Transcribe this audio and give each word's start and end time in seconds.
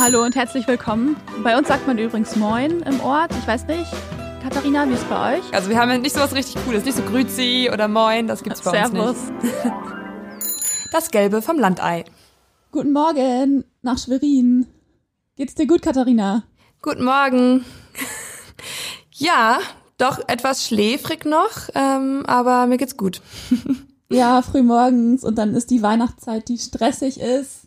Hallo 0.00 0.22
und 0.22 0.36
herzlich 0.36 0.66
willkommen. 0.68 1.16
Bei 1.42 1.58
uns 1.58 1.68
sagt 1.68 1.86
man 1.86 1.98
übrigens 1.98 2.36
Moin 2.36 2.82
im 2.82 3.00
Ort. 3.00 3.32
Ich 3.32 3.46
weiß 3.46 3.66
nicht, 3.66 3.90
Katharina, 4.42 4.88
wie 4.88 4.92
ist 4.92 5.02
es 5.02 5.08
bei 5.08 5.38
euch? 5.38 5.54
Also 5.54 5.70
wir 5.70 5.78
haben 5.78 5.90
ja 5.90 5.98
nicht 5.98 6.14
so 6.14 6.20
was 6.20 6.34
richtig 6.34 6.62
Cooles, 6.64 6.84
nicht 6.84 6.96
so 6.96 7.02
Grüzi 7.02 7.68
oder 7.72 7.88
Moin, 7.88 8.26
das 8.28 8.42
gibt's 8.42 8.62
bei 8.62 8.70
Servus. 8.70 9.16
uns 9.16 9.42
nicht. 9.42 9.54
Das 10.90 11.10
Gelbe 11.10 11.42
vom 11.42 11.58
Landei. 11.58 12.04
Guten 12.72 12.92
Morgen 12.92 13.64
nach 13.82 13.98
Schwerin. 13.98 14.66
Geht's 15.36 15.54
dir 15.54 15.66
gut, 15.66 15.82
Katharina? 15.82 16.44
Guten 16.80 17.04
Morgen. 17.04 17.64
Ja, 19.12 19.58
doch 19.98 20.20
etwas 20.28 20.66
schläfrig 20.66 21.26
noch, 21.26 21.68
ähm, 21.74 22.24
aber 22.26 22.66
mir 22.66 22.78
geht's 22.78 22.96
gut. 22.96 23.20
Ja, 24.10 24.40
früh 24.40 24.62
morgens 24.62 25.24
und 25.24 25.36
dann 25.36 25.54
ist 25.54 25.70
die 25.70 25.82
Weihnachtszeit, 25.82 26.48
die 26.48 26.56
stressig 26.56 27.20
ist. 27.20 27.66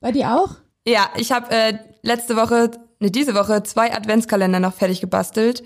Bei 0.00 0.12
dir 0.12 0.34
auch? 0.34 0.56
Ja, 0.86 1.10
ich 1.16 1.32
habe 1.32 1.50
äh, 1.50 1.78
letzte 2.02 2.36
Woche, 2.36 2.70
ne, 3.00 3.10
diese 3.10 3.34
Woche 3.34 3.62
zwei 3.62 3.94
Adventskalender 3.94 4.60
noch 4.60 4.74
fertig 4.74 5.00
gebastelt. 5.00 5.62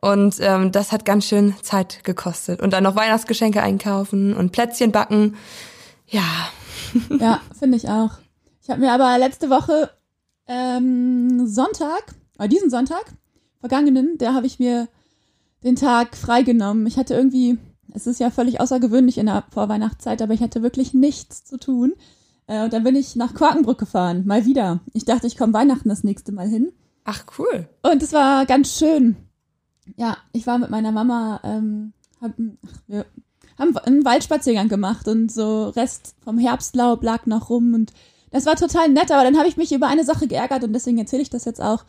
Und 0.00 0.36
ähm, 0.40 0.72
das 0.72 0.92
hat 0.92 1.04
ganz 1.04 1.26
schön 1.26 1.54
Zeit 1.62 2.04
gekostet. 2.04 2.60
Und 2.60 2.72
dann 2.72 2.84
noch 2.84 2.96
Weihnachtsgeschenke 2.96 3.62
einkaufen 3.62 4.34
und 4.34 4.52
Plätzchen 4.52 4.92
backen. 4.92 5.36
Ja, 6.06 6.50
Ja, 7.20 7.40
finde 7.58 7.76
ich 7.76 7.88
auch. 7.88 8.12
Ich 8.62 8.70
habe 8.70 8.80
mir 8.80 8.92
aber 8.92 9.16
letzte 9.18 9.50
Woche 9.50 9.90
ähm, 10.46 11.46
Sonntag, 11.46 12.14
oder 12.38 12.48
diesen 12.48 12.70
Sonntag, 12.70 13.04
vergangenen, 13.60 14.18
da 14.18 14.34
habe 14.34 14.46
ich 14.46 14.58
mir 14.58 14.88
den 15.64 15.76
Tag 15.76 16.16
freigenommen. 16.16 16.86
Ich 16.86 16.96
hatte 16.96 17.14
irgendwie, 17.14 17.58
es 17.94 18.06
ist 18.06 18.20
ja 18.20 18.30
völlig 18.30 18.60
außergewöhnlich 18.60 19.18
in 19.18 19.26
der 19.26 19.44
Vorweihnachtszeit, 19.50 20.20
aber 20.22 20.34
ich 20.34 20.40
hatte 20.40 20.62
wirklich 20.62 20.94
nichts 20.94 21.44
zu 21.44 21.58
tun. 21.58 21.94
Äh, 22.46 22.64
und 22.64 22.72
dann 22.72 22.84
bin 22.84 22.96
ich 22.96 23.16
nach 23.16 23.34
Quakenbrück 23.34 23.78
gefahren, 23.78 24.26
mal 24.26 24.44
wieder. 24.44 24.80
Ich 24.92 25.04
dachte, 25.04 25.26
ich 25.26 25.36
komme 25.36 25.52
Weihnachten 25.52 25.88
das 25.88 26.04
nächste 26.04 26.32
Mal 26.32 26.48
hin. 26.48 26.72
ach 27.04 27.24
cool. 27.38 27.68
Und 27.82 28.02
es 28.02 28.12
war 28.12 28.46
ganz 28.46 28.76
schön. 28.76 29.16
Ja, 29.96 30.16
ich 30.32 30.46
war 30.46 30.58
mit 30.58 30.70
meiner 30.70 30.92
Mama, 30.92 31.40
ähm, 31.44 31.92
hab, 32.20 32.32
ach, 32.66 32.78
wir 32.88 33.06
haben 33.58 33.76
einen 33.78 34.04
Waldspaziergang 34.04 34.68
gemacht 34.68 35.08
und 35.08 35.30
so 35.30 35.68
Rest 35.70 36.14
vom 36.24 36.38
Herbstlaub 36.38 37.02
lag 37.02 37.26
noch 37.26 37.48
rum 37.48 37.74
und 37.74 37.92
das 38.30 38.46
war 38.46 38.56
total 38.56 38.88
nett, 38.88 39.10
aber 39.10 39.22
dann 39.22 39.38
habe 39.38 39.48
ich 39.48 39.56
mich 39.56 39.72
über 39.72 39.86
eine 39.86 40.04
Sache 40.04 40.26
geärgert 40.26 40.64
und 40.64 40.72
deswegen 40.72 40.98
erzähle 40.98 41.22
ich 41.22 41.30
das 41.30 41.44
jetzt 41.44 41.62
auch. 41.62 41.84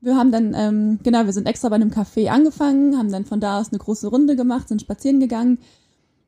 Wir 0.00 0.16
haben 0.16 0.30
dann, 0.30 0.52
ähm, 0.54 0.98
genau, 1.02 1.24
wir 1.24 1.32
sind 1.32 1.46
extra 1.46 1.68
bei 1.68 1.76
einem 1.76 1.90
Café 1.90 2.28
angefangen, 2.28 2.98
haben 2.98 3.10
dann 3.10 3.24
von 3.24 3.40
da 3.40 3.60
aus 3.60 3.70
eine 3.70 3.78
große 3.78 4.08
Runde 4.08 4.36
gemacht, 4.36 4.68
sind 4.68 4.82
spazieren 4.82 5.20
gegangen, 5.20 5.58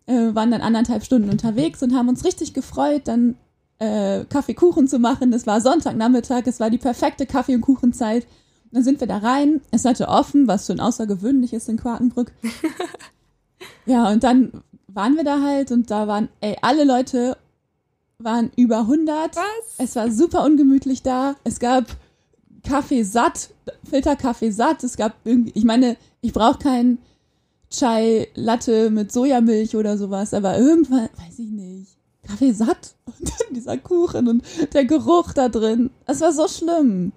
äh, 0.06 0.34
waren 0.34 0.50
dann 0.50 0.62
anderthalb 0.62 1.04
Stunden 1.04 1.28
unterwegs 1.28 1.82
und 1.82 1.94
haben 1.94 2.08
uns 2.08 2.24
richtig 2.24 2.54
gefreut, 2.54 3.02
dann 3.04 3.34
äh, 3.78 4.24
Kaffeekuchen 4.24 4.88
zu 4.88 4.98
machen. 4.98 5.32
Es 5.32 5.46
war 5.46 5.60
Sonntagnachmittag, 5.60 6.42
es 6.46 6.60
war 6.60 6.70
die 6.70 6.78
perfekte 6.78 7.26
Kaffee- 7.26 7.54
und 7.54 7.60
Kuchenzeit. 7.60 8.26
Dann 8.70 8.84
sind 8.84 9.00
wir 9.00 9.06
da 9.06 9.18
rein. 9.18 9.60
Es 9.70 9.84
hatte 9.84 10.08
offen, 10.08 10.46
was 10.46 10.66
schon 10.66 10.80
außergewöhnlich 10.80 11.52
ist 11.52 11.68
in 11.68 11.78
Quakenbrück. 11.78 12.32
ja, 13.86 14.10
und 14.10 14.22
dann 14.24 14.52
waren 14.88 15.16
wir 15.16 15.24
da 15.24 15.40
halt 15.40 15.72
und 15.72 15.90
da 15.90 16.06
waren, 16.06 16.28
ey, 16.40 16.56
alle 16.60 16.84
Leute 16.84 17.36
waren 18.18 18.50
über 18.56 18.80
100. 18.80 19.36
Was? 19.36 19.44
Es 19.78 19.96
war 19.96 20.10
super 20.10 20.44
ungemütlich 20.44 21.02
da. 21.02 21.36
Es 21.44 21.60
gab 21.60 21.86
Kaffee 22.62 23.04
satt, 23.04 23.50
Filterkaffee 23.88 24.50
satt. 24.50 24.84
Es 24.84 24.96
gab 24.96 25.14
irgendwie, 25.24 25.52
ich 25.54 25.64
meine, 25.64 25.96
ich 26.20 26.32
brauche 26.32 26.58
keinen 26.58 26.98
Chai 27.70 28.28
Latte 28.34 28.90
mit 28.90 29.12
Sojamilch 29.12 29.76
oder 29.76 29.98
sowas, 29.98 30.34
aber 30.34 30.58
irgendwann, 30.58 31.08
weiß 31.16 31.38
ich 31.38 31.50
nicht, 31.50 31.97
Kaffee 32.28 32.52
satt 32.52 32.94
und 33.06 33.28
dann 33.28 33.54
dieser 33.54 33.78
Kuchen 33.78 34.28
und 34.28 34.42
der 34.72 34.84
Geruch 34.84 35.32
da 35.32 35.48
drin. 35.48 35.90
Es 36.06 36.20
war 36.20 36.32
so 36.32 36.48
schlimm. 36.48 37.12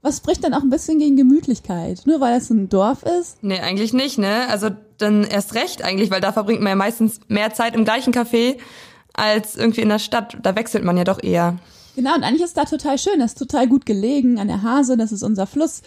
Was 0.00 0.18
spricht 0.18 0.44
dann 0.44 0.54
auch 0.54 0.62
ein 0.62 0.70
bisschen 0.70 0.98
gegen 0.98 1.16
Gemütlichkeit? 1.16 2.02
Nur 2.06 2.20
weil 2.20 2.38
es 2.38 2.50
ein 2.50 2.68
Dorf 2.68 3.02
ist? 3.02 3.42
Nee, 3.42 3.60
eigentlich 3.60 3.92
nicht, 3.92 4.18
ne? 4.18 4.48
Also 4.48 4.70
dann 4.98 5.24
erst 5.24 5.54
recht 5.54 5.82
eigentlich, 5.82 6.10
weil 6.10 6.20
da 6.20 6.32
verbringt 6.32 6.60
man 6.60 6.70
ja 6.70 6.76
meistens 6.76 7.20
mehr 7.28 7.52
Zeit 7.52 7.74
im 7.74 7.84
gleichen 7.84 8.12
Café 8.12 8.58
als 9.12 9.56
irgendwie 9.56 9.80
in 9.80 9.88
der 9.88 9.98
Stadt. 9.98 10.38
Da 10.42 10.54
wechselt 10.54 10.84
man 10.84 10.96
ja 10.96 11.04
doch 11.04 11.22
eher. 11.22 11.58
Genau, 11.96 12.14
und 12.14 12.22
eigentlich 12.22 12.42
ist 12.42 12.56
da 12.56 12.64
total 12.64 12.96
schön. 12.96 13.18
Das 13.18 13.32
ist 13.32 13.38
total 13.38 13.66
gut 13.66 13.86
gelegen 13.86 14.38
an 14.38 14.46
der 14.46 14.62
Hase. 14.62 14.96
Das 14.96 15.10
ist 15.10 15.24
unser 15.24 15.48
Fluss. 15.48 15.82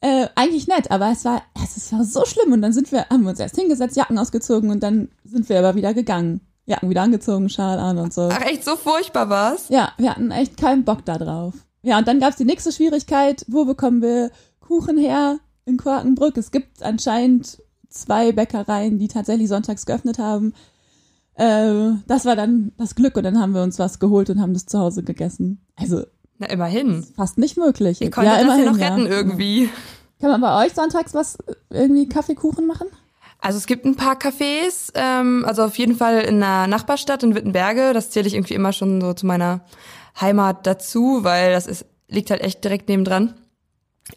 Äh, 0.00 0.26
eigentlich 0.34 0.66
nett, 0.66 0.90
aber 0.90 1.10
es 1.12 1.24
war, 1.24 1.42
es 1.62 1.92
war 1.92 2.04
so 2.04 2.24
schlimm. 2.24 2.52
Und 2.52 2.62
dann 2.62 2.72
sind 2.72 2.90
wir, 2.90 3.08
haben 3.08 3.22
wir 3.22 3.30
uns 3.30 3.40
erst 3.40 3.56
hingesetzt, 3.56 3.96
Jacken 3.96 4.18
ausgezogen 4.18 4.70
und 4.70 4.82
dann 4.82 5.08
sind 5.24 5.48
wir 5.48 5.60
aber 5.60 5.76
wieder 5.76 5.94
gegangen. 5.94 6.40
Jacken 6.68 6.90
wieder 6.90 7.02
angezogen, 7.02 7.48
Schal 7.48 7.78
an 7.78 7.96
und 7.96 8.12
so. 8.12 8.28
Ach 8.30 8.42
echt, 8.42 8.62
so 8.62 8.76
furchtbar 8.76 9.30
war's? 9.30 9.68
Ja, 9.70 9.92
wir 9.96 10.10
hatten 10.10 10.30
echt 10.30 10.58
keinen 10.58 10.84
Bock 10.84 11.04
da 11.06 11.16
drauf. 11.16 11.54
Ja, 11.80 11.96
und 11.96 12.06
dann 12.06 12.20
gab's 12.20 12.36
die 12.36 12.44
nächste 12.44 12.72
Schwierigkeit. 12.72 13.44
Wo 13.48 13.64
bekommen 13.64 14.02
wir 14.02 14.30
Kuchen 14.60 14.98
her 14.98 15.38
in 15.64 15.78
Quakenbrück? 15.78 16.36
Es 16.36 16.50
gibt 16.50 16.82
anscheinend 16.82 17.62
zwei 17.88 18.32
Bäckereien, 18.32 18.98
die 18.98 19.08
tatsächlich 19.08 19.48
sonntags 19.48 19.86
geöffnet 19.86 20.18
haben. 20.18 20.52
Äh, 21.34 21.92
das 22.06 22.26
war 22.26 22.36
dann 22.36 22.72
das 22.76 22.94
Glück 22.94 23.16
und 23.16 23.22
dann 23.22 23.40
haben 23.40 23.54
wir 23.54 23.62
uns 23.62 23.78
was 23.78 23.98
geholt 23.98 24.28
und 24.28 24.38
haben 24.38 24.52
das 24.52 24.66
zu 24.66 24.78
Hause 24.78 25.02
gegessen. 25.02 25.64
Also 25.74 26.04
Na, 26.38 26.48
immerhin. 26.48 27.02
fast 27.16 27.38
nicht 27.38 27.56
möglich. 27.56 28.02
Ihr 28.02 28.10
konntet 28.10 28.34
das 28.34 28.58
ja 28.58 28.70
noch 28.70 28.78
retten 28.78 29.06
ja. 29.06 29.10
irgendwie. 29.10 29.70
Kann 30.20 30.30
man 30.30 30.40
bei 30.42 30.66
euch 30.66 30.74
sonntags 30.74 31.14
was, 31.14 31.36
äh, 31.46 31.54
irgendwie 31.70 32.10
Kaffeekuchen 32.10 32.66
machen? 32.66 32.88
Also 33.40 33.58
es 33.58 33.66
gibt 33.66 33.84
ein 33.84 33.94
paar 33.94 34.16
Cafés, 34.16 34.90
ähm, 34.94 35.44
also 35.46 35.62
auf 35.64 35.78
jeden 35.78 35.96
Fall 35.96 36.20
in 36.20 36.42
einer 36.42 36.66
Nachbarstadt 36.66 37.22
in 37.22 37.34
Wittenberge. 37.34 37.92
Das 37.92 38.10
zähle 38.10 38.26
ich 38.26 38.34
irgendwie 38.34 38.54
immer 38.54 38.72
schon 38.72 39.00
so 39.00 39.12
zu 39.14 39.26
meiner 39.26 39.64
Heimat 40.20 40.66
dazu, 40.66 41.20
weil 41.22 41.52
das 41.52 41.66
ist, 41.66 41.86
liegt 42.08 42.30
halt 42.30 42.40
echt 42.40 42.64
direkt 42.64 42.88
nebendran. 42.88 43.34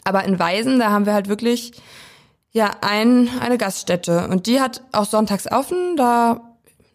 Aber 0.03 0.23
in 0.23 0.39
Weisen, 0.39 0.79
da 0.79 0.89
haben 0.89 1.05
wir 1.05 1.13
halt 1.13 1.27
wirklich 1.27 1.73
ja 2.51 2.71
ein, 2.81 3.29
eine 3.39 3.57
Gaststätte 3.57 4.27
und 4.27 4.47
die 4.47 4.59
hat 4.59 4.81
auch 4.91 5.05
sonntags 5.05 5.51
offen. 5.51 5.95
Da 5.97 6.50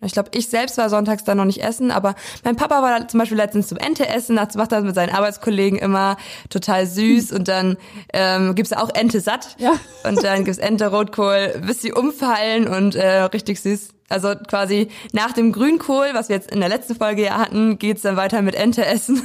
ich 0.07 0.13
glaube, 0.13 0.31
ich 0.33 0.49
selbst 0.49 0.79
war 0.79 0.89
sonntags 0.89 1.25
da 1.25 1.35
noch 1.35 1.45
nicht 1.45 1.63
essen, 1.63 1.91
aber 1.91 2.15
mein 2.45 2.57
Papa 2.57 2.81
war 2.83 2.99
da 3.01 3.09
zum 3.09 3.19
Beispiel 3.21 3.37
letztens 3.37 3.69
zum 3.69 3.79
Ente 3.79 4.09
essen, 4.09 4.37
das 4.37 4.55
macht 4.55 4.73
er 4.73 4.81
mit 4.81 4.95
seinen 4.95 5.15
Arbeitskollegen 5.15 5.79
immer 5.79 6.17
total 6.49 6.87
süß 6.87 7.33
und 7.33 7.49
dann 7.49 7.77
ähm, 8.13 8.55
gibt's 8.55 8.73
auch 8.73 8.91
Ente 8.95 9.21
satt 9.21 9.57
Ja. 9.59 9.73
und 10.05 10.23
dann 10.25 10.45
gibt's 10.45 10.59
Ente 10.59 10.87
Rotkohl, 10.89 11.61
bis 11.67 11.83
sie 11.83 11.93
umfallen 11.93 12.67
und 12.67 12.95
äh, 12.95 13.23
richtig 13.23 13.61
süß. 13.61 13.91
Also 14.09 14.35
quasi 14.49 14.87
nach 15.13 15.33
dem 15.33 15.51
Grünkohl, 15.51 16.11
was 16.13 16.29
wir 16.29 16.37
jetzt 16.37 16.53
in 16.53 16.61
der 16.61 16.69
letzten 16.69 16.95
Folge 16.95 17.25
ja 17.25 17.39
hatten, 17.39 17.77
geht's 17.81 18.03
dann 18.03 18.17
weiter 18.17 18.41
mit 18.41 18.55
Ente 18.55 18.87
essen. 18.87 19.21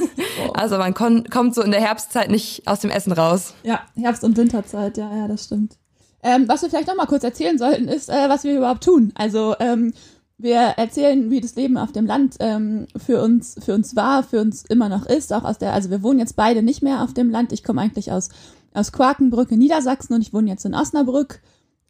Also 0.54 0.76
man 0.76 0.92
kommt 0.92 1.54
so 1.54 1.62
in 1.62 1.70
der 1.70 1.80
Herbstzeit 1.80 2.28
nicht 2.30 2.66
aus 2.66 2.80
dem 2.80 2.90
Essen 2.90 3.12
raus. 3.12 3.54
Ja, 3.62 3.80
Herbst- 3.94 4.24
und 4.24 4.36
Winterzeit, 4.36 4.96
ja, 4.98 5.08
ja, 5.16 5.28
das 5.28 5.44
stimmt. 5.44 5.76
Ähm, 6.24 6.44
was 6.48 6.62
wir 6.62 6.70
vielleicht 6.70 6.88
noch 6.88 6.96
mal 6.96 7.06
kurz 7.06 7.22
erzählen 7.24 7.58
sollten, 7.58 7.86
ist, 7.88 8.08
äh, 8.08 8.28
was 8.28 8.42
wir 8.44 8.56
überhaupt 8.56 8.82
tun. 8.84 9.12
Also 9.14 9.54
ähm, 9.60 9.92
wir 10.42 10.58
erzählen, 10.58 11.30
wie 11.30 11.40
das 11.40 11.54
Leben 11.54 11.76
auf 11.76 11.92
dem 11.92 12.06
Land 12.06 12.36
ähm, 12.40 12.86
für 12.96 13.22
uns 13.22 13.56
für 13.64 13.74
uns 13.74 13.96
war, 13.96 14.22
für 14.22 14.40
uns 14.40 14.64
immer 14.64 14.88
noch 14.88 15.06
ist. 15.06 15.32
Auch 15.32 15.44
aus 15.44 15.58
der, 15.58 15.72
also 15.72 15.90
wir 15.90 16.02
wohnen 16.02 16.18
jetzt 16.18 16.36
beide 16.36 16.62
nicht 16.62 16.82
mehr 16.82 17.02
auf 17.02 17.14
dem 17.14 17.30
Land. 17.30 17.52
Ich 17.52 17.64
komme 17.64 17.80
eigentlich 17.80 18.12
aus 18.12 18.30
aus 18.74 18.92
Quakenbrück 18.92 19.50
in 19.50 19.58
Niedersachsen 19.58 20.14
und 20.14 20.22
ich 20.22 20.32
wohne 20.32 20.50
jetzt 20.50 20.64
in 20.64 20.74
Osnabrück. 20.74 21.40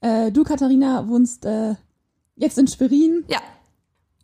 Äh, 0.01 0.33
du, 0.33 0.43
Katharina, 0.43 1.09
wohnst 1.09 1.45
äh, 1.45 1.75
jetzt 2.37 2.59
in 2.59 2.67
Schwerin. 2.67 3.25
Ja. 3.29 3.39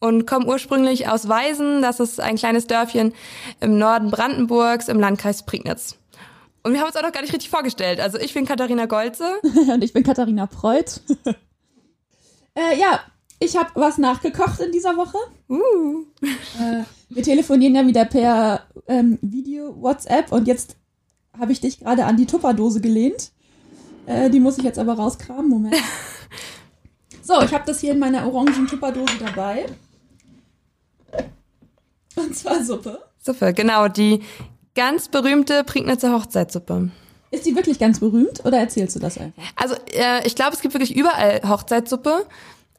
Und 0.00 0.27
komme 0.27 0.47
ursprünglich 0.47 1.09
aus 1.09 1.28
Weisen, 1.28 1.83
das 1.83 1.99
ist 1.99 2.21
ein 2.21 2.37
kleines 2.37 2.69
Dörfchen 2.69 3.12
im 3.61 3.78
Norden 3.78 4.11
Brandenburgs 4.11 4.88
im 4.88 5.00
Landkreis 5.00 5.44
Prignitz. 5.44 5.97
Und 6.62 6.72
wir 6.72 6.81
haben 6.81 6.87
uns 6.87 6.97
auch 6.97 7.03
noch 7.03 7.12
gar 7.12 7.22
nicht 7.22 7.33
richtig 7.33 7.50
vorgestellt. 7.50 7.99
Also 7.99 8.19
ich 8.19 8.34
bin 8.34 8.47
Katharina 8.47 8.87
Golze. 8.87 9.41
und 9.72 9.83
ich 9.83 9.93
bin 9.93 10.05
Katharina 10.05 10.47
Preuth. 10.47 11.00
äh, 12.55 12.78
ja, 12.78 13.00
ich 13.38 13.56
habe 13.56 13.71
was 13.75 13.99
nachgekocht 13.99 14.60
in 14.60 14.72
dieser 14.72 14.97
Woche. 14.97 15.19
Uh. 15.49 16.04
Äh, 16.22 16.84
wir 17.09 17.22
telefonieren 17.22 17.75
ja 17.75 17.87
wieder 17.87 18.04
per 18.04 18.67
ähm, 18.87 19.19
Video, 19.23 19.81
WhatsApp 19.81 20.32
und 20.32 20.46
jetzt 20.46 20.76
habe 21.38 21.52
ich 21.52 21.61
dich 21.61 21.81
gerade 21.81 22.05
an 22.05 22.17
die 22.17 22.26
Tupperdose 22.26 22.81
gelehnt. 22.81 23.32
Äh, 24.06 24.31
die 24.31 24.40
muss 24.40 24.58
ich 24.58 24.64
jetzt 24.64 24.79
aber 24.79 24.94
rauskramen. 24.94 25.49
Moment. 25.49 25.76
So, 27.20 27.43
ich 27.43 27.52
habe 27.52 27.64
das 27.67 27.81
hier 27.81 27.93
in 27.93 27.99
meiner 27.99 28.26
orangen 28.26 28.67
Tupperdose 28.67 29.19
dabei. 29.20 29.67
Und 32.17 32.35
zwar 32.35 32.64
Suppe. 32.64 33.02
Suppe, 33.19 33.52
genau, 33.52 33.88
die 33.88 34.23
ganz 34.75 35.08
berühmte 35.08 35.62
Prignitzer 35.62 36.14
Hochzeitssuppe. 36.14 36.90
Ist 37.31 37.44
die 37.44 37.55
wirklich 37.55 37.79
ganz 37.79 38.00
berühmt 38.00 38.46
oder 38.46 38.58
erzählst 38.58 38.96
du 38.96 39.00
das 39.00 39.19
einfach? 39.19 39.43
Also 39.56 39.75
äh, 39.93 40.26
ich 40.26 40.37
glaube, 40.37 40.55
es 40.55 40.62
gibt 40.62 40.73
wirklich 40.73 40.96
überall 40.96 41.43
Hochzeitssuppe, 41.46 42.25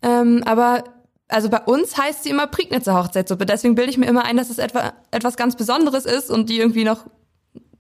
ähm, 0.02 0.44
aber 0.46 0.84
also 1.28 1.50
bei 1.50 1.62
uns 1.62 1.98
heißt 1.98 2.24
sie 2.24 2.30
immer 2.30 2.48
Prignitzer 2.48 2.98
Hochzeitssuppe. 2.98 3.46
Deswegen 3.46 3.76
bilde 3.76 3.92
ich 3.92 3.98
mir 3.98 4.08
immer 4.08 4.26
ein, 4.26 4.38
dass 4.38 4.50
es 4.50 4.58
etwa, 4.58 4.94
etwas 5.12 5.38
ganz 5.38 5.56
Besonderes 5.56 6.06
ist 6.06 6.30
und 6.32 6.50
die 6.50 6.58
irgendwie 6.58 6.84
noch 6.84 7.06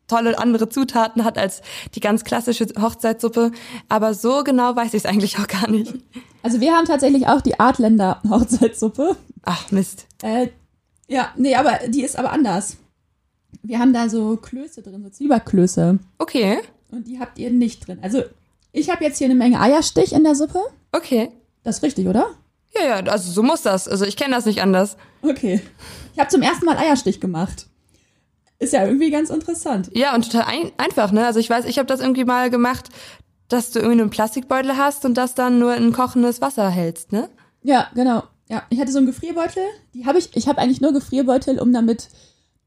tolle 0.07 0.38
andere 0.38 0.69
Zutaten 0.69 1.24
hat 1.24 1.38
als 1.38 1.62
die 1.95 2.00
ganz 2.00 2.24
klassische 2.24 2.68
Hochzeitssuppe. 2.80 3.51
Aber 3.89 4.13
so 4.13 4.44
genau 4.44 4.75
weiß 4.75 4.89
ich 4.94 5.04
es 5.04 5.06
eigentlich 5.06 5.38
auch 5.39 5.48
gar 5.48 5.69
nicht. 5.69 5.94
Also 6.44 6.60
wir 6.60 6.74
haben 6.74 6.86
tatsächlich 6.86 7.27
auch 7.27 7.42
die 7.42 7.60
Artländer 7.60 8.21
Hochzeitssuppe. 8.30 9.16
Ach 9.44 9.71
Mist. 9.71 10.07
Äh, 10.21 10.50
ja, 11.07 11.30
nee, 11.36 11.56
aber 11.56 11.80
die 11.88 12.04
ist 12.04 12.18
aber 12.18 12.31
anders. 12.31 12.77
wir 13.63 13.80
haben 13.80 13.94
da 13.94 14.10
so 14.10 14.38
Klöße 14.38 14.81
drin, 14.83 15.04
so 15.04 15.10
Zwiebackklöße. 15.10 15.98
Okay, 16.19 16.60
Und 16.92 17.07
die 17.07 17.19
habt 17.19 17.39
ihr 17.39 17.50
nicht 17.51 17.88
drin. 17.88 18.00
Also, 18.01 18.24
ich 18.71 18.89
habe 18.92 19.04
jetzt 19.04 19.18
hier 19.18 19.25
eine 19.25 19.36
Menge 19.36 19.60
Eierstich 19.60 20.13
in 20.13 20.24
der 20.24 20.36
Suppe. 20.36 20.60
okay. 20.92 21.31
Das 21.69 21.77
ist 21.77 21.83
richtig, 21.83 22.07
oder? 22.07 22.31
Ja, 22.74 22.83
ja, 22.83 23.12
also 23.12 23.31
so 23.31 23.44
muss 23.44 23.62
das. 23.62 23.88
Also 23.88 24.04
ich 24.04 24.18
kenne 24.18 24.33
das 24.33 24.48
nicht 24.48 24.60
anders. 24.60 24.98
Okay. 25.21 25.62
Ich 26.13 26.19
habe 26.19 26.27
zum 26.27 26.42
ersten 26.42 26.66
Mal 26.66 26.77
Eierstich 26.77 27.19
gemacht. 27.19 27.68
Ist 28.57 28.74
ja 28.74 28.88
irgendwie 28.88 29.12
ganz 29.12 29.30
interessant. 29.30 29.92
Ja, 29.94 30.16
und 30.16 30.25
total 30.25 30.48
ein 30.48 30.71
einfach, 30.77 31.12
ne? 31.12 31.27
Also 31.27 31.39
ich 31.39 31.48
weiß, 31.48 31.66
ich 31.66 31.77
habe 31.77 31.86
das 31.86 32.00
irgendwie 32.00 32.25
mal 32.25 32.50
gemacht, 32.50 32.89
dass 33.50 33.69
du 33.69 33.77
irgendwie 33.77 34.01
einen 34.01 34.10
Plastikbeutel 34.10 34.77
hast 34.77 35.06
und 35.06 35.13
das 35.13 35.36
dann 35.36 35.60
nur 35.60 35.75
in 35.75 35.94
kochendes 35.94 36.42
Wasser 36.42 36.71
hältst, 36.71 37.12
ne? 37.12 37.30
Ja, 37.62 37.92
genau. 37.94 38.24
Ja, 38.50 38.63
ich 38.71 38.80
hatte 38.80 38.92
so 38.92 38.98
einen 38.98 39.06
Gefrierbeutel. 39.06 39.62
Die 39.94 40.07
habe 40.07 40.18
ich. 40.18 40.36
Ich 40.36 40.48
habe 40.48 40.57
eigentlich 40.57 40.81
nur 40.81 40.92
Gefrierbeutel, 40.92 41.60
um 41.60 41.71
damit, 41.71 42.07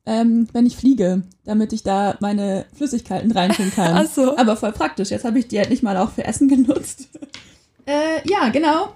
ähm, 0.07 0.47
wenn 0.53 0.65
ich 0.65 0.77
fliege, 0.77 1.25
damit 1.45 1.73
ich 1.73 1.83
da 1.83 2.17
meine 2.21 2.67
Flüssigkeiten 2.77 3.33
reintun 3.33 3.73
kann. 3.75 3.97
Ach 4.07 4.07
so. 4.07 4.37
Aber 4.37 4.55
voll 4.55 4.71
praktisch. 4.71 5.11
Jetzt 5.11 5.25
habe 5.25 5.41
ich 5.41 5.49
die 5.49 5.59
halt 5.59 5.71
nicht 5.71 5.83
mal 5.83 5.97
auch 5.97 6.13
für 6.13 6.25
Essen 6.25 6.47
genutzt. 6.47 7.09
Äh, 7.87 8.29
ja, 8.29 8.49
genau. 8.49 8.95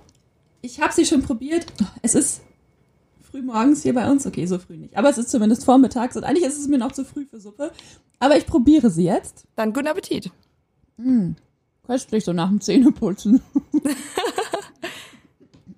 Ich 0.62 0.80
habe 0.80 0.92
sie 0.92 1.04
schon 1.04 1.22
probiert. 1.22 1.66
Es 2.02 2.14
ist 2.14 2.42
früh 3.30 3.42
morgens 3.42 3.82
hier 3.82 3.94
bei 3.94 4.10
uns. 4.10 4.26
Okay, 4.26 4.46
so 4.46 4.58
früh 4.58 4.76
nicht. 4.76 4.96
Aber 4.96 5.10
es 5.10 5.18
ist 5.18 5.30
zumindest 5.30 5.64
vormittags 5.64 6.16
und 6.16 6.24
eigentlich 6.24 6.44
ist 6.44 6.58
es 6.58 6.68
mir 6.68 6.78
noch 6.78 6.92
zu 6.92 7.04
früh 7.04 7.26
für 7.26 7.40
Suppe. 7.40 7.72
Aber 8.18 8.36
ich 8.36 8.46
probiere 8.46 8.90
sie 8.90 9.04
jetzt. 9.04 9.44
Dann 9.56 9.72
guten 9.72 9.88
Appetit. 9.88 10.30
Köstlich 11.86 12.24
so 12.24 12.32
nach 12.32 12.48
dem 12.48 12.60
Zähneputzen. 12.60 13.42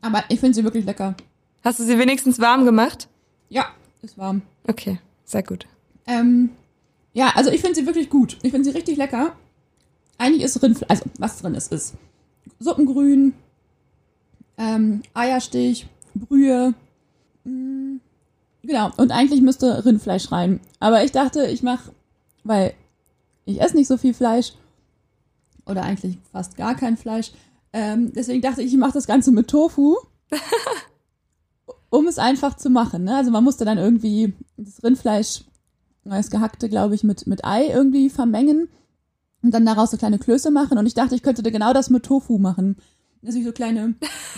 Aber 0.00 0.24
ich 0.28 0.40
finde 0.40 0.54
sie 0.54 0.64
wirklich 0.64 0.84
lecker. 0.84 1.16
Hast 1.64 1.80
du 1.80 1.84
sie 1.84 1.98
wenigstens 1.98 2.38
warm 2.38 2.64
gemacht? 2.64 3.08
Ja, 3.48 3.66
ist 4.02 4.16
warm. 4.16 4.42
Okay, 4.66 5.00
sehr 5.24 5.42
gut. 5.42 5.66
Ähm, 6.06 6.50
ja, 7.12 7.32
also 7.34 7.50
ich 7.50 7.60
finde 7.60 7.74
sie 7.74 7.86
wirklich 7.86 8.08
gut. 8.08 8.38
Ich 8.42 8.52
finde 8.52 8.70
sie 8.70 8.76
richtig 8.76 8.96
lecker. 8.96 9.36
Eigentlich 10.18 10.42
ist 10.42 10.62
Rindfleisch, 10.62 10.88
also 10.88 11.04
was 11.18 11.40
drin 11.40 11.54
ist, 11.54 11.72
ist 11.72 11.94
Suppengrün, 12.58 13.34
ähm, 14.56 15.02
Eierstich, 15.14 15.86
Brühe. 16.14 16.74
mm, 17.44 17.96
Genau, 18.62 18.90
und 18.96 19.12
eigentlich 19.12 19.40
müsste 19.40 19.84
Rindfleisch 19.84 20.30
rein. 20.32 20.60
Aber 20.80 21.04
ich 21.04 21.12
dachte, 21.12 21.46
ich 21.46 21.62
mache, 21.62 21.92
weil 22.44 22.74
ich 23.44 23.60
esse 23.62 23.76
nicht 23.76 23.86
so 23.86 23.96
viel 23.96 24.12
Fleisch 24.12 24.52
oder 25.64 25.84
eigentlich 25.84 26.18
fast 26.32 26.56
gar 26.56 26.74
kein 26.74 26.96
Fleisch. 26.96 27.32
Ähm, 27.72 28.12
deswegen 28.12 28.42
dachte 28.42 28.62
ich, 28.62 28.72
ich 28.72 28.78
mache 28.78 28.92
das 28.92 29.06
Ganze 29.06 29.30
mit 29.30 29.48
Tofu, 29.48 29.96
um 31.90 32.06
es 32.08 32.18
einfach 32.18 32.56
zu 32.56 32.68
machen. 32.68 33.04
Ne? 33.04 33.16
Also 33.16 33.30
man 33.30 33.44
musste 33.44 33.64
dann 33.64 33.78
irgendwie 33.78 34.34
das 34.56 34.82
Rindfleisch, 34.82 35.44
das 36.04 36.30
gehackte, 36.30 36.68
glaube 36.68 36.94
ich, 36.94 37.04
mit, 37.04 37.26
mit 37.26 37.44
Ei 37.44 37.68
irgendwie 37.68 38.10
vermengen 38.10 38.68
und 39.42 39.52
dann 39.52 39.64
daraus 39.66 39.90
so 39.90 39.96
kleine 39.96 40.18
Klöße 40.18 40.50
machen. 40.50 40.78
Und 40.78 40.86
ich 40.86 40.94
dachte, 40.94 41.14
ich 41.14 41.22
könnte 41.22 41.42
genau 41.50 41.72
das 41.72 41.90
mit 41.90 42.04
Tofu 42.04 42.38
machen. 42.38 42.76
Dass 43.22 43.34
ich 43.34 43.44
so 43.44 43.52
kleine 43.52 43.94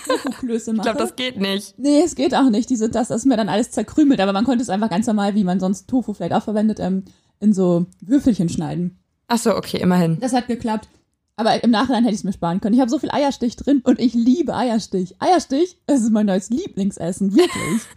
Tofu-Klöße 0.06 0.70
Ich 0.72 0.76
mache. 0.76 0.86
glaube, 0.86 0.98
das 1.00 1.16
geht 1.16 1.38
nicht. 1.38 1.78
Nee, 1.78 2.02
es 2.02 2.14
geht 2.14 2.34
auch 2.34 2.48
nicht. 2.48 2.70
Diese, 2.70 2.88
das 2.88 3.10
ist 3.10 3.26
mir 3.26 3.36
dann 3.36 3.48
alles 3.48 3.70
zerkrümelt, 3.70 4.20
aber 4.20 4.32
man 4.32 4.44
konnte 4.44 4.62
es 4.62 4.70
einfach 4.70 4.88
ganz 4.90 5.06
normal, 5.06 5.34
wie 5.34 5.44
man 5.44 5.60
sonst 5.60 5.88
Tofu 5.88 6.14
vielleicht 6.14 6.32
auch 6.32 6.42
verwendet, 6.42 6.80
ähm, 6.80 7.04
in 7.40 7.52
so 7.52 7.86
Würfelchen 8.00 8.48
schneiden. 8.48 8.98
Ach 9.28 9.38
so, 9.38 9.54
okay, 9.54 9.78
immerhin. 9.78 10.18
Das 10.20 10.32
hat 10.32 10.48
geklappt. 10.48 10.88
Aber 11.36 11.62
im 11.62 11.70
Nachhinein 11.70 12.04
hätte 12.04 12.14
ich 12.14 12.20
es 12.20 12.24
mir 12.24 12.32
sparen 12.32 12.60
können. 12.60 12.74
Ich 12.74 12.80
habe 12.80 12.90
so 12.90 12.98
viel 12.98 13.10
Eierstich 13.10 13.56
drin 13.56 13.80
und 13.84 13.98
ich 13.98 14.12
liebe 14.12 14.54
Eierstich. 14.54 15.14
Eierstich, 15.20 15.78
das 15.86 16.02
ist 16.02 16.10
mein 16.10 16.26
neues 16.26 16.50
Lieblingsessen, 16.50 17.34
wirklich. 17.34 17.52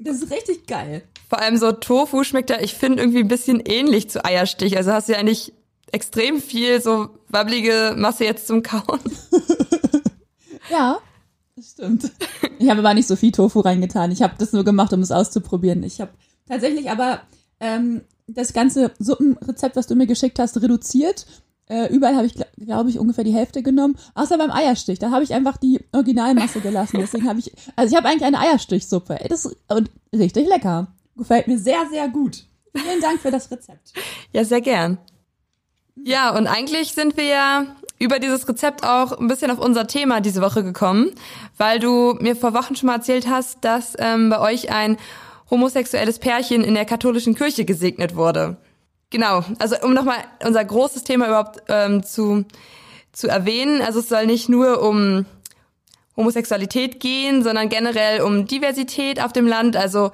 Das 0.00 0.22
ist 0.22 0.30
richtig 0.30 0.68
geil. 0.68 1.02
Vor 1.28 1.40
allem 1.40 1.56
so 1.56 1.72
Tofu 1.72 2.22
schmeckt 2.22 2.50
ja, 2.50 2.60
ich 2.60 2.74
finde, 2.74 3.02
irgendwie 3.02 3.18
ein 3.18 3.26
bisschen 3.26 3.58
ähnlich 3.58 4.08
zu 4.08 4.24
Eierstich. 4.24 4.76
Also 4.76 4.92
hast 4.92 5.08
du 5.08 5.14
ja 5.14 5.18
eigentlich 5.18 5.54
extrem 5.92 6.40
viel 6.40 6.80
so 6.80 7.10
wabbelige 7.28 7.94
Masse 7.96 8.24
jetzt 8.24 8.46
zum 8.46 8.62
Kauen. 8.62 9.00
Ja, 10.70 10.98
das 11.56 11.70
stimmt. 11.70 12.12
Ich 12.58 12.68
habe 12.68 12.80
aber 12.80 12.94
nicht 12.94 13.08
so 13.08 13.16
viel 13.16 13.32
Tofu 13.32 13.60
reingetan. 13.60 14.10
Ich 14.10 14.22
habe 14.22 14.34
das 14.38 14.52
nur 14.52 14.64
gemacht, 14.64 14.92
um 14.92 15.00
es 15.00 15.10
auszuprobieren. 15.10 15.82
Ich 15.82 16.00
habe 16.00 16.10
tatsächlich 16.46 16.90
aber 16.90 17.22
ähm, 17.60 18.02
das 18.26 18.52
ganze 18.52 18.92
Suppenrezept, 18.98 19.76
was 19.76 19.86
du 19.86 19.94
mir 19.94 20.06
geschickt 20.06 20.38
hast, 20.38 20.60
reduziert. 20.60 21.26
Äh, 21.66 21.92
überall 21.92 22.16
habe 22.16 22.26
ich, 22.26 22.34
glaube 22.34 22.50
glaub 22.58 22.86
ich, 22.86 22.98
ungefähr 22.98 23.24
die 23.24 23.32
Hälfte 23.32 23.62
genommen. 23.62 23.96
Außer 24.14 24.38
beim 24.38 24.50
Eierstich. 24.50 24.98
Da 24.98 25.10
habe 25.10 25.24
ich 25.24 25.34
einfach 25.34 25.56
die 25.56 25.80
Originalmasse 25.92 26.60
gelassen. 26.60 26.96
Deswegen 27.00 27.28
habe 27.28 27.40
ich, 27.40 27.52
also 27.76 27.92
ich 27.92 27.96
habe 27.96 28.08
eigentlich 28.08 28.24
eine 28.24 28.40
Eierstichsuppe. 28.40 29.18
Das 29.28 29.44
ist 29.44 29.56
und 29.68 29.90
richtig 30.14 30.48
lecker. 30.48 30.88
Gefällt 31.16 31.48
mir 31.48 31.58
sehr, 31.58 31.86
sehr 31.90 32.08
gut. 32.08 32.44
Vielen 32.74 33.00
Dank 33.00 33.20
für 33.20 33.30
das 33.30 33.50
Rezept. 33.50 33.92
Ja, 34.32 34.44
sehr 34.44 34.60
gern. 34.60 34.98
Ja, 36.04 36.36
und 36.36 36.46
eigentlich 36.46 36.92
sind 36.92 37.16
wir 37.16 37.24
ja 37.24 37.66
über 37.98 38.18
dieses 38.18 38.48
Rezept 38.48 38.84
auch 38.84 39.18
ein 39.18 39.28
bisschen 39.28 39.50
auf 39.50 39.58
unser 39.58 39.86
Thema 39.86 40.20
diese 40.20 40.40
Woche 40.40 40.62
gekommen, 40.62 41.10
weil 41.56 41.80
du 41.80 42.16
mir 42.20 42.36
vor 42.36 42.54
Wochen 42.54 42.76
schon 42.76 42.86
mal 42.86 42.96
erzählt 42.96 43.28
hast, 43.28 43.64
dass 43.64 43.94
ähm, 43.98 44.30
bei 44.30 44.40
euch 44.40 44.70
ein 44.70 44.96
homosexuelles 45.50 46.18
Pärchen 46.18 46.62
in 46.62 46.74
der 46.74 46.84
katholischen 46.84 47.34
Kirche 47.34 47.64
gesegnet 47.64 48.14
wurde. 48.14 48.56
Genau, 49.10 49.42
also 49.58 49.76
um 49.82 49.94
nochmal 49.94 50.18
unser 50.44 50.64
großes 50.64 51.04
Thema 51.04 51.26
überhaupt 51.26 51.62
ähm, 51.68 52.02
zu, 52.02 52.44
zu 53.12 53.26
erwähnen, 53.26 53.80
also 53.80 54.00
es 54.00 54.08
soll 54.08 54.26
nicht 54.26 54.48
nur 54.48 54.82
um 54.82 55.24
Homosexualität 56.16 57.00
gehen, 57.00 57.42
sondern 57.42 57.68
generell 57.68 58.20
um 58.20 58.46
Diversität 58.46 59.22
auf 59.22 59.32
dem 59.32 59.46
Land, 59.46 59.76
also 59.76 60.10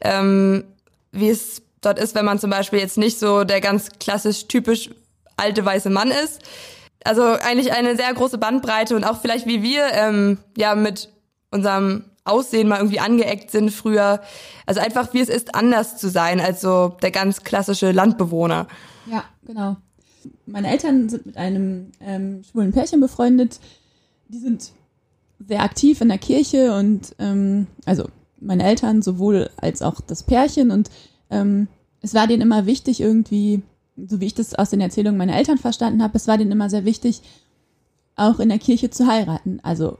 ähm, 0.00 0.64
wie 1.12 1.28
es 1.28 1.62
dort 1.82 1.98
ist, 1.98 2.14
wenn 2.14 2.24
man 2.24 2.38
zum 2.38 2.50
Beispiel 2.50 2.80
jetzt 2.80 2.98
nicht 2.98 3.18
so 3.18 3.44
der 3.44 3.60
ganz 3.60 3.90
klassisch 4.00 4.48
typisch 4.48 4.90
alte 5.36 5.64
weiße 5.64 5.90
Mann 5.90 6.10
ist. 6.10 6.40
Also 7.04 7.22
eigentlich 7.22 7.72
eine 7.72 7.96
sehr 7.96 8.12
große 8.14 8.38
Bandbreite 8.38 8.94
und 8.94 9.04
auch 9.04 9.20
vielleicht 9.20 9.46
wie 9.46 9.62
wir 9.62 9.84
ähm, 9.92 10.38
ja 10.56 10.74
mit 10.74 11.08
unserem 11.50 12.04
Aussehen 12.24 12.68
mal 12.68 12.78
irgendwie 12.78 13.00
angeeckt 13.00 13.50
sind 13.50 13.70
früher. 13.70 14.20
Also 14.66 14.80
einfach 14.80 15.12
wie 15.12 15.20
es 15.20 15.28
ist, 15.28 15.54
anders 15.54 15.96
zu 15.96 16.08
sein 16.08 16.40
als 16.40 16.60
so 16.60 16.96
der 17.02 17.10
ganz 17.10 17.42
klassische 17.42 17.90
Landbewohner. 17.90 18.68
Ja, 19.06 19.24
genau. 19.44 19.76
Meine 20.46 20.70
Eltern 20.70 21.08
sind 21.08 21.26
mit 21.26 21.36
einem 21.36 21.90
ähm, 22.00 22.44
schwulen 22.44 22.72
Pärchen 22.72 23.00
befreundet. 23.00 23.58
Die 24.28 24.38
sind 24.38 24.70
sehr 25.40 25.62
aktiv 25.62 26.00
in 26.00 26.08
der 26.08 26.18
Kirche 26.18 26.76
und 26.76 27.16
ähm, 27.18 27.66
also 27.84 28.08
meine 28.40 28.64
Eltern 28.64 29.02
sowohl 29.02 29.50
als 29.56 29.82
auch 29.82 30.00
das 30.00 30.22
Pärchen 30.22 30.70
und 30.70 30.90
ähm, 31.30 31.66
es 32.00 32.14
war 32.14 32.26
denen 32.26 32.42
immer 32.42 32.66
wichtig 32.66 33.00
irgendwie, 33.00 33.62
so 33.96 34.20
wie 34.20 34.26
ich 34.26 34.34
das 34.34 34.54
aus 34.54 34.70
den 34.70 34.80
Erzählungen 34.80 35.18
meiner 35.18 35.36
Eltern 35.36 35.58
verstanden 35.58 36.02
habe, 36.02 36.16
es 36.16 36.28
war 36.28 36.38
denen 36.38 36.52
immer 36.52 36.70
sehr 36.70 36.84
wichtig, 36.84 37.22
auch 38.16 38.40
in 38.40 38.48
der 38.48 38.58
Kirche 38.58 38.90
zu 38.90 39.06
heiraten, 39.06 39.60
also 39.62 39.98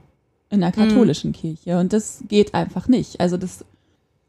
in 0.49 0.59
der 0.61 0.71
katholischen 0.71 1.31
Kirche 1.33 1.79
und 1.79 1.93
das 1.93 2.23
geht 2.27 2.53
einfach 2.53 2.87
nicht. 2.87 3.19
Also 3.19 3.37
das 3.37 3.65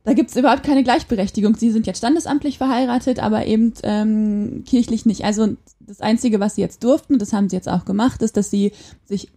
da 0.06 0.12
gibt's 0.12 0.36
überhaupt 0.36 0.64
keine 0.64 0.82
Gleichberechtigung. 0.84 1.56
Sie 1.56 1.70
sind 1.70 1.86
jetzt 1.86 1.96
standesamtlich 1.96 2.58
verheiratet, 2.58 3.20
aber 3.20 3.46
eben 3.46 3.72
ähm, 3.84 4.62
kirchlich 4.66 5.06
nicht. 5.06 5.24
Also 5.24 5.56
das 5.80 6.02
Einzige, 6.02 6.40
was 6.40 6.56
sie 6.56 6.60
jetzt 6.60 6.84
durften, 6.84 7.18
das 7.18 7.32
haben 7.32 7.48
sie 7.48 7.56
jetzt 7.56 7.70
auch 7.70 7.86
gemacht, 7.86 8.20
ist, 8.20 8.36
dass 8.36 8.50
sie 8.50 8.72
sich 9.06 9.30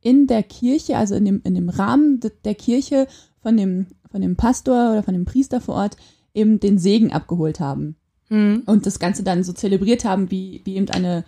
in 0.00 0.26
der 0.26 0.42
Kirche, 0.42 0.96
also 0.96 1.14
in 1.14 1.24
dem, 1.26 1.40
in 1.44 1.54
dem 1.54 1.68
Rahmen 1.68 2.18
de- 2.18 2.32
der 2.44 2.56
Kirche 2.56 3.06
von 3.40 3.56
dem, 3.56 3.86
von 4.10 4.20
dem 4.20 4.34
Pastor 4.34 4.90
oder 4.92 5.04
von 5.04 5.14
dem 5.14 5.26
Priester 5.26 5.60
vor 5.60 5.76
Ort 5.76 5.96
eben 6.34 6.58
den 6.58 6.78
Segen 6.78 7.12
abgeholt 7.12 7.60
haben. 7.60 7.94
Hm. 8.30 8.62
Und 8.66 8.86
das 8.86 8.98
Ganze 8.98 9.22
dann 9.22 9.44
so 9.44 9.52
zelebriert 9.52 10.04
haben 10.04 10.30
wie, 10.30 10.62
wie 10.64 10.76
eben 10.76 10.88
eine, 10.90 11.24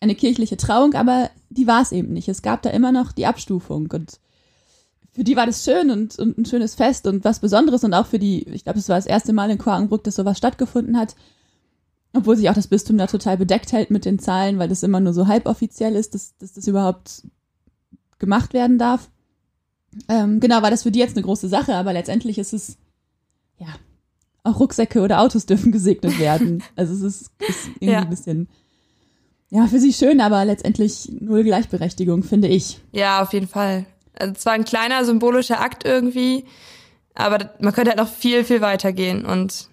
eine 0.00 0.14
kirchliche 0.14 0.56
Trauung, 0.56 0.94
aber 0.94 1.30
die 1.50 1.66
war 1.66 1.82
es 1.82 1.92
eben 1.92 2.12
nicht. 2.12 2.28
Es 2.28 2.42
gab 2.42 2.62
da 2.62 2.70
immer 2.70 2.92
noch 2.92 3.12
die 3.12 3.26
Abstufung 3.26 3.88
und 3.92 4.18
für 5.12 5.24
die 5.24 5.36
war 5.36 5.46
das 5.46 5.64
schön 5.64 5.90
und, 5.90 6.18
und 6.18 6.36
ein 6.36 6.44
schönes 6.44 6.74
Fest 6.74 7.06
und 7.06 7.24
was 7.24 7.40
Besonderes 7.40 7.84
und 7.84 7.94
auch 7.94 8.06
für 8.06 8.18
die, 8.18 8.46
ich 8.48 8.64
glaube, 8.64 8.78
es 8.78 8.88
war 8.88 8.96
das 8.96 9.06
erste 9.06 9.32
Mal 9.32 9.50
in 9.50 9.56
Quakenbrück, 9.56 10.04
dass 10.04 10.16
sowas 10.16 10.36
stattgefunden 10.36 10.98
hat. 10.98 11.16
Obwohl 12.12 12.36
sich 12.36 12.50
auch 12.50 12.54
das 12.54 12.66
Bistum 12.66 12.98
da 12.98 13.06
total 13.06 13.38
bedeckt 13.38 13.72
hält 13.72 13.90
mit 13.90 14.04
den 14.04 14.18
Zahlen, 14.18 14.58
weil 14.58 14.68
das 14.68 14.82
immer 14.82 15.00
nur 15.00 15.14
so 15.14 15.26
halboffiziell 15.26 15.96
ist, 15.96 16.14
dass, 16.14 16.36
dass 16.36 16.52
das 16.52 16.66
überhaupt 16.66 17.22
gemacht 18.18 18.52
werden 18.52 18.78
darf. 18.78 19.10
Ähm, 20.08 20.40
genau, 20.40 20.62
war 20.62 20.70
das 20.70 20.82
für 20.82 20.90
die 20.90 20.98
jetzt 20.98 21.16
eine 21.16 21.24
große 21.24 21.48
Sache, 21.48 21.74
aber 21.74 21.92
letztendlich 21.92 22.38
ist 22.38 22.52
es, 22.52 22.76
ja, 23.58 23.68
auch 24.46 24.60
Rucksäcke 24.60 25.00
oder 25.00 25.20
Autos 25.20 25.46
dürfen 25.46 25.72
gesegnet 25.72 26.18
werden. 26.18 26.62
Also 26.76 26.94
es 26.94 27.02
ist, 27.02 27.30
ist 27.48 27.66
irgendwie 27.80 27.86
Ja. 27.92 28.00
ein 28.00 28.10
bisschen, 28.10 28.48
ja, 29.50 29.66
für 29.66 29.78
sie 29.78 29.92
schön, 29.92 30.20
aber 30.20 30.44
letztendlich 30.44 31.10
null 31.20 31.44
Gleichberechtigung, 31.44 32.22
finde 32.22 32.48
ich. 32.48 32.80
Ja, 32.92 33.22
auf 33.22 33.32
jeden 33.32 33.48
Fall. 33.48 33.86
Also 34.18 34.34
zwar 34.34 34.54
ein 34.54 34.64
kleiner 34.64 35.04
symbolischer 35.04 35.60
Akt 35.60 35.84
irgendwie, 35.84 36.44
aber 37.14 37.50
man 37.60 37.72
könnte 37.72 37.90
halt 37.90 37.98
noch 37.98 38.08
viel, 38.08 38.44
viel 38.44 38.60
weiter 38.60 38.92
gehen 38.92 39.24
und 39.24 39.68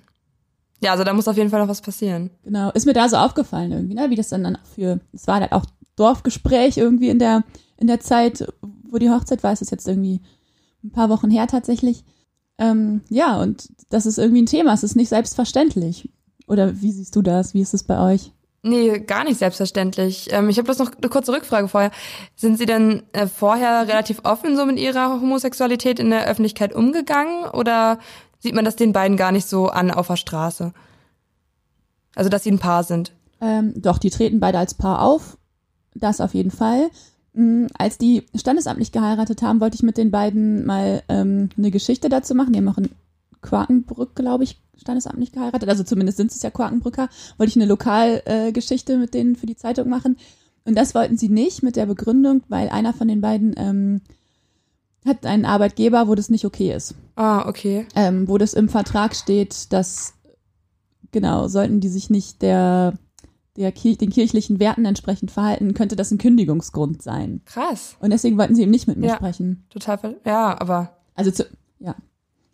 ja, 0.82 0.92
also 0.92 1.06
da 1.06 1.14
muss 1.14 1.30
auf 1.30 1.38
jeden 1.38 1.50
Fall 1.50 1.62
noch 1.62 1.70
was 1.70 1.82
passieren. 1.82 2.30
Genau, 2.44 2.70
ist 2.72 2.86
mir 2.86 2.92
da 2.94 3.08
so 3.08 3.16
aufgefallen 3.16 3.72
irgendwie, 3.72 3.94
ne? 3.96 4.10
wie 4.10 4.16
das 4.16 4.30
dann, 4.30 4.44
dann 4.44 4.58
für, 4.76 5.00
es 5.14 5.28
war 5.28 5.40
halt 5.40 5.54
auch 5.54 5.66
Dorfgespräch 5.96 6.78
irgendwie 6.78 7.08
in 7.10 7.20
der, 7.20 7.44
in 7.78 7.88
der 7.88 8.02
Zeit, 8.02 8.46
wo 8.90 8.98
die 8.98 9.10
Hochzeit 9.10 9.44
war, 9.44 9.54
es 9.54 9.62
ist 9.62 9.72
jetzt 9.72 9.88
irgendwie 9.88 10.20
ein 10.84 10.92
paar 10.92 11.08
Wochen 11.10 11.30
her 11.32 11.48
tatsächlich. 11.48 12.04
Ähm, 12.58 13.02
ja, 13.10 13.42
und 13.42 13.70
das 13.90 14.06
ist 14.06 14.18
irgendwie 14.18 14.42
ein 14.44 14.48
Thema, 14.48 14.74
es 14.74 14.84
ist 14.84 14.96
nicht 14.96 15.10
selbstverständlich. 15.10 16.10
Oder 16.48 16.82
wie 16.82 16.92
siehst 16.92 17.16
du 17.16 17.22
das? 17.22 17.54
Wie 17.54 17.62
ist 17.62 17.74
es 17.74 17.84
bei 17.84 18.00
euch? 18.00 18.32
Nee, 18.66 19.00
gar 19.00 19.26
nicht 19.26 19.40
selbstverständlich. 19.40 20.30
Ähm, 20.32 20.50
ich 20.50 20.58
habe 20.58 20.66
bloß 20.66 20.80
noch 20.80 20.92
eine 20.96 21.10
kurze 21.10 21.34
Rückfrage 21.34 21.68
vorher. 21.68 21.92
Sind 22.36 22.58
Sie 22.58 22.66
denn 22.66 23.04
äh, 23.12 23.28
vorher 23.28 23.88
relativ 23.88 24.22
offen 24.24 24.56
so 24.56 24.66
mit 24.66 24.80
Ihrer 24.80 25.20
Homosexualität 25.20 26.00
in 26.00 26.10
der 26.10 26.28
Öffentlichkeit 26.28 26.74
umgegangen 26.74 27.46
oder 27.50 28.00
sieht 28.40 28.56
man 28.56 28.64
das 28.64 28.78
den 28.78 28.94
beiden 28.94 29.18
gar 29.18 29.34
nicht 29.34 29.48
so 29.48 29.68
an 29.68 29.92
auf 29.92 30.08
der 30.08 30.16
Straße? 30.16 30.74
Also, 32.16 32.30
dass 32.30 32.44
sie 32.44 32.52
ein 32.52 32.60
Paar 32.60 32.84
sind. 32.84 33.12
Ähm, 33.42 33.74
doch, 33.76 33.98
die 33.98 34.10
treten 34.10 34.40
beide 34.40 34.60
als 34.60 34.76
Paar 34.76 35.02
auf. 35.02 35.38
Das 35.96 36.22
auf 36.22 36.34
jeden 36.34 36.52
Fall. 36.52 36.90
Mhm, 37.34 37.68
als 37.78 37.98
die 37.98 38.24
standesamtlich 38.36 38.92
geheiratet 38.92 39.42
haben, 39.42 39.60
wollte 39.60 39.76
ich 39.76 39.84
mit 39.84 39.98
den 39.98 40.12
beiden 40.12 40.66
mal 40.66 41.04
ähm, 41.10 41.50
eine 41.58 41.72
Geschichte 41.72 42.10
dazu 42.10 42.36
machen. 42.36 42.54
Die 42.54 42.60
haben 42.60 42.68
auch 42.68 42.78
in 42.78 42.90
Quakenbrück, 43.42 44.16
glaube 44.16 44.44
ich, 44.44 44.62
standesamtlich 44.78 45.32
geheiratet. 45.32 45.68
Also 45.70 45.84
zumindest 45.84 46.18
sind 46.18 46.32
es 46.32 46.42
ja 46.42 46.50
Quakenbrücker. 46.50 47.10
Wollte 47.38 47.50
ich 47.50 47.56
eine 47.56 47.66
Lokalgeschichte 47.66 48.94
äh, 48.94 48.98
mit 48.98 49.14
denen 49.14 49.36
für 49.36 49.46
die 49.46 49.56
Zeitung 49.56 49.90
machen. 49.90 50.18
Und 50.66 50.76
das 50.76 50.96
wollten 50.96 51.18
sie 51.18 51.30
nicht 51.30 51.62
mit 51.64 51.76
der 51.76 51.86
Begründung, 51.86 52.44
weil 52.48 52.70
einer 52.70 52.94
von 52.94 53.08
den 53.08 53.22
beiden 53.22 53.54
ähm, 53.58 54.02
hat 55.06 55.26
einen 55.26 55.46
Arbeitgeber, 55.46 56.08
wo 56.08 56.16
das 56.16 56.30
nicht 56.30 56.46
okay 56.46 56.74
ist. 56.74 56.96
Ah, 57.16 57.48
okay. 57.48 57.86
Ähm, 57.96 58.28
wo 58.28 58.38
das 58.38 58.54
im 58.54 58.70
Vertrag 58.70 59.16
steht, 59.16 59.74
dass 59.74 60.14
genau, 61.12 61.48
sollten 61.48 61.82
die 61.82 61.90
sich 61.90 62.10
nicht 62.10 62.42
der, 62.42 62.94
der 63.58 63.72
Kir 63.72 63.96
den 63.98 64.10
kirchlichen 64.10 64.60
Werten 64.60 64.86
entsprechend 64.86 65.32
verhalten, 65.32 65.74
könnte 65.74 65.96
das 65.96 66.12
ein 66.12 66.18
Kündigungsgrund 66.18 67.02
sein. 67.02 67.42
Krass. 67.46 67.96
Und 68.00 68.10
deswegen 68.12 68.38
wollten 68.38 68.56
sie 68.56 68.64
eben 68.64 68.72
nicht 68.72 68.88
mit 68.88 68.98
mir 68.98 69.08
Ja. 69.08 69.16
sprechen. 69.16 69.66
Total. 69.70 70.16
Ja, 70.26 70.60
aber 70.60 70.98
Also 71.16 71.32
zu, 71.32 71.46
ja. 71.80 71.96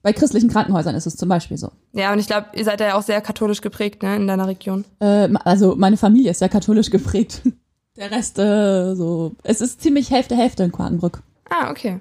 Bei 0.01 0.13
christlichen 0.13 0.50
Krankenhäusern 0.50 0.96
ist 0.96 1.06
es 1.08 1.15
zum 1.18 1.27
Beispiel 1.29 1.58
so. 1.58 1.72
ja, 1.94 2.12
und 2.13 2.20
ich 2.20 2.27
glaube, 2.27 2.48
ihr 2.56 2.63
seid 2.63 2.79
ja 2.79 2.96
auch 2.98 3.01
sehr 3.01 3.20
katholisch 3.22 3.62
geprägt, 3.62 4.01
ne, 4.03 4.15
in 4.15 4.27
deiner 4.27 4.48
Region. 4.48 4.86
Äh, 5.00 5.29
also 5.44 5.75
meine 5.75 5.98
Familie 5.98 6.32
ist 6.32 6.41
ja 6.41 6.48
katholisch 6.48 6.89
geprägt. 6.89 7.41
Der 7.98 8.12
Rest 8.12 8.39
äh, 8.39 8.96
so. 8.96 9.36
Es 9.44 9.60
ist 9.60 9.82
ziemlich 9.82 10.10
Hälfte 10.12 10.36
Hälfte 10.36 10.63
in 10.63 10.72
Quakenbrück. 10.72 11.22
Ah, 11.50 11.70
okay. 11.70 12.00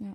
Ja. 0.00 0.12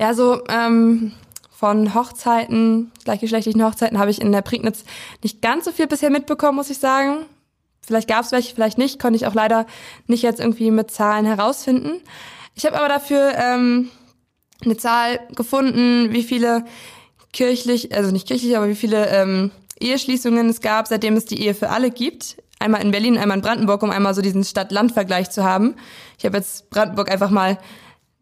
Ja, 0.00 0.14
so 0.14 0.40
ähm, 0.48 1.12
von 1.62 1.94
Hochzeiten, 1.94 2.90
gleichgeschlechtlichen 3.04 3.64
Hochzeiten, 3.64 4.00
habe 4.00 4.10
ich 4.10 4.20
in 4.20 4.32
der 4.32 4.42
Prignitz 4.42 4.82
nicht 5.22 5.40
ganz 5.42 5.64
so 5.64 5.70
viel 5.70 5.86
bisher 5.86 6.10
mitbekommen, 6.10 6.56
muss 6.56 6.70
ich 6.70 6.78
sagen. 6.78 7.18
Vielleicht 7.86 8.08
gab 8.08 8.24
es 8.24 8.32
welche, 8.32 8.52
vielleicht 8.52 8.78
nicht, 8.78 8.98
konnte 8.98 9.16
ich 9.16 9.28
auch 9.28 9.34
leider 9.34 9.66
nicht 10.08 10.24
jetzt 10.24 10.40
irgendwie 10.40 10.72
mit 10.72 10.90
Zahlen 10.90 11.24
herausfinden. 11.24 12.00
Ich 12.56 12.66
habe 12.66 12.76
aber 12.76 12.88
dafür 12.88 13.34
ähm, 13.36 13.90
eine 14.64 14.76
Zahl 14.76 15.20
gefunden, 15.36 16.12
wie 16.12 16.24
viele 16.24 16.64
kirchlich, 17.32 17.94
also 17.94 18.10
nicht 18.10 18.26
kirchlich, 18.26 18.56
aber 18.56 18.66
wie 18.66 18.74
viele 18.74 19.06
ähm, 19.10 19.52
Eheschließungen 19.78 20.48
es 20.48 20.62
gab, 20.62 20.88
seitdem 20.88 21.14
es 21.14 21.26
die 21.26 21.40
Ehe 21.40 21.54
für 21.54 21.70
alle 21.70 21.92
gibt. 21.92 22.38
Einmal 22.58 22.82
in 22.82 22.90
Berlin, 22.90 23.16
einmal 23.16 23.36
in 23.36 23.42
Brandenburg, 23.42 23.84
um 23.84 23.90
einmal 23.90 24.14
so 24.14 24.20
diesen 24.20 24.42
Stadt-Land-Vergleich 24.42 25.30
zu 25.30 25.44
haben. 25.44 25.76
Ich 26.18 26.24
habe 26.24 26.38
jetzt 26.38 26.70
Brandenburg 26.70 27.08
einfach 27.08 27.30
mal 27.30 27.56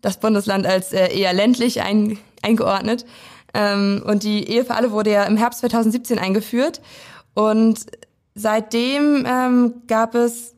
das 0.00 0.18
Bundesland 0.18 0.66
als 0.66 0.92
äh, 0.92 1.08
eher 1.08 1.32
ländlich 1.32 1.82
ein, 1.82 2.18
eingeordnet. 2.42 3.04
Ähm, 3.54 4.02
und 4.06 4.22
die 4.22 4.48
Ehe 4.48 4.64
für 4.64 4.74
alle 4.74 4.92
wurde 4.92 5.10
ja 5.10 5.24
im 5.24 5.36
Herbst 5.36 5.60
2017 5.60 6.18
eingeführt. 6.18 6.80
Und 7.34 7.86
seitdem 8.34 9.26
ähm, 9.26 9.74
gab 9.86 10.14
es 10.14 10.54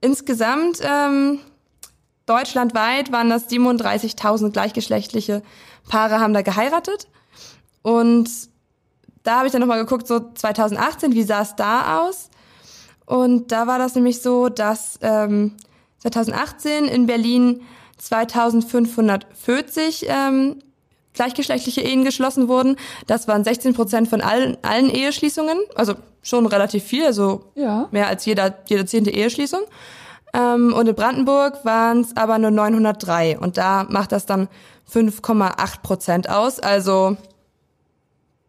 insgesamt 0.00 0.80
ähm, 0.82 1.40
deutschlandweit 2.26 3.12
waren 3.12 3.28
das 3.28 3.48
37.000 3.50 4.50
gleichgeschlechtliche 4.50 5.42
Paare 5.88 6.20
haben 6.20 6.32
da 6.32 6.42
geheiratet. 6.42 7.08
Und 7.82 8.30
da 9.22 9.38
habe 9.38 9.46
ich 9.46 9.52
dann 9.52 9.60
nochmal 9.60 9.80
geguckt, 9.82 10.06
so 10.06 10.20
2018, 10.34 11.14
wie 11.14 11.22
sah 11.22 11.42
es 11.42 11.56
da 11.56 12.00
aus? 12.00 12.30
Und 13.06 13.50
da 13.52 13.66
war 13.66 13.78
das 13.78 13.94
nämlich 13.94 14.22
so, 14.22 14.48
dass 14.48 14.98
ähm, 15.02 15.56
2018 15.98 16.84
in 16.84 17.06
Berlin 17.06 17.62
2540 18.00 20.06
ähm, 20.08 20.56
gleichgeschlechtliche 21.14 21.80
Ehen 21.82 22.04
geschlossen 22.04 22.48
wurden. 22.48 22.76
Das 23.06 23.28
waren 23.28 23.44
16 23.44 23.74
Prozent 23.74 24.08
von 24.08 24.20
allen, 24.20 24.56
allen 24.62 24.90
Eheschließungen, 24.90 25.58
also 25.74 25.94
schon 26.22 26.46
relativ 26.46 26.84
viel, 26.84 27.04
also 27.06 27.44
Ja. 27.54 27.88
mehr 27.90 28.08
als 28.08 28.24
jeder, 28.26 28.58
jede 28.68 28.84
zehnte 28.86 29.10
Eheschließung. 29.10 29.60
Ähm, 30.32 30.72
und 30.74 30.86
in 30.88 30.94
Brandenburg 30.94 31.64
waren 31.64 32.02
es 32.02 32.16
aber 32.16 32.38
nur 32.38 32.50
903 32.52 33.38
und 33.38 33.56
da 33.56 33.84
macht 33.88 34.12
das 34.12 34.26
dann 34.26 34.48
5,8 34.92 35.82
Prozent 35.82 36.28
aus. 36.30 36.60
Also 36.60 37.16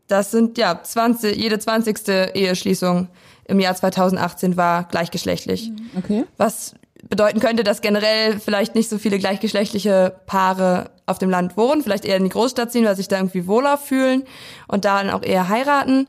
das 0.08 0.32
sind 0.32 0.58
ja 0.58 0.82
20, 0.84 1.36
jede 1.36 1.58
zwanzigste 1.60 2.32
Eheschließung 2.36 3.08
im 3.46 3.60
Jahr 3.60 3.76
2018 3.76 4.58
war 4.58 4.84
gleichgeschlechtlich. 4.84 5.72
Okay. 5.98 6.26
Was 6.38 6.76
bedeuten 7.10 7.40
könnte, 7.40 7.64
dass 7.64 7.82
generell 7.82 8.40
vielleicht 8.40 8.76
nicht 8.76 8.90
so 8.90 8.98
viele 8.98 9.20
gleichgeschlechtliche 9.20 10.16
Paare 10.26 10.92
auf 11.06 11.18
dem 11.18 11.30
Land 11.30 11.58
wohnen, 11.58 11.82
vielleicht 11.82 12.06
eher 12.06 12.18
in 12.18 12.24
die 12.24 12.30
Großstadt 12.30 12.72
ziehen, 12.72 12.86
weil 12.86 12.96
sich 12.96 13.08
da 13.08 13.18
irgendwie 13.18 13.48
wohler 13.48 13.78
fühlen 13.78 14.24
und 14.68 14.86
da 14.86 15.04
dann 15.04 15.12
auch 15.12 15.24
eher 15.24 15.50
heiraten. 15.50 16.08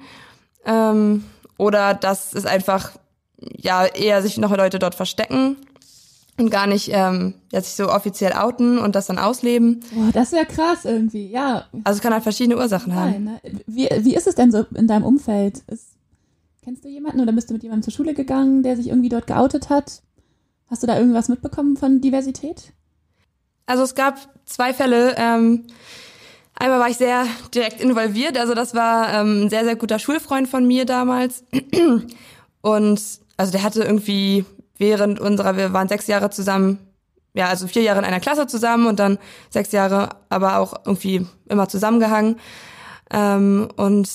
Ähm, 0.65 1.25
oder 1.59 1.95
dass 1.95 2.33
es 2.35 2.47
einfach 2.47 2.93
ja 3.39 3.87
eher 3.87 4.23
sich 4.23 4.39
noch 4.39 4.57
Leute 4.57 4.79
dort 4.79 4.95
verstecken 4.95 5.57
und 6.39 6.51
gar 6.51 6.67
nicht 6.67 6.91
ähm, 6.93 7.35
ja, 7.51 7.61
sich 7.61 7.75
so 7.75 7.91
offiziell 7.91 8.33
outen 8.33 8.79
und 8.79 8.95
das 8.95 9.07
dann 9.07 9.19
ausleben. 9.19 9.81
Boah, 9.93 10.11
das 10.13 10.33
ist 10.33 10.39
ja 10.39 10.45
krass 10.45 10.85
irgendwie. 10.85 11.29
Ja. 11.29 11.67
Also 11.85 11.99
es 11.99 12.03
kann 12.03 12.13
halt 12.13 12.23
verschiedene 12.23 12.57
Ursachen 12.57 12.95
haben. 12.95 13.11
Nein, 13.11 13.25
ne? 13.25 13.61
wie, 13.67 13.89
wie 14.01 14.15
ist 14.15 14.27
es 14.27 14.35
denn 14.35 14.51
so 14.51 14.65
in 14.75 14.87
deinem 14.87 15.05
Umfeld? 15.05 15.63
Ist, 15.67 15.89
kennst 16.63 16.85
du 16.85 16.89
jemanden 16.89 17.21
oder 17.21 17.33
bist 17.33 17.51
du 17.51 17.55
mit 17.55 17.63
jemandem 17.63 17.85
zur 17.85 17.93
Schule 17.93 18.15
gegangen, 18.15 18.63
der 18.63 18.77
sich 18.77 18.89
irgendwie 18.89 19.09
dort 19.09 19.27
geoutet 19.27 19.69
hat? 19.69 20.03
Hast 20.73 20.83
du 20.83 20.87
da 20.87 20.99
irgendwas 20.99 21.29
mitbekommen 21.29 21.77
von 21.77 22.01
Diversität? 22.01 22.73
Also 23.67 23.83
es 23.83 23.95
gab 23.95 24.17
zwei 24.47 24.73
Fälle. 24.73 25.15
Ähm, 25.19 25.67
einmal 26.55 26.81
war 26.81 26.89
ich 26.89 26.97
sehr 26.97 27.27
direkt 27.55 27.83
involviert. 27.83 28.39
Also 28.39 28.55
das 28.55 28.75
war 28.75 29.13
ähm, 29.13 29.43
ein 29.43 29.51
sehr, 29.51 29.65
sehr 29.67 29.77
guter 29.77 29.99
Schulfreund 29.99 30.49
von 30.49 30.67
mir 30.67 30.87
damals. 30.87 31.45
Und 32.63 33.03
also 33.37 33.53
der 33.53 33.63
hatte 33.63 33.83
irgendwie 33.83 34.47
während 34.79 35.21
unserer, 35.21 35.59
wir 35.59 35.75
waren 35.75 35.89
sechs 35.89 36.07
Jahre 36.07 36.31
zusammen, 36.31 36.79
ja, 37.35 37.49
also 37.49 37.67
vier 37.67 37.83
Jahre 37.83 37.99
in 37.99 38.07
einer 38.07 38.21
Klasse 38.21 38.47
zusammen 38.47 38.87
und 38.87 38.99
dann 38.99 39.19
sechs 39.51 39.73
Jahre 39.73 40.17
aber 40.31 40.57
auch 40.57 40.75
irgendwie 40.87 41.27
immer 41.51 41.69
zusammengehangen. 41.69 42.41
Ähm, 43.11 43.69
und 43.77 44.09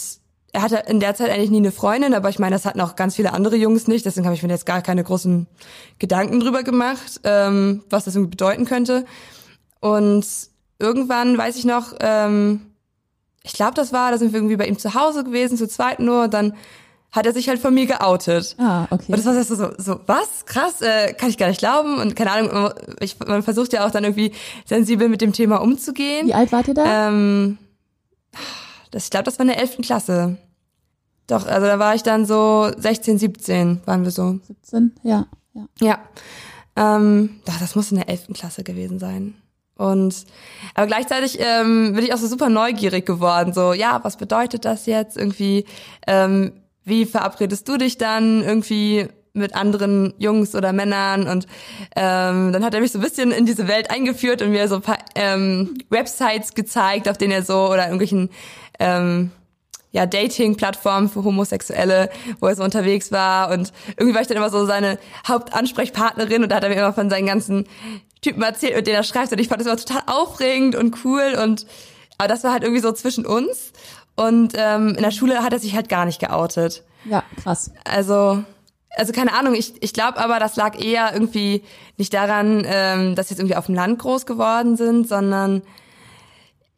er 0.58 0.64
hatte 0.64 0.84
in 0.88 1.00
der 1.00 1.14
Zeit 1.14 1.30
eigentlich 1.30 1.52
nie 1.52 1.58
eine 1.58 1.72
Freundin, 1.72 2.16
aber 2.16 2.30
ich 2.30 2.40
meine, 2.40 2.56
das 2.56 2.66
hatten 2.66 2.82
auch 2.82 2.96
ganz 2.96 3.16
viele 3.16 3.32
andere 3.32 3.58
Jungs 3.58 3.88
nicht, 3.88 4.08
deswegen 4.08 4.26
habe 4.26 4.36
ich 4.36 4.42
mir 4.42 4.50
jetzt 4.50 4.66
gar 4.66 4.82
keine 4.82 5.04
großen 5.04 5.46
Gedanken 6.00 6.40
drüber 6.40 6.64
gemacht, 6.64 7.20
ähm, 7.26 7.84
was 7.92 8.06
das 8.06 8.16
irgendwie 8.16 8.32
bedeuten 8.32 8.66
könnte. 8.66 9.06
Und 9.82 10.26
irgendwann 10.80 11.38
weiß 11.38 11.58
ich 11.58 11.66
noch, 11.66 11.94
ähm, 12.00 12.72
ich 13.44 13.54
glaube, 13.54 13.76
das 13.76 13.94
war, 13.94 14.10
da 14.10 14.18
sind 14.18 14.34
wir 14.34 14.40
irgendwie 14.40 14.56
bei 14.56 14.66
ihm 14.66 14.80
zu 14.80 14.96
Hause 14.96 15.24
gewesen, 15.24 15.60
zu 15.60 15.68
zweit 15.68 16.00
nur, 16.00 16.24
und 16.24 16.34
dann 16.34 16.56
hat 17.12 17.28
er 17.28 17.34
sich 17.34 17.50
halt 17.50 17.60
von 17.60 17.76
mir 17.76 17.86
geoutet. 17.86 18.56
Ah, 18.58 18.86
okay. 18.90 19.06
Und 19.10 19.18
das 19.18 19.26
war 19.28 19.44
so, 19.44 19.54
so, 19.56 19.70
so 19.78 20.00
was? 20.08 20.48
Krass, 20.48 20.82
äh, 20.82 21.14
kann 21.14 21.30
ich 21.30 21.38
gar 21.38 21.50
nicht 21.50 21.60
glauben. 21.60 22.00
Und 22.00 22.16
keine 22.16 22.32
Ahnung, 22.32 22.72
ich, 23.00 23.20
man 23.20 23.44
versucht 23.44 23.74
ja 23.74 23.86
auch 23.86 23.92
dann 23.92 24.04
irgendwie 24.04 24.32
sensibel 24.66 25.08
mit 25.08 25.22
dem 25.22 25.34
Thema 25.34 25.58
umzugehen. 25.62 26.26
Wie 26.26 26.34
alt 26.34 26.52
wart 26.52 26.68
ihr 26.68 26.74
da? 26.74 27.10
Ähm, 27.10 27.60
das, 28.90 29.06
ich 29.06 29.10
glaube, 29.12 29.26
das 29.26 29.38
war 29.38 29.44
in 29.44 29.50
der 29.50 29.60
11. 29.60 29.78
Klasse. 29.84 30.38
Doch, 31.28 31.46
also 31.46 31.68
da 31.68 31.78
war 31.78 31.94
ich 31.94 32.04
dann 32.04 32.26
so 32.26 32.72
16, 32.76 33.20
17 33.20 33.82
waren 33.86 34.04
wir 34.04 34.12
so. 34.12 34.40
17? 34.48 34.94
Ja, 35.04 35.28
ja. 35.54 35.66
Ja. 35.82 36.00
Ähm, 36.78 37.42
doch, 37.46 37.58
das 37.60 37.76
muss 37.76 37.92
in 37.92 37.98
der 37.98 38.10
11. 38.10 38.28
Klasse 38.34 38.64
gewesen 38.64 38.98
sein. 39.00 39.36
Und 39.76 40.26
aber 40.74 40.88
gleichzeitig 40.88 41.38
ähm, 41.40 41.94
bin 41.94 42.04
ich 42.04 42.14
auch 42.14 42.18
so 42.18 42.28
super 42.28 42.50
neugierig 42.50 43.06
geworden. 43.06 43.54
So, 43.54 43.74
ja, 43.74 44.00
was 44.04 44.18
bedeutet 44.18 44.66
das 44.66 44.86
jetzt 44.86 45.18
irgendwie? 45.18 45.66
Ähm, 46.08 46.54
wie 46.84 47.06
verabredest 47.06 47.68
du 47.68 47.78
dich 47.78 47.98
dann 47.98 48.42
irgendwie 48.44 49.08
mit 49.34 49.54
anderen 49.56 50.14
Jungs 50.18 50.56
oder 50.56 50.72
Männern? 50.72 51.28
Und 51.28 51.46
ähm, 51.96 52.54
dann 52.54 52.64
hat 52.64 52.74
er 52.74 52.80
mich 52.80 52.92
so 52.92 53.00
ein 53.00 53.04
bisschen 53.04 53.32
in 53.32 53.46
diese 53.46 53.68
Welt 53.68 53.92
eingeführt 53.92 54.42
und 54.42 54.52
mir 54.52 54.68
so 54.68 54.76
ein 54.76 54.82
paar 54.82 55.00
ähm, 55.16 55.78
Websites 55.90 56.56
gezeigt, 56.56 57.10
auf 57.10 57.18
denen 57.18 57.34
er 57.34 57.44
so 57.44 57.68
oder 57.68 57.84
irgendwelchen 57.84 58.30
ähm, 58.80 59.32
ja, 59.92 60.06
Dating-Plattformen 60.06 61.10
für 61.10 61.24
Homosexuelle, 61.24 62.10
wo 62.40 62.48
er 62.48 62.56
so 62.56 62.64
unterwegs 62.64 63.12
war. 63.12 63.52
Und 63.52 63.72
irgendwie 63.96 64.14
war 64.14 64.22
ich 64.22 64.28
dann 64.28 64.38
immer 64.38 64.50
so 64.50 64.66
seine 64.66 65.00
Hauptansprechpartnerin 65.28 66.44
und 66.44 66.50
da 66.50 66.58
hat 66.58 66.64
er 66.64 66.70
mir 66.70 66.76
immer 66.76 66.94
von 66.94 67.10
seinen 67.10 67.28
ganzen 67.28 67.68
Typen 68.22 68.42
erzählt, 68.44 68.76
mit 68.76 68.88
denen 68.88 68.98
er 68.98 69.04
schreibt. 69.04 69.32
Und 69.32 69.40
ich 69.40 69.48
fand 69.48 69.62
das 69.62 69.68
immer 69.68 69.78
total 69.78 70.04
aufregend 70.08 70.76
und 70.76 71.06
cool. 71.06 71.38
Und 71.42 71.66
aber 72.18 72.28
das 72.28 72.44
war 72.44 72.52
halt 72.52 72.64
irgendwie 72.64 72.82
so 72.82 72.92
zwischen 72.92 73.26
uns. 73.26 73.72
Und 74.16 74.54
ähm, 74.56 74.96
in 74.96 75.04
der 75.04 75.12
Schule 75.12 75.44
hat 75.44 75.54
er 75.54 75.60
sich 75.60 75.76
halt 75.76 75.90
gar 75.90 76.06
nicht 76.06 76.20
geoutet. 76.20 76.84
Ja, 77.06 77.24
krass. 77.42 77.72
Also, 77.86 78.44
also 78.96 79.14
keine 79.14 79.34
Ahnung, 79.34 79.54
ich, 79.54 79.82
ich 79.82 79.94
glaube 79.94 80.18
aber, 80.18 80.40
das 80.40 80.56
lag 80.56 80.80
eher 80.80 81.14
irgendwie 81.14 81.64
nicht 81.98 82.14
daran, 82.14 82.66
ähm, 82.66 83.16
dass 83.16 83.28
wir 83.28 83.36
jetzt 83.36 83.40
irgendwie 83.40 83.56
auf 83.56 83.68
dem 83.68 83.76
Land 83.76 84.00
groß 84.00 84.26
geworden 84.26 84.76
sind, 84.76 85.08
sondern 85.08 85.62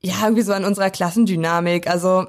ja, 0.02 0.16
irgendwie 0.24 0.44
so 0.44 0.54
an 0.54 0.66
unserer 0.66 0.90
Klassendynamik. 0.90 1.90
Also 1.90 2.28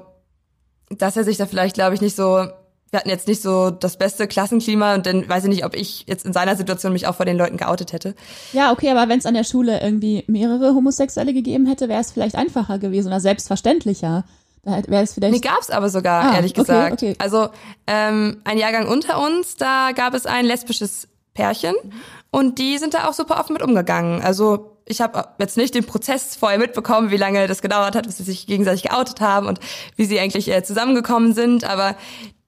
dass 0.97 1.17
er 1.17 1.23
sich 1.23 1.37
da 1.37 1.45
vielleicht, 1.45 1.75
glaube 1.75 1.95
ich, 1.95 2.01
nicht 2.01 2.15
so 2.15 2.47
wir 2.91 2.99
hatten 2.99 3.09
jetzt 3.09 3.27
nicht 3.27 3.41
so 3.41 3.71
das 3.71 3.97
beste 3.97 4.27
Klassenklima 4.27 4.95
und 4.95 5.05
dann 5.05 5.27
weiß 5.27 5.45
ich 5.45 5.49
nicht, 5.49 5.65
ob 5.65 5.75
ich 5.75 6.03
jetzt 6.07 6.25
in 6.25 6.33
seiner 6.33 6.57
Situation 6.57 6.91
mich 6.91 7.07
auch 7.07 7.15
vor 7.15 7.25
den 7.25 7.37
Leuten 7.37 7.55
geoutet 7.55 7.93
hätte. 7.93 8.15
Ja, 8.51 8.73
okay, 8.73 8.91
aber 8.91 9.07
wenn 9.07 9.17
es 9.17 9.25
an 9.25 9.33
der 9.33 9.45
Schule 9.45 9.81
irgendwie 9.81 10.25
mehrere 10.27 10.75
Homosexuelle 10.75 11.33
gegeben 11.33 11.65
hätte, 11.67 11.87
wäre 11.87 12.01
es 12.01 12.11
vielleicht 12.11 12.35
einfacher 12.35 12.79
gewesen 12.79 13.07
oder 13.07 13.21
selbstverständlicher. 13.21 14.25
Da 14.63 14.83
wäre 14.87 15.03
es 15.03 15.13
vielleicht. 15.13 15.33
Nee, 15.33 15.39
gab's 15.39 15.69
aber 15.69 15.89
sogar, 15.89 16.31
ah, 16.31 16.35
ehrlich 16.35 16.53
gesagt. 16.53 16.93
Okay, 16.93 17.11
okay. 17.11 17.15
Also 17.17 17.49
ähm, 17.87 18.41
ein 18.43 18.57
Jahrgang 18.57 18.87
unter 18.87 19.25
uns, 19.25 19.55
da 19.55 19.91
gab 19.95 20.13
es 20.13 20.25
ein 20.25 20.45
lesbisches 20.45 21.07
Pärchen 21.33 21.73
mhm. 21.81 21.91
und 22.29 22.59
die 22.59 22.77
sind 22.77 22.93
da 22.93 23.07
auch 23.07 23.13
super 23.13 23.39
offen 23.39 23.53
mit 23.53 23.61
umgegangen. 23.61 24.21
Also 24.21 24.70
ich 24.85 25.01
habe 25.01 25.29
jetzt 25.39 25.57
nicht 25.57 25.75
den 25.75 25.85
Prozess 25.85 26.35
vorher 26.35 26.59
mitbekommen, 26.59 27.11
wie 27.11 27.17
lange 27.17 27.47
das 27.47 27.61
gedauert 27.61 27.95
hat, 27.95 28.05
bis 28.05 28.17
sie 28.17 28.23
sich 28.23 28.47
gegenseitig 28.47 28.83
geoutet 28.83 29.21
haben 29.21 29.47
und 29.47 29.59
wie 29.95 30.05
sie 30.05 30.19
eigentlich 30.19 30.49
äh, 30.49 30.63
zusammengekommen 30.63 31.33
sind, 31.33 31.63
aber 31.63 31.95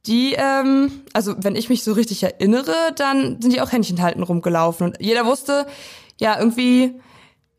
die, 0.06 0.34
ähm, 0.38 1.04
also 1.14 1.36
wenn 1.38 1.56
ich 1.56 1.70
mich 1.70 1.84
so 1.84 1.94
richtig 1.94 2.24
erinnere, 2.24 2.74
dann 2.96 3.42
sind 3.42 3.54
die 3.54 3.62
auch 3.62 3.72
Händchen 3.72 4.02
halten 4.02 4.24
rumgelaufen. 4.24 4.88
Und 4.88 4.98
jeder 5.00 5.26
wusste, 5.26 5.66
ja, 6.20 6.38
irgendwie, 6.38 7.00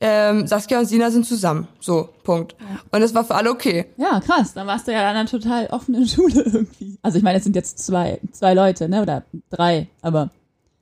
ähm, 0.00 0.47
Saskia 0.47 0.78
und 0.78 0.87
Sina 0.87 1.11
sind 1.11 1.26
zusammen. 1.26 1.69
So, 1.81 2.11
Punkt. 2.23 2.54
Ja. 2.61 2.81
Und 2.90 3.02
es 3.02 3.14
war 3.14 3.25
für 3.25 3.35
alle 3.35 3.50
okay. 3.50 3.87
Ja, 3.97 4.21
krass. 4.21 4.52
Dann 4.52 4.66
warst 4.66 4.87
du 4.87 4.93
ja 4.93 5.09
an 5.09 5.16
einer 5.16 5.28
total 5.28 5.66
offenen 5.69 6.07
Schule 6.09 6.43
irgendwie. 6.43 6.99
Also 7.00 7.16
ich 7.16 7.25
meine, 7.25 7.38
es 7.38 7.45
sind 7.45 7.57
jetzt 7.57 7.78
zwei, 7.78 8.21
zwei 8.33 8.52
Leute, 8.52 8.88
ne? 8.88 9.00
Oder 9.00 9.25
drei, 9.49 9.88
aber. 10.02 10.31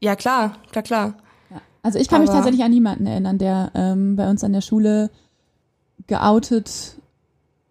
Ja, 0.01 0.17
klar, 0.17 0.57
klar, 0.73 0.83
klar. 0.83 1.15
Also 1.83 1.99
ich 1.99 2.09
kann 2.09 2.23
aber 2.23 2.27
mich 2.27 2.35
tatsächlich 2.35 2.65
an 2.65 2.71
niemanden 2.71 3.07
erinnern, 3.07 3.39
der 3.39 3.73
ähm, 3.75 4.17
bei 4.17 4.31
uns 4.31 4.45
an 4.45 4.53
der 4.53 4.61
Schule 4.61 5.11
geoutet, 6.07 6.97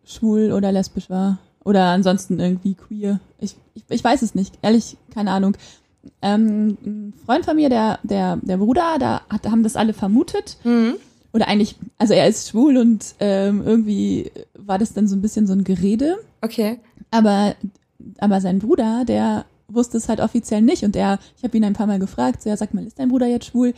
schwul 0.03 0.51
oder 0.51 0.71
lesbisch 0.71 1.09
war. 1.09 1.39
Oder 1.63 1.85
ansonsten 1.85 2.39
irgendwie 2.39 2.73
queer. 2.73 3.19
Ich, 3.39 3.55
ich, 3.75 3.83
ich 3.87 4.03
weiß 4.03 4.21
es 4.23 4.35
nicht. 4.35 4.57
Ehrlich, 4.61 4.97
keine 5.13 5.31
Ahnung. 5.31 5.55
Ähm, 6.21 6.77
ein 6.83 7.13
Freund 7.25 7.45
von 7.45 7.55
mir, 7.55 7.69
der, 7.69 7.99
der, 8.03 8.37
der 8.37 8.57
Bruder, 8.57 8.97
da 8.99 9.21
hat, 9.29 9.45
haben 9.49 9.63
das 9.63 9.75
alle 9.75 9.93
vermutet. 9.93 10.57
Mhm. 10.63 10.95
Oder 11.33 11.47
eigentlich, 11.47 11.75
also 11.97 12.13
er 12.13 12.27
ist 12.27 12.49
schwul 12.49 12.77
und 12.77 13.15
ähm, 13.19 13.61
irgendwie 13.65 14.31
war 14.57 14.79
das 14.79 14.93
dann 14.93 15.07
so 15.07 15.15
ein 15.15 15.21
bisschen 15.21 15.47
so 15.47 15.53
ein 15.53 15.63
Gerede. 15.63 16.17
Okay. 16.41 16.79
Aber, 17.11 17.55
aber 18.17 18.41
sein 18.41 18.59
Bruder, 18.59 19.05
der 19.05 19.45
wusste 19.67 19.97
es 19.97 20.09
halt 20.09 20.19
offiziell 20.19 20.61
nicht. 20.61 20.83
Und 20.83 20.95
er, 20.95 21.19
ich 21.37 21.43
habe 21.43 21.55
ihn 21.55 21.63
ein 21.63 21.73
paar 21.73 21.87
Mal 21.87 21.99
gefragt, 21.99 22.41
so, 22.41 22.49
ja, 22.49 22.57
sag 22.57 22.73
mal, 22.73 22.85
ist 22.85 22.99
dein 22.99 23.09
Bruder 23.09 23.27
jetzt 23.27 23.45
schwul? 23.45 23.73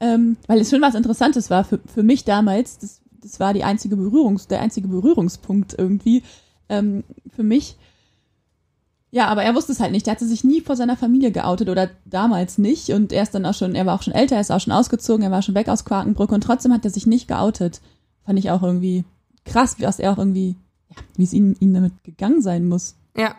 Ähm, 0.00 0.36
weil 0.46 0.60
es 0.60 0.70
schon 0.70 0.82
was 0.82 0.94
Interessantes 0.94 1.50
war 1.50 1.64
für, 1.64 1.80
für 1.86 2.02
mich 2.02 2.24
damals. 2.24 2.78
Das, 2.78 3.00
das 3.22 3.40
war 3.40 3.54
die 3.54 3.64
einzige 3.64 3.96
Berührungs, 3.96 4.48
der 4.48 4.60
einzige 4.60 4.88
Berührungspunkt 4.88 5.74
irgendwie 5.78 6.22
ähm, 6.68 7.04
für 7.34 7.42
mich. 7.42 7.76
Ja, 9.10 9.28
aber 9.28 9.44
er 9.44 9.54
wusste 9.54 9.70
es 9.70 9.78
halt 9.78 9.92
nicht. 9.92 10.06
Der 10.06 10.14
hatte 10.14 10.26
sich 10.26 10.42
nie 10.42 10.60
vor 10.60 10.74
seiner 10.74 10.96
Familie 10.96 11.30
geoutet 11.30 11.68
oder 11.68 11.88
damals 12.04 12.58
nicht. 12.58 12.90
Und 12.90 13.12
er 13.12 13.22
ist 13.22 13.32
dann 13.32 13.46
auch 13.46 13.54
schon, 13.54 13.76
er 13.76 13.86
war 13.86 13.94
auch 13.94 14.02
schon 14.02 14.12
älter, 14.12 14.34
er 14.34 14.40
ist 14.40 14.50
auch 14.50 14.60
schon 14.60 14.72
ausgezogen, 14.72 15.22
er 15.22 15.30
war 15.30 15.40
schon 15.40 15.54
weg 15.54 15.68
aus 15.68 15.84
Quakenbrück 15.84 16.32
und 16.32 16.42
trotzdem 16.42 16.72
hat 16.72 16.84
er 16.84 16.90
sich 16.90 17.06
nicht 17.06 17.28
geoutet. 17.28 17.80
Fand 18.26 18.40
ich 18.40 18.50
auch 18.50 18.64
irgendwie 18.64 19.04
krass, 19.44 19.78
wie 19.78 19.84
er 19.84 20.12
auch 20.12 20.18
irgendwie, 20.18 20.56
ja, 20.88 20.96
wie 21.16 21.22
es 21.22 21.32
ihm, 21.32 21.54
ihm 21.60 21.72
damit 21.72 22.02
gegangen 22.02 22.42
sein 22.42 22.66
muss. 22.66 22.96
Ja. 23.16 23.36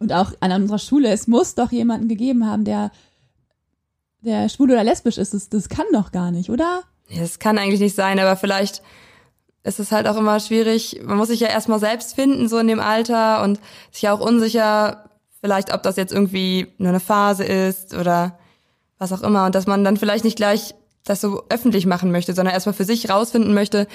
Und 0.00 0.12
auch 0.12 0.32
an 0.40 0.50
unserer 0.50 0.80
Schule, 0.80 1.10
es 1.10 1.28
muss 1.28 1.54
doch 1.54 1.70
jemanden 1.70 2.08
gegeben 2.08 2.44
haben, 2.44 2.64
der, 2.64 2.90
der 4.22 4.48
schwul 4.48 4.70
oder 4.70 4.84
lesbisch 4.84 5.18
ist. 5.18 5.34
Das, 5.34 5.48
das 5.48 5.68
kann 5.68 5.86
doch 5.92 6.12
gar 6.12 6.30
nicht, 6.30 6.50
oder? 6.50 6.82
Ja, 7.08 7.20
das 7.20 7.38
kann 7.38 7.58
eigentlich 7.58 7.80
nicht 7.80 7.94
sein, 7.94 8.18
aber 8.18 8.36
vielleicht 8.36 8.82
es 9.62 9.78
ist 9.78 9.92
halt 9.92 10.08
auch 10.08 10.16
immer 10.16 10.40
schwierig. 10.40 11.00
Man 11.04 11.16
muss 11.16 11.28
sich 11.28 11.40
ja 11.40 11.48
erstmal 11.48 11.78
selbst 11.78 12.14
finden, 12.14 12.48
so 12.48 12.58
in 12.58 12.66
dem 12.66 12.80
Alter 12.80 13.42
und 13.42 13.60
sich 13.90 14.02
ja 14.02 14.12
auch 14.12 14.20
unsicher, 14.20 15.08
vielleicht, 15.40 15.72
ob 15.72 15.82
das 15.82 15.96
jetzt 15.96 16.12
irgendwie 16.12 16.72
nur 16.78 16.88
eine 16.88 17.00
Phase 17.00 17.44
ist 17.44 17.94
oder 17.94 18.38
was 18.98 19.12
auch 19.12 19.22
immer. 19.22 19.46
Und 19.46 19.54
dass 19.54 19.66
man 19.66 19.84
dann 19.84 19.96
vielleicht 19.96 20.24
nicht 20.24 20.36
gleich 20.36 20.74
das 21.04 21.20
so 21.20 21.44
öffentlich 21.48 21.86
machen 21.86 22.12
möchte, 22.12 22.32
sondern 22.32 22.54
erstmal 22.54 22.74
für 22.74 22.84
sich 22.84 23.10
rausfinden 23.10 23.54
möchte, 23.54 23.86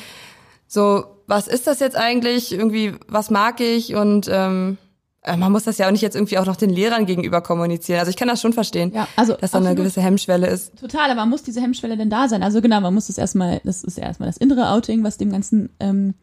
so, 0.68 1.06
was 1.28 1.48
ist 1.48 1.68
das 1.68 1.80
jetzt 1.80 1.96
eigentlich? 1.96 2.52
Irgendwie, 2.52 2.96
was 3.08 3.30
mag 3.30 3.62
ich? 3.62 3.96
Und 3.96 4.30
ähm, 4.32 4.78
äh, 4.78 4.87
man 5.36 5.52
muss 5.52 5.64
das 5.64 5.78
ja 5.78 5.88
auch 5.88 5.92
nicht 5.92 6.02
jetzt 6.02 6.16
irgendwie 6.16 6.38
auch 6.38 6.46
noch 6.46 6.56
den 6.56 6.70
Lehrern 6.70 7.06
gegenüber 7.06 7.42
kommunizieren. 7.42 8.00
Also 8.00 8.10
ich 8.10 8.16
kann 8.16 8.28
das 8.28 8.42
schon 8.42 8.54
verstehen, 8.54 8.92
ja, 8.94 9.08
also 9.16 9.34
dass 9.34 9.52
da 9.52 9.58
eine 9.58 9.76
gewisse 9.76 10.02
Hemmschwelle 10.02 10.48
ist. 10.48 10.78
Total, 10.80 11.12
aber 11.12 11.26
muss 11.26 11.44
diese 11.44 11.62
Hemmschwelle 11.62 11.98
denn 11.98 12.10
da 12.10 12.30
sein? 12.30 12.44
Also 12.44 12.62
genau, 12.62 12.80
man 12.80 12.94
muss 12.94 13.08
das 13.08 13.18
erstmal, 13.18 13.60
das 13.64 13.84
ist 13.84 13.98
ja 13.98 14.04
erstmal 14.06 14.30
das 14.30 14.38
innere 14.38 14.70
Outing, 14.70 15.04
was 15.04 15.18
dem 15.18 15.32
Ganzen, 15.32 15.70
ähm, 15.80 16.14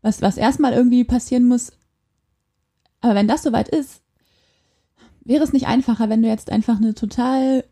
was, 0.00 0.22
was 0.22 0.36
erstmal 0.36 0.72
irgendwie 0.72 1.04
passieren 1.04 1.46
muss. 1.46 1.72
Aber 3.00 3.14
wenn 3.14 3.28
das 3.28 3.42
soweit 3.42 3.68
ist, 3.68 4.00
wäre 5.24 5.44
es 5.44 5.52
nicht 5.52 5.66
einfacher, 5.66 6.08
wenn 6.08 6.22
du 6.22 6.28
jetzt 6.28 6.50
einfach 6.50 6.76
eine 6.78 6.94
total 6.94 7.64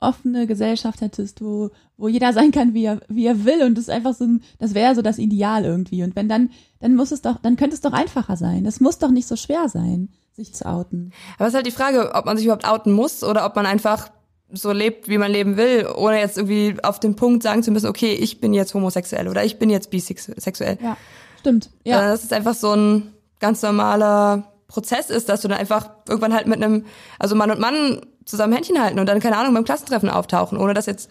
offene 0.00 0.46
Gesellschaft 0.46 1.02
hättest, 1.02 1.42
wo, 1.42 1.70
wo 1.96 2.08
jeder 2.08 2.32
sein 2.32 2.50
kann, 2.50 2.74
wie 2.74 2.84
er, 2.84 3.00
wie 3.08 3.26
er 3.26 3.44
will 3.44 3.62
und 3.62 3.76
das 3.76 3.84
ist 3.84 3.90
einfach 3.90 4.14
so 4.14 4.24
ein, 4.24 4.42
das 4.58 4.74
wäre 4.74 4.94
so 4.94 5.02
das 5.02 5.18
Ideal 5.18 5.64
irgendwie. 5.64 6.02
Und 6.02 6.16
wenn 6.16 6.28
dann, 6.28 6.50
dann 6.80 6.96
muss 6.96 7.12
es 7.12 7.22
doch, 7.22 7.38
dann 7.40 7.56
könnte 7.56 7.74
es 7.74 7.82
doch 7.82 7.92
einfacher 7.92 8.36
sein. 8.36 8.64
Das 8.64 8.80
muss 8.80 8.98
doch 8.98 9.10
nicht 9.10 9.28
so 9.28 9.36
schwer 9.36 9.68
sein, 9.68 10.08
sich 10.32 10.54
zu 10.54 10.66
outen. 10.66 11.12
Aber 11.36 11.46
es 11.46 11.52
ist 11.52 11.56
halt 11.56 11.66
die 11.66 11.70
Frage, 11.70 12.14
ob 12.14 12.24
man 12.24 12.36
sich 12.36 12.46
überhaupt 12.46 12.66
outen 12.66 12.92
muss 12.92 13.22
oder 13.22 13.44
ob 13.44 13.54
man 13.56 13.66
einfach 13.66 14.10
so 14.52 14.72
lebt, 14.72 15.08
wie 15.08 15.18
man 15.18 15.30
leben 15.30 15.56
will, 15.56 15.86
ohne 15.94 16.18
jetzt 16.18 16.38
irgendwie 16.38 16.76
auf 16.82 16.98
den 16.98 17.14
Punkt 17.14 17.42
sagen 17.42 17.62
zu 17.62 17.70
müssen, 17.70 17.86
okay, 17.86 18.14
ich 18.14 18.40
bin 18.40 18.52
jetzt 18.52 18.74
homosexuell 18.74 19.28
oder 19.28 19.44
ich 19.44 19.58
bin 19.58 19.70
jetzt 19.70 19.90
bisexuell. 19.90 20.78
Ja, 20.82 20.96
stimmt. 21.38 21.70
Ja. 21.84 22.00
Das 22.00 22.24
ist 22.24 22.32
einfach 22.32 22.54
so 22.54 22.74
ein 22.74 23.12
ganz 23.38 23.62
normaler 23.62 24.44
Prozess 24.70 25.10
ist, 25.10 25.28
dass 25.28 25.40
du 25.40 25.48
dann 25.48 25.58
einfach 25.58 25.90
irgendwann 26.08 26.32
halt 26.32 26.46
mit 26.46 26.62
einem, 26.62 26.86
also 27.18 27.34
Mann 27.34 27.50
und 27.50 27.60
Mann 27.60 28.00
zusammen 28.24 28.52
Händchen 28.52 28.80
halten 28.80 28.98
und 28.98 29.06
dann, 29.06 29.20
keine 29.20 29.36
Ahnung, 29.36 29.52
beim 29.54 29.64
Klassentreffen 29.64 30.08
auftauchen, 30.08 30.56
ohne 30.56 30.74
dass 30.74 30.86
jetzt 30.86 31.10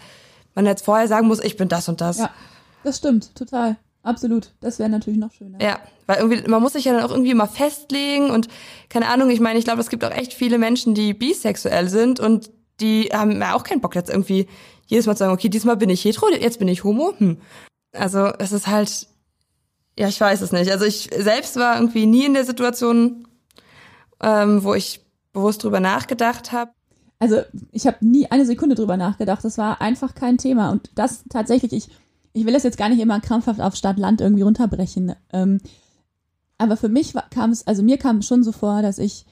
man 0.55 0.65
jetzt 0.65 0.85
vorher 0.85 1.07
sagen 1.07 1.27
muss, 1.27 1.43
ich 1.43 1.57
bin 1.57 1.67
das 1.67 1.89
und 1.89 2.01
das. 2.01 2.19
Ja, 2.19 2.29
das 2.83 2.97
stimmt, 2.97 3.35
total. 3.35 3.77
Absolut. 4.01 4.53
Das 4.61 4.79
wäre 4.79 4.89
natürlich 4.89 5.19
noch 5.19 5.33
schöner. 5.33 5.61
Ja, 5.61 5.79
weil 6.07 6.19
irgendwie, 6.19 6.47
man 6.47 6.61
muss 6.61 6.73
sich 6.73 6.85
ja 6.85 6.93
dann 6.93 7.03
auch 7.03 7.11
irgendwie 7.11 7.31
immer 7.31 7.47
festlegen 7.47 8.29
und 8.29 8.47
keine 8.87 9.07
Ahnung, 9.07 9.29
ich 9.29 9.41
meine, 9.41 9.59
ich 9.59 9.65
glaube, 9.65 9.81
es 9.81 9.89
gibt 9.89 10.05
auch 10.05 10.11
echt 10.11 10.33
viele 10.33 10.57
Menschen, 10.57 10.95
die 10.95 11.13
bisexuell 11.13 11.89
sind 11.89 12.19
und 12.19 12.49
die 12.79 13.09
haben 13.13 13.41
ja 13.41 13.55
auch 13.55 13.63
keinen 13.63 13.81
Bock 13.81 13.95
jetzt 13.95 14.09
irgendwie 14.09 14.47
jedes 14.87 15.05
Mal 15.05 15.15
zu 15.15 15.19
sagen, 15.19 15.33
okay, 15.33 15.49
diesmal 15.49 15.77
bin 15.77 15.89
ich 15.89 16.03
hetero, 16.03 16.29
jetzt 16.29 16.59
bin 16.59 16.69
ich 16.69 16.83
homo. 16.83 17.13
Hm. 17.17 17.37
Also 17.91 18.31
es 18.39 18.51
ist 18.53 18.67
halt, 18.67 19.07
ja, 19.97 20.07
ich 20.07 20.19
weiß 20.19 20.41
es 20.41 20.51
nicht. 20.51 20.71
Also 20.71 20.85
ich 20.85 21.09
selbst 21.15 21.57
war 21.57 21.75
irgendwie 21.75 22.05
nie 22.05 22.25
in 22.25 22.33
der 22.33 22.45
Situation, 22.45 23.27
ähm, 24.21 24.63
wo 24.63 24.73
ich 24.73 25.01
bewusst 25.33 25.63
drüber 25.63 25.79
nachgedacht 25.79 26.51
habe. 26.51 26.71
Also 27.19 27.41
ich 27.71 27.85
habe 27.85 27.97
nie 28.05 28.31
eine 28.31 28.45
Sekunde 28.45 28.75
drüber 28.75 28.97
nachgedacht. 28.97 29.43
Das 29.43 29.57
war 29.57 29.81
einfach 29.81 30.15
kein 30.15 30.37
Thema. 30.37 30.71
Und 30.71 30.89
das 30.95 31.23
tatsächlich, 31.29 31.73
ich, 31.73 31.89
ich 32.33 32.45
will 32.45 32.55
es 32.55 32.63
jetzt 32.63 32.77
gar 32.77 32.89
nicht 32.89 32.99
immer 32.99 33.19
krampfhaft 33.19 33.59
auf 33.59 33.75
Stadt-Land 33.75 34.21
irgendwie 34.21 34.43
runterbrechen. 34.43 35.15
Ähm, 35.33 35.59
aber 36.57 36.77
für 36.77 36.89
mich 36.89 37.13
kam 37.29 37.51
es, 37.51 37.67
also 37.67 37.83
mir 37.83 37.97
kam 37.97 38.17
es 38.17 38.27
schon 38.27 38.43
so 38.43 38.51
vor, 38.51 38.81
dass 38.81 38.99
ich 38.99 39.25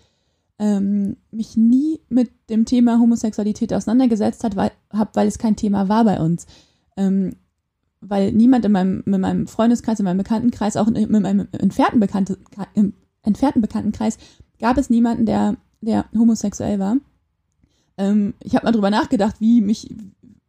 ähm, 0.60 1.18
mich 1.32 1.56
nie 1.56 2.00
mit 2.10 2.32
dem 2.50 2.66
Thema 2.66 3.00
Homosexualität 3.00 3.74
auseinandergesetzt 3.74 4.44
hat, 4.44 4.56
weil, 4.56 4.72
hab, 4.92 5.16
weil 5.16 5.28
es 5.28 5.38
kein 5.38 5.56
Thema 5.56 5.88
war 5.88 6.04
bei 6.04 6.20
uns. 6.20 6.46
Ähm, 6.96 7.36
weil 8.02 8.32
niemand 8.32 8.66
in 8.66 8.72
meinem, 8.72 9.04
in 9.06 9.22
meinem 9.22 9.48
Freundeskreis, 9.48 10.00
in 10.00 10.06
meinem 10.06 10.18
Bekanntenkreis, 10.18 10.78
auch 10.78 10.88
in, 10.88 10.96
in 10.96 11.22
meinem 11.22 11.48
entfernten, 11.52 12.00
Bekannte, 12.00 12.38
im 12.74 12.94
entfernten 13.24 13.62
Bekanntenkreis 13.62 14.18
gab 14.60 14.78
es 14.78 14.90
niemanden, 14.90 15.26
der, 15.26 15.56
der 15.82 16.06
homosexuell 16.18 16.80
war. 16.80 16.98
Ähm, 17.98 18.34
ich 18.44 18.56
habe 18.56 18.66
mal 18.66 18.72
drüber 18.72 18.90
nachgedacht, 18.90 19.36
wie 19.40 19.62
mich, 19.62 19.90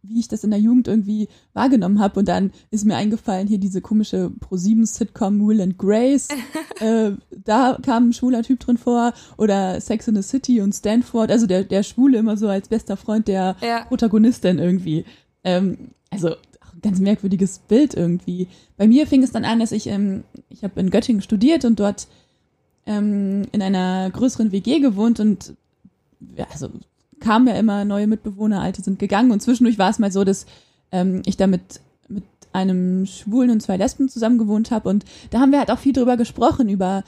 wie 0.03 0.21
ich 0.21 0.29
das 0.29 0.44
in 0.44 0.51
der 0.51 0.61
Jugend 0.61 0.88
irgendwie 0.88 1.29
wahrgenommen 1.55 1.99
habe. 1.99 2.21
Und 2.21 2.29
dann 2.29 2.53
ist 2.71 2.85
mir 2.85 2.97
eingefallen, 2.97 3.49
hier 3.49 3.59
diese 3.59 3.81
komische 3.81 4.31
Pro-7-Sitcom 4.40 5.47
Will 5.47 5.61
and 5.61 5.79
Grace. 5.79 6.29
äh, 6.81 7.12
da 7.31 7.79
kam 7.83 8.09
ein 8.09 8.12
schwuler 8.12 8.42
Typ 8.42 8.61
drin 8.61 8.79
vor. 8.79 9.12
Oder 9.37 9.81
Sex 9.81 10.09
in 10.09 10.16
the 10.16 10.23
City 10.23 10.61
und 10.61 10.75
Stanford. 10.75 11.31
Also 11.31 11.47
der, 11.47 11.64
der 11.64 11.83
Schwule 11.83 12.18
immer 12.18 12.37
so 12.37 12.49
als 12.49 12.68
bester 12.68 12.97
Freund 12.97 13.29
der 13.29 13.57
ja. 13.62 13.85
Protagonistin 13.85 14.59
irgendwie. 14.59 15.05
Ähm, 15.44 15.92
also 16.11 16.35
ganz 16.83 17.01
merkwürdiges 17.01 17.59
Bild 17.61 17.94
irgendwie. 17.94 18.49
Bei 18.77 18.87
mir 18.87 19.07
fing 19.07 19.23
es 19.23 19.33
dann 19.33 19.44
an, 19.44 19.59
dass 19.59 19.73
ich, 19.73 19.87
ähm, 19.88 20.25
ich 20.49 20.62
habe 20.62 20.79
in 20.81 20.90
Göttingen 20.90 21.23
studiert 21.23 21.64
und 21.64 21.81
dort 21.81 22.09
ähm, 22.88 23.42
in 23.53 23.62
einer 23.62 24.11
größeren 24.11 24.51
WG 24.51 24.81
gewohnt 24.81 25.20
und 25.20 25.55
ja, 26.37 26.46
also 26.51 26.70
kamen 27.20 27.46
ja 27.46 27.55
immer 27.55 27.85
neue 27.85 28.07
Mitbewohner, 28.07 28.62
alte 28.62 28.83
sind 28.83 28.98
gegangen 28.98 29.31
und 29.31 29.40
zwischendurch 29.40 29.79
war 29.79 29.90
es 29.90 29.98
mal 29.98 30.11
so, 30.11 30.24
dass 30.24 30.46
ähm, 30.90 31.22
ich 31.27 31.37
da 31.37 31.46
mit, 31.46 31.81
mit 32.09 32.24
einem 32.53 33.07
Schwulen 33.07 33.51
und 33.51 33.61
zwei 33.61 33.77
Lesben 33.77 34.09
zusammen 34.09 34.38
gewohnt 34.38 34.70
habe 34.70 34.88
und 34.88 35.05
da 35.31 35.40
haben 35.40 35.53
wir 35.53 35.59
halt 35.59 35.70
auch 35.70 35.79
viel 35.79 35.92
drüber 35.92 36.16
gesprochen, 36.16 36.68
über, 36.68 37.05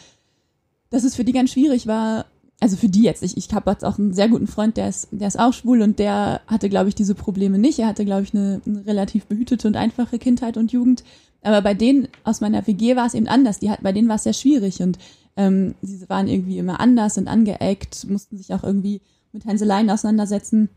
dass 0.90 1.04
es 1.04 1.16
für 1.16 1.24
die 1.24 1.32
ganz 1.32 1.50
schwierig 1.52 1.86
war, 1.86 2.26
also 2.60 2.76
für 2.76 2.90
die 2.90 3.02
jetzt, 3.02 3.22
ich, 3.22 3.38
ich 3.38 3.50
habe 3.54 3.70
jetzt 3.70 3.84
auch 3.86 3.98
einen 3.98 4.12
sehr 4.12 4.28
guten 4.28 4.46
Freund, 4.46 4.76
der 4.76 4.90
ist, 4.90 5.08
der 5.12 5.28
ist 5.28 5.40
auch 5.40 5.54
schwul 5.54 5.80
und 5.80 5.98
der 5.98 6.42
hatte, 6.46 6.68
glaube 6.68 6.90
ich, 6.90 6.94
diese 6.94 7.14
Probleme 7.14 7.58
nicht. 7.58 7.78
Er 7.78 7.86
hatte, 7.86 8.04
glaube 8.04 8.24
ich, 8.24 8.34
eine, 8.34 8.60
eine 8.66 8.84
relativ 8.84 9.24
behütete 9.24 9.66
und 9.66 9.76
einfache 9.76 10.18
Kindheit 10.18 10.58
und 10.58 10.70
Jugend. 10.70 11.02
Aber 11.40 11.62
bei 11.62 11.72
denen 11.72 12.08
aus 12.22 12.42
meiner 12.42 12.66
WG 12.66 12.96
war 12.96 13.06
es 13.06 13.14
eben 13.14 13.28
anders. 13.28 13.60
Die 13.60 13.70
hat, 13.70 13.82
bei 13.82 13.92
denen 13.92 14.08
war 14.08 14.16
es 14.16 14.24
sehr 14.24 14.34
schwierig. 14.34 14.82
Und 14.82 14.98
Ähm, 15.36 15.74
sie 15.82 16.08
waren 16.08 16.28
irgendwie 16.28 16.58
immer 16.58 16.80
anders, 16.80 17.14
sind 17.14 17.28
angeeckt, 17.28 18.06
mussten 18.08 18.36
sich 18.36 18.52
auch 18.52 18.64
irgendwie 18.64 19.00
mit 19.32 19.44
Hänseleien 19.44 19.90
auseinandersetzen. 19.90 20.68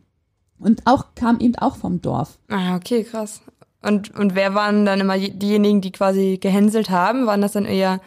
Und 0.60 0.86
auch 0.86 1.16
kam 1.16 1.40
eben 1.40 1.56
auch 1.56 1.76
vom 1.76 2.02
Dorf. 2.02 2.38
Ah, 2.50 2.76
okay, 2.76 3.04
krass. 3.04 3.42
Und, 3.82 4.16
und 4.18 4.36
wer 4.36 4.56
waren 4.56 4.86
dann 4.86 5.02
immer 5.02 5.18
diejenigen, 5.18 5.82
die 5.82 5.92
quasi 5.92 6.38
gehänselt 6.40 6.90
haben? 6.90 7.26
Waren 7.26 7.42
das 7.42 7.52
dann 7.52 7.66
eher 7.66 8.00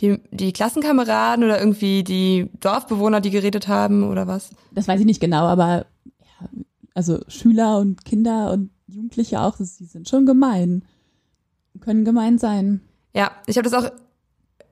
die, 0.00 0.20
die 0.30 0.52
Klassenkameraden 0.52 1.44
oder 1.44 1.58
irgendwie 1.58 2.02
die 2.02 2.48
Dorfbewohner, 2.60 3.20
die 3.20 3.30
geredet 3.30 3.68
haben 3.68 4.04
oder 4.04 4.26
was? 4.26 4.50
Das 4.72 4.88
weiß 4.88 5.00
ich 5.00 5.06
nicht 5.06 5.20
genau, 5.20 5.44
aber 5.44 5.86
ja, 6.20 6.48
also 6.94 7.20
Schüler 7.28 7.78
und 7.78 8.04
Kinder 8.04 8.52
und 8.52 8.70
Jugendliche 8.86 9.40
auch, 9.40 9.56
sie 9.58 9.84
sind 9.84 10.08
schon 10.08 10.24
gemein. 10.24 10.84
Können 11.80 12.04
gemein 12.04 12.38
sein. 12.38 12.80
Ja, 13.14 13.32
ich 13.46 13.56
habe 13.56 13.68
das 13.68 13.74
auch 13.74 13.90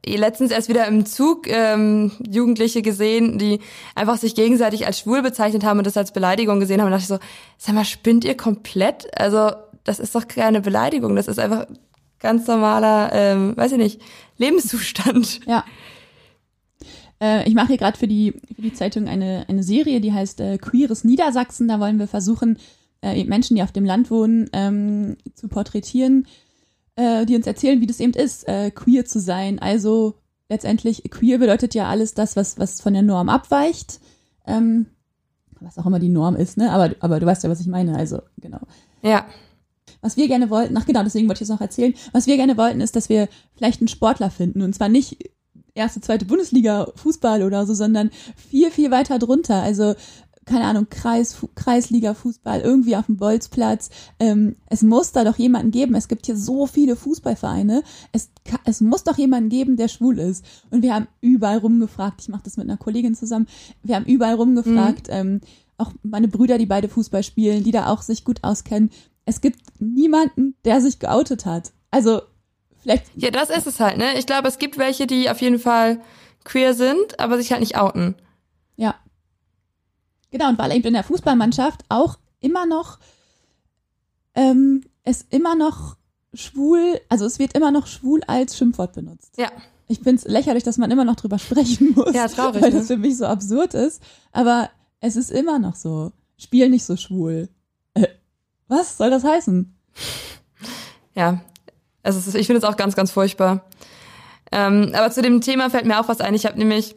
letztens 0.07 0.53
erst 0.53 0.69
wieder 0.69 0.87
im 0.87 1.05
Zug 1.05 1.49
ähm, 1.49 2.12
Jugendliche 2.31 2.83
gesehen, 2.83 3.38
die 3.38 3.61
einfach 3.95 4.16
sich 4.19 4.35
gegenseitig 4.35 4.87
als 4.87 5.01
schwul 5.01 5.23
bezeichnet 5.23 5.64
haben 5.64 5.79
und 5.79 5.87
das 5.87 5.97
als 5.97 6.12
Beleidigung 6.12 6.61
gesehen 6.61 6.81
haben. 6.81 6.87
Und 6.87 6.92
dachte 6.92 7.03
ich 7.03 7.09
so, 7.09 7.19
sag 7.59 7.75
mal, 7.75 7.85
spinnt 7.85 8.25
ihr 8.25 8.37
komplett? 8.37 9.09
Also 9.19 9.51
das 9.83 9.99
ist 9.99 10.14
doch 10.14 10.29
keine 10.29 10.61
Beleidigung, 10.61 11.16
das 11.16 11.29
ist 11.29 11.38
einfach 11.38 11.66
ganz 12.21 12.47
normaler, 12.47 13.11
ähm, 13.12 13.57
weiß 13.57 13.73
ich 13.73 13.79
nicht, 13.79 14.01
Lebenszustand. 14.38 15.40
Ja. 15.47 15.64
Äh, 17.21 17.49
ich 17.49 17.55
mache 17.55 17.69
hier 17.69 17.79
gerade 17.79 17.97
für 17.97 18.09
die, 18.09 18.35
für 18.55 18.62
die 18.62 18.75
Zeitung 18.75 19.09
eine, 19.09 19.47
eine 19.49 19.62
Serie, 19.62 20.01
die 20.01 20.12
heißt 20.12 20.40
äh, 20.40 20.59
Queeres 20.59 21.05
Niedersachsen. 21.05 21.69
Da 21.69 21.81
wollen 21.81 21.99
wir 21.99 22.09
versuchen, 22.09 22.59
äh, 23.03 23.25
Menschen, 23.25 23.57
die 23.57 23.62
auf 23.62 23.73
dem 23.73 23.85
Land 23.85 24.11
wohnen, 24.11 24.51
ähm, 24.53 25.16
zu 25.35 25.49
porträtieren, 25.49 26.27
äh, 26.97 27.25
die 27.27 27.37
uns 27.37 27.47
erzählen, 27.47 27.81
wie 27.81 27.87
das 27.87 28.01
eben 28.01 28.13
ist, 28.13 28.49
äh, 28.49 28.71
queer 28.71 29.05
zu 29.05 29.21
sein. 29.21 29.59
Also 29.59 30.15
letztendlich, 30.49 31.03
queer 31.11 31.39
bedeutet 31.39 31.75
ja 31.75 31.89
alles 31.89 32.15
das, 32.15 32.37
was, 32.37 32.59
was 32.59 32.81
von 32.81 32.93
der 32.93 33.03
Norm 33.03 33.29
abweicht. 33.29 34.01
Ähm, 34.47 34.87
was 35.61 35.79
auch 35.79 35.87
immer 35.87 35.99
die 35.99 36.09
Norm 36.09 36.37
ist, 36.37 36.57
ne? 36.57 36.71
Aber, 36.71 36.95
aber 37.01 37.21
du 37.21 37.27
weißt 37.27 37.43
ja, 37.45 37.51
was 37.51 37.61
ich 37.61 37.67
meine, 37.67 37.97
also 37.97 38.21
genau. 38.39 38.61
Ja. 39.03 39.27
Was 40.03 40.17
wir 40.17 40.29
gerne 40.29 40.51
wollten, 40.51 40.77
ach 40.77 40.85
genau, 40.85 41.03
deswegen 41.03 41.27
wollte 41.29 41.43
ich 41.43 41.49
es 41.49 41.55
noch 41.55 41.61
erzählen, 41.61 41.95
was 42.13 42.27
wir 42.27 42.37
gerne 42.37 42.57
wollten, 42.57 42.81
ist, 42.81 42.97
dass 42.97 43.09
wir 43.09 43.29
vielleicht 43.55 43.81
einen 43.81 43.89
Sportler 43.89 44.31
finden. 44.31 44.63
Und 44.63 44.75
zwar 44.75 44.89
nicht 44.89 45.31
erste, 45.75 46.01
zweite 46.01 46.25
Bundesliga 46.25 46.89
Fußball 46.97 47.43
oder 47.43 47.67
so, 47.67 47.75
sondern 47.75 48.11
viel, 48.37 48.71
viel 48.71 48.91
weiter 48.91 49.19
drunter. 49.19 49.63
Also 49.63 49.95
keine 50.47 50.65
Ahnung, 50.65 50.87
Kreis, 50.89 51.37
Kreisliga 51.57 52.15
Fußball, 52.15 52.61
irgendwie 52.61 52.97
auf 52.97 53.07
dem 53.07 53.17
Bolzplatz. 53.17 53.91
Ähm, 54.21 54.55
es 54.71 54.83
muss 54.83 55.11
da 55.11 55.25
doch 55.25 55.37
jemanden 55.37 55.73
geben. 55.73 55.97
Es 55.97 56.07
gibt 56.07 56.27
hier 56.27 56.37
so 56.37 56.67
viele 56.67 56.95
Fußballvereine. 56.95 57.83
Es, 58.13 58.31
es 58.65 58.81
muss 58.81 59.03
doch 59.03 59.19
jemanden 59.19 59.49
geben, 59.49 59.77
der 59.77 59.89
schwul 59.89 60.21
ist. 60.21 60.45
Und 60.71 60.83
wir 60.83 60.95
haben 60.95 61.09
überall 61.21 61.59
rumgefragt. 61.59 62.21
Ich 62.21 62.29
mache 62.29 62.45
das 62.45 62.57
mit 62.57 62.69
einer 62.69 62.77
Kollegin 62.77 63.17
zusammen. 63.17 63.49
Wir 63.83 63.97
haben 63.97 64.07
überall 64.07 64.37
rumgefragt. 64.37 65.09
Mhm. 65.09 65.15
Ähm, 65.15 65.41
auch 65.79 65.93
meine 66.05 66.29
Brüder, 66.29 66.59
die 66.59 66.67
beide 66.67 66.89
Fußball 66.89 67.25
spielen, 67.25 67.65
die 67.65 67.73
da 67.73 67.89
auch 67.89 68.03
sich 68.03 68.25
gut 68.25 68.45
auskennen. 68.45 68.91
Es 69.25 69.41
gibt 69.41 69.61
niemanden, 69.81 70.55
der 70.65 70.81
sich 70.81 71.01
geoutet 71.01 71.45
hat. 71.45 71.73
Also 71.91 72.23
vielleicht. 72.81 73.05
Ja, 73.17 73.33
das 73.33 73.51
ist 73.51 73.67
es 73.67 73.81
halt, 73.81 73.99
ne? 73.99 74.17
Ich 74.17 74.27
glaube, 74.27 74.47
es 74.47 74.59
gibt 74.59 74.79
welche, 74.79 75.09
die 75.09 75.29
auf 75.29 75.41
jeden 75.43 75.59
Fall 75.59 76.01
queer 76.45 76.73
sind, 76.73 77.19
aber 77.19 77.37
sich 77.37 77.51
halt 77.51 77.61
nicht 77.61 77.77
outen. 77.77 78.15
Ja. 78.77 78.95
Genau, 80.31 80.49
und 80.49 80.59
weil 80.59 80.73
eben 80.73 80.89
in 80.89 80.95
der 80.95 81.05
Fußballmannschaft 81.05 81.85
auch 81.89 82.19
immer 82.41 82.67
noch 82.67 82.99
ähm, 84.35 84.83
es 85.03 85.23
immer 85.31 85.55
noch 85.55 85.97
schwul, 86.35 87.01
also 87.09 87.25
es 87.25 87.39
wird 87.39 87.57
immer 87.57 87.71
noch 87.71 87.87
schwul 87.87 88.21
als 88.27 88.57
Schimpfwort 88.57 88.93
benutzt. 88.93 89.35
Ja. 89.39 89.51
Ich 89.89 89.99
finde 90.01 90.17
es 90.17 90.25
lächerlich, 90.25 90.65
dass 90.65 90.79
man 90.79 90.91
immer 90.91 91.05
noch 91.05 91.17
drüber 91.17 91.39
sprechen 91.39 91.95
muss. 91.95 92.12
Ja, 92.12 92.29
traurig. 92.29 92.62
Weil 92.62 92.71
ne? 92.71 92.79
das 92.79 92.89
für 92.89 92.97
mich 92.97 93.17
so 93.17 93.27
absurd 93.27 93.75
ist. 93.75 94.03
Aber 94.33 94.69
es 95.01 95.17
ist 95.17 95.31
immer 95.31 95.59
noch 95.59 95.77
so. 95.77 96.12
Spiel 96.37 96.69
nicht 96.69 96.85
so 96.85 96.97
schwul. 96.97 97.49
Äh, 97.95 98.09
was 98.69 98.99
soll 98.99 99.11
das 99.11 99.25
heißen? 99.25 99.75
Ja, 101.15 101.41
es 102.03 102.17
ist, 102.17 102.35
ich 102.35 102.47
finde 102.47 102.59
es 102.59 102.65
auch 102.65 102.77
ganz, 102.77 102.95
ganz 102.95 103.11
furchtbar. 103.11 103.65
Ähm, 104.53 104.93
aber 104.95 105.11
zu 105.11 105.23
dem 105.23 105.41
Thema 105.41 105.71
fällt 105.71 105.87
mir 105.87 105.99
auch 105.99 106.09
was 106.09 106.21
ein. 106.21 106.35
Ich 106.35 106.47
habe 106.47 106.59
nämlich 106.59 106.95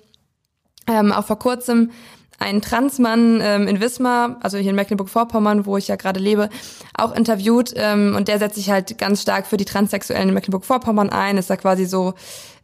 ähm, 0.88 1.12
auch 1.12 1.26
vor 1.26 1.40
kurzem 1.40 1.92
einen 2.40 2.62
Transmann 2.62 3.42
ähm, 3.42 3.68
in 3.68 3.80
Wismar, 3.80 4.38
also 4.42 4.58
hier 4.58 4.70
in 4.70 4.76
Mecklenburg-Vorpommern, 4.76 5.66
wo 5.66 5.78
ich 5.78 5.88
ja 5.88 5.96
gerade 5.96 6.20
lebe, 6.20 6.50
auch 6.94 7.14
interviewt 7.14 7.74
ähm, 7.76 8.16
und 8.16 8.28
der 8.28 8.40
setzt 8.40 8.56
sich 8.56 8.70
halt 8.70 8.98
ganz 8.98 9.22
stark 9.22 9.46
für 9.46 9.58
die 9.58 9.66
Transsexuellen 9.66 10.30
in 10.30 10.34
Mecklenburg-Vorpommern 10.34 11.10
ein. 11.10 11.38
Ist 11.38 11.50
da 11.50 11.58
quasi 11.58 11.86
so, 11.86 12.14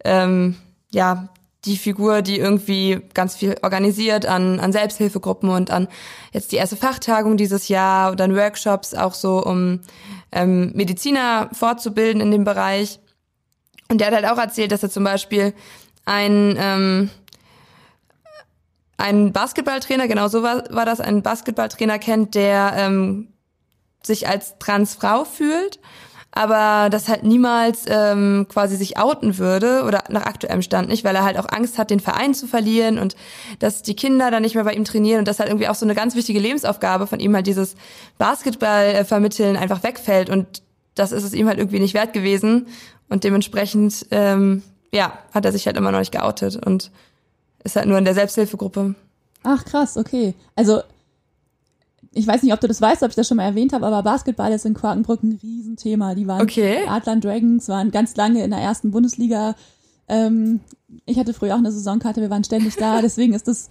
ähm, 0.03 0.55
ja, 0.91 1.29
die 1.65 1.77
Figur, 1.77 2.21
die 2.21 2.37
irgendwie 2.37 3.01
ganz 3.13 3.35
viel 3.35 3.55
organisiert 3.61 4.25
an, 4.25 4.59
an 4.59 4.71
Selbsthilfegruppen 4.71 5.49
und 5.49 5.71
an 5.71 5.87
jetzt 6.31 6.51
die 6.51 6.57
erste 6.57 6.75
Fachtagung 6.75 7.37
dieses 7.37 7.67
Jahr 7.67 8.11
und 8.11 8.19
dann 8.19 8.35
Workshops 8.35 8.93
auch 8.93 9.13
so, 9.13 9.43
um 9.43 9.81
ähm, 10.31 10.71
Mediziner 10.75 11.49
fortzubilden 11.53 12.21
in 12.21 12.31
dem 12.31 12.43
Bereich. 12.43 12.99
Und 13.89 13.99
der 13.99 14.07
hat 14.07 14.15
halt 14.15 14.25
auch 14.25 14.37
erzählt, 14.37 14.71
dass 14.71 14.83
er 14.83 14.89
zum 14.89 15.03
Beispiel 15.03 15.53
ein 16.05 16.55
ähm, 16.59 17.09
einen 18.97 19.33
Basketballtrainer, 19.33 20.07
genau 20.07 20.27
so 20.27 20.43
war, 20.43 20.63
war 20.69 20.85
das, 20.85 20.99
einen 21.01 21.21
Basketballtrainer 21.21 21.99
kennt, 21.99 22.35
der 22.35 22.73
ähm, 22.77 23.27
sich 24.03 24.27
als 24.27 24.57
Transfrau 24.59 25.25
fühlt, 25.25 25.79
aber 26.31 26.89
das 26.89 27.07
halt 27.07 27.23
niemals 27.23 27.85
ähm, 27.87 28.45
quasi 28.49 28.75
sich 28.75 28.97
outen 28.97 29.37
würde 29.37 29.83
oder 29.83 30.03
nach 30.09 30.25
aktuellem 30.25 30.61
Stand 30.61 30.89
nicht, 30.89 31.03
weil 31.03 31.15
er 31.15 31.23
halt 31.23 31.37
auch 31.37 31.47
Angst 31.49 31.77
hat, 31.77 31.89
den 31.89 32.01
Verein 32.01 32.33
zu 32.33 32.45
verlieren 32.45 32.99
und 32.99 33.15
dass 33.59 33.83
die 33.83 33.95
Kinder 33.95 34.31
dann 34.31 34.43
nicht 34.43 34.55
mehr 34.55 34.65
bei 34.65 34.73
ihm 34.73 34.83
trainieren 34.83 35.19
und 35.19 35.27
das 35.27 35.39
halt 35.39 35.49
irgendwie 35.49 35.69
auch 35.69 35.75
so 35.75 35.85
eine 35.85 35.95
ganz 35.95 36.13
wichtige 36.15 36.39
Lebensaufgabe 36.39 37.07
von 37.07 37.19
ihm 37.19 37.33
halt 37.35 37.47
dieses 37.47 37.75
Basketball 38.17 38.85
äh, 38.85 39.05
vermitteln 39.05 39.55
einfach 39.55 39.83
wegfällt 39.83 40.29
und 40.29 40.61
das 40.93 41.11
ist 41.11 41.23
es 41.23 41.33
ihm 41.33 41.47
halt 41.47 41.57
irgendwie 41.57 41.79
nicht 41.79 41.93
wert 41.93 42.13
gewesen 42.13 42.67
und 43.09 43.23
dementsprechend 43.23 44.05
ähm, 44.11 44.61
ja 44.91 45.17
hat 45.33 45.45
er 45.45 45.53
sich 45.53 45.65
halt 45.65 45.77
immer 45.77 45.91
noch 45.91 45.99
nicht 45.99 46.11
geoutet 46.11 46.65
und 46.65 46.91
ist 47.65 47.75
halt 47.75 47.87
nur 47.87 47.97
in 47.97 48.05
der 48.05 48.13
Selbsthilfegruppe. 48.13 48.95
Ach 49.43 49.65
krass, 49.65 49.97
okay. 49.97 50.33
Also 50.55 50.81
ich 52.13 52.25
weiß 52.25 52.43
nicht, 52.43 52.53
ob 52.53 52.61
du 52.61 52.67
das 52.67 52.79
weißt, 52.79 53.03
ob 53.03 53.09
ich 53.09 53.15
das 53.15 53.27
schon 53.27 53.37
mal 53.37 53.43
erwähnt 53.43 53.73
habe, 53.73 53.85
aber 53.85 54.01
Basketball 54.01 54.51
ist 54.53 54.65
in 54.65 54.73
Quakenbrück 54.73 55.21
ein 55.21 55.37
Riesenthema. 55.43 56.15
Die 56.15 56.27
waren 56.27 56.41
okay. 56.41 56.77
Adler 56.87 57.17
Dragons 57.17 57.67
waren 57.67 57.91
ganz 57.91 58.15
lange 58.15 58.43
in 58.43 58.51
der 58.51 58.59
ersten 58.59 58.91
Bundesliga. 58.91 59.55
Ähm, 60.07 60.61
ich 61.05 61.19
hatte 61.19 61.33
früher 61.33 61.55
auch 61.55 61.59
eine 61.59 61.73
Saisonkarte, 61.73 62.21
wir 62.21 62.29
waren 62.29 62.45
ständig 62.45 62.77
da. 62.77 63.01
Deswegen 63.01 63.33
ist 63.33 63.49
das, 63.49 63.67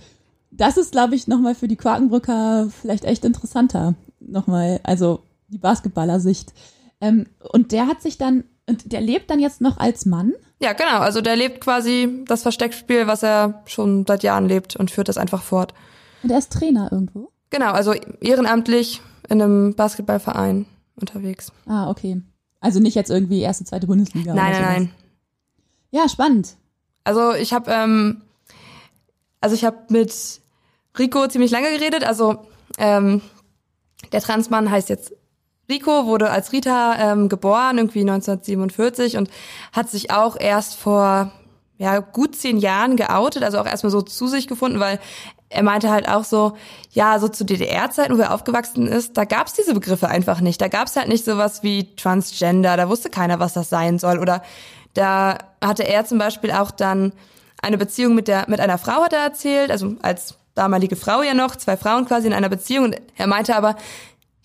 das 0.51 0.77
ist, 0.77 0.93
glaube 0.93 1.15
ich, 1.15 1.27
nochmal 1.27 1.55
für 1.55 1.69
die 1.69 1.77
Quakenbrücker 1.77 2.69
vielleicht 2.71 3.05
echt 3.05 3.25
interessanter. 3.25 3.95
Nochmal, 4.21 4.81
also 4.83 5.21
die 5.49 5.59
Basketballer-Sicht. 5.59 6.53
Ähm, 7.01 7.27
und 7.51 7.73
der 7.73 7.87
hat 7.87 8.03
sich 8.03 8.19
dann, 8.19 8.45
und 8.69 8.93
der 8.93 9.01
lebt 9.01 9.31
dann 9.31 9.41
jetzt 9.41 9.63
noch 9.63 9.79
als 9.79 10.05
Mann? 10.05 10.35
Ja, 10.61 10.73
genau. 10.73 11.01
Also 11.01 11.21
der 11.21 11.37
lebt 11.37 11.61
quasi 11.61 12.25
das 12.27 12.43
Versteckspiel, 12.43 13.07
was 13.07 13.23
er 13.23 13.63
schon 13.67 14.07
seit 14.07 14.23
Jahren 14.23 14.47
lebt 14.47 14.77
und 14.77 14.91
führt 14.91 15.09
das 15.09 15.19
einfach 15.19 15.43
fort. 15.43 15.75
Und 16.23 16.31
er 16.31 16.39
ist 16.39 16.53
Trainer 16.53 16.91
irgendwo? 16.91 17.31
Genau, 17.51 17.73
also 17.73 17.93
ehrenamtlich 17.93 19.01
in 19.29 19.43
einem 19.43 19.75
Basketballverein 19.75 20.67
unterwegs. 20.97 21.53
Ah, 21.67 21.91
okay. 21.91 22.23
Also 22.61 22.81
nicht 22.81 22.95
jetzt 22.95 23.11
irgendwie 23.11 23.41
erste, 23.41 23.65
zweite 23.65 23.87
Bundesliga. 23.87 24.35
Nein, 24.35 24.53
nein, 24.53 24.63
nein. 24.63 24.91
Ja, 25.91 26.09
spannend. 26.09 26.57
Also 27.05 27.35
ich 27.35 27.53
habe, 27.53 27.71
ähm, 27.71 28.23
also 29.41 29.55
ich 29.55 29.65
habe 29.65 29.79
mit 29.91 30.41
Rico 30.99 31.27
ziemlich 31.29 31.51
lange 31.51 31.71
geredet. 31.71 32.05
Also 32.05 32.47
ähm, 32.79 33.21
der 34.13 34.21
Transmann 34.21 34.71
heißt 34.71 34.89
jetzt 34.89 35.14
Rico 35.69 36.07
wurde 36.07 36.31
als 36.31 36.53
Rita 36.53 36.97
ähm, 36.99 37.29
geboren, 37.29 37.79
irgendwie 37.79 38.01
1947 38.01 39.17
und 39.17 39.31
hat 39.73 39.91
sich 39.91 40.11
auch 40.11 40.39
erst 40.39 40.77
vor 40.77 41.33
ja, 41.79 41.99
gut 41.99 42.37
zehn 42.37 42.59
Jahren 42.59 42.97
geoutet, 42.97 43.43
also 43.43 43.59
auch 43.59 43.67
erstmal 43.67 43.91
so 43.91 44.03
zu 44.03 44.27
sich 44.27 44.47
gefunden, 44.47 44.79
weil 44.79 45.01
er 45.49 45.63
meinte 45.63 45.91
halt 45.91 46.09
auch 46.09 46.25
so, 46.25 46.57
ja, 46.91 47.19
so 47.19 47.29
zu 47.29 47.45
DDR-Zeiten, 47.45 48.17
wo 48.17 48.23
er 48.23 48.35
aufgewachsen 48.35 48.87
ist, 48.87 49.17
da 49.17 49.25
gab's 49.25 49.55
diese 49.55 49.75
Begriffe 49.75 50.09
einfach 50.09 50.41
nicht. 50.41 50.61
Da 50.61 50.69
gab's 50.69 50.97
halt 50.97 51.09
nicht 51.09 51.25
sowas 51.25 51.63
wie 51.63 51.95
Transgender, 51.97 52.77
da 52.77 52.89
wusste 52.89 53.09
keiner, 53.11 53.39
was 53.41 53.53
das 53.53 53.69
sein 53.69 53.99
soll. 53.99 54.19
Oder 54.19 54.43
da 54.95 55.39
hatte 55.63 55.87
er 55.87 56.05
zum 56.05 56.19
Beispiel 56.19 56.51
auch 56.51 56.71
dann 56.71 57.13
eine 57.63 57.79
Beziehung 57.79 58.15
mit 58.15 58.29
der, 58.29 58.45
mit 58.49 58.61
einer 58.61 58.79
Frau 58.79 59.03
hat 59.03 59.13
er 59.13 59.21
erzählt, 59.21 59.71
also 59.71 59.95
als 60.03 60.37
damalige 60.55 60.97
Frau 60.97 61.23
ja 61.23 61.35
noch, 61.35 61.57
zwei 61.57 61.77
Frauen 61.77 62.05
quasi 62.05 62.27
in 62.27 62.33
einer 62.33 62.49
Beziehung. 62.49 62.87
Und 62.87 62.97
er 63.17 63.27
meinte 63.27 63.57
aber, 63.57 63.77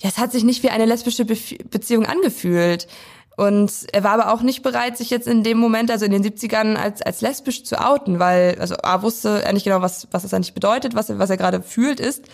ja, 0.01 0.09
es 0.09 0.17
hat 0.17 0.31
sich 0.31 0.43
nicht 0.43 0.63
wie 0.63 0.69
eine 0.69 0.85
lesbische 0.85 1.25
Be 1.25 1.37
Beziehung 1.69 2.05
angefühlt. 2.05 2.87
Und 3.35 3.71
er 3.93 4.03
war 4.03 4.11
aber 4.11 4.33
auch 4.33 4.41
nicht 4.41 4.63
bereit, 4.63 4.97
sich 4.97 5.09
jetzt 5.09 5.25
in 5.25 5.43
dem 5.43 5.57
Moment, 5.59 5.91
also 5.91 6.03
in 6.03 6.11
den 6.11 6.23
70ern, 6.23 6.75
als, 6.75 7.01
als 7.01 7.21
lesbisch 7.21 7.63
zu 7.63 7.79
outen, 7.79 8.19
weil, 8.19 8.57
also 8.59 8.75
A, 8.83 9.01
wusste 9.01 9.41
er 9.43 9.53
nicht 9.53 9.63
genau, 9.63 9.81
was, 9.81 10.09
was 10.11 10.23
das 10.23 10.33
eigentlich 10.33 10.53
bedeutet, 10.53 10.93
was, 10.93 11.17
was 11.17 11.29
er 11.29 11.37
gerade 11.37 11.61
fühlt 11.61 12.01
ist. 12.01 12.25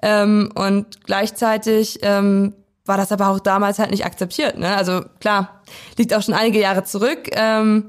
Ähm, 0.00 0.50
und 0.54 1.04
gleichzeitig 1.04 1.98
ähm, 2.00 2.54
war 2.86 2.96
das 2.96 3.12
aber 3.12 3.28
auch 3.28 3.40
damals 3.40 3.78
halt 3.78 3.90
nicht 3.90 4.06
akzeptiert. 4.06 4.58
Ne? 4.58 4.74
Also 4.74 5.02
klar, 5.20 5.60
liegt 5.98 6.14
auch 6.14 6.22
schon 6.22 6.32
einige 6.32 6.58
Jahre 6.58 6.84
zurück. 6.84 7.28
Ähm, 7.32 7.88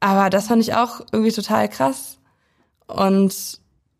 aber 0.00 0.30
das 0.30 0.46
fand 0.48 0.62
ich 0.62 0.74
auch 0.74 1.00
irgendwie 1.12 1.32
total 1.32 1.68
krass. 1.68 2.16
Und 2.86 3.34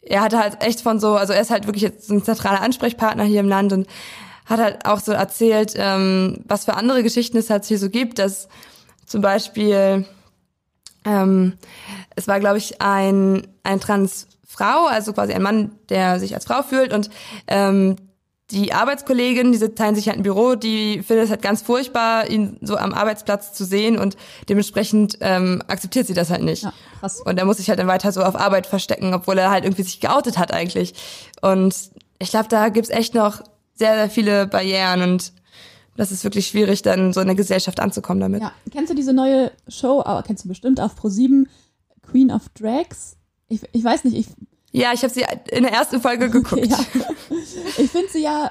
er 0.00 0.22
hatte 0.22 0.38
halt 0.38 0.62
echt 0.62 0.80
von 0.80 0.98
so, 0.98 1.16
also 1.16 1.34
er 1.34 1.42
ist 1.42 1.50
halt 1.50 1.66
wirklich 1.66 1.82
jetzt 1.82 2.10
ein 2.10 2.24
zentraler 2.24 2.62
Ansprechpartner 2.62 3.24
hier 3.24 3.40
im 3.40 3.48
Land 3.48 3.74
und 3.74 3.86
hat 4.46 4.60
halt 4.60 4.86
auch 4.86 5.00
so 5.00 5.12
erzählt, 5.12 5.74
ähm, 5.76 6.38
was 6.46 6.64
für 6.64 6.74
andere 6.74 7.02
Geschichten 7.02 7.36
es 7.36 7.50
halt 7.50 7.64
hier 7.64 7.78
so 7.78 7.90
gibt, 7.90 8.18
dass 8.18 8.48
zum 9.04 9.20
Beispiel 9.20 10.06
ähm, 11.04 11.54
es 12.16 12.26
war, 12.26 12.40
glaube 12.40 12.58
ich, 12.58 12.80
ein, 12.80 13.46
ein 13.62 13.80
Transfrau, 13.80 14.86
also 14.86 15.12
quasi 15.12 15.32
ein 15.32 15.42
Mann, 15.42 15.72
der 15.88 16.18
sich 16.18 16.34
als 16.34 16.46
Frau 16.46 16.62
fühlt 16.62 16.92
und 16.92 17.10
ähm, 17.46 17.96
die 18.52 18.72
Arbeitskollegin, 18.72 19.50
diese 19.50 19.74
teilen 19.74 19.96
sich 19.96 20.06
halt 20.06 20.18
ein 20.18 20.22
Büro, 20.22 20.54
die 20.54 21.02
findet 21.02 21.24
es 21.24 21.30
halt 21.30 21.42
ganz 21.42 21.62
furchtbar, 21.62 22.30
ihn 22.30 22.58
so 22.60 22.76
am 22.76 22.94
Arbeitsplatz 22.94 23.52
zu 23.52 23.64
sehen 23.64 23.98
und 23.98 24.16
dementsprechend 24.48 25.18
ähm, 25.20 25.62
akzeptiert 25.66 26.06
sie 26.06 26.14
das 26.14 26.30
halt 26.30 26.42
nicht. 26.42 26.62
Ja, 26.62 26.72
krass. 27.00 27.20
Und 27.20 27.38
er 27.38 27.44
muss 27.44 27.56
sich 27.56 27.68
halt 27.68 27.80
dann 27.80 27.88
weiter 27.88 28.12
so 28.12 28.22
auf 28.22 28.36
Arbeit 28.36 28.68
verstecken, 28.68 29.14
obwohl 29.14 29.36
er 29.38 29.50
halt 29.50 29.64
irgendwie 29.64 29.82
sich 29.82 29.98
geoutet 29.98 30.38
hat 30.38 30.52
eigentlich. 30.52 30.94
Und 31.42 31.74
ich 32.20 32.30
glaube, 32.30 32.46
da 32.48 32.68
gibt's 32.68 32.90
echt 32.90 33.14
noch 33.14 33.42
sehr, 33.76 33.94
sehr 33.94 34.10
viele 34.10 34.46
Barrieren 34.46 35.02
und 35.02 35.32
das 35.96 36.12
ist 36.12 36.24
wirklich 36.24 36.46
schwierig, 36.46 36.82
dann 36.82 37.12
so 37.12 37.20
in 37.20 37.26
der 37.26 37.36
Gesellschaft 37.36 37.80
anzukommen 37.80 38.20
damit. 38.20 38.42
Ja, 38.42 38.52
kennst 38.70 38.90
du 38.90 38.94
diese 38.94 39.12
neue 39.12 39.50
Show, 39.68 40.02
oh, 40.04 40.22
kennst 40.22 40.44
du 40.44 40.48
bestimmt 40.48 40.80
auf 40.80 40.98
Pro7, 40.98 41.46
Queen 42.02 42.30
of 42.30 42.48
Drags? 42.50 43.16
Ich, 43.48 43.62
ich 43.72 43.82
weiß 43.82 44.04
nicht, 44.04 44.16
ich 44.16 44.26
ja, 44.72 44.92
ich 44.92 45.02
habe 45.02 45.12
sie 45.12 45.24
in 45.50 45.62
der 45.62 45.72
ersten 45.72 46.02
Folge 46.02 46.28
geguckt. 46.28 46.64
Okay, 46.64 46.68
ja. 46.68 46.78
Ich 47.78 47.90
finde 47.90 48.08
sie 48.10 48.22
ja, 48.22 48.50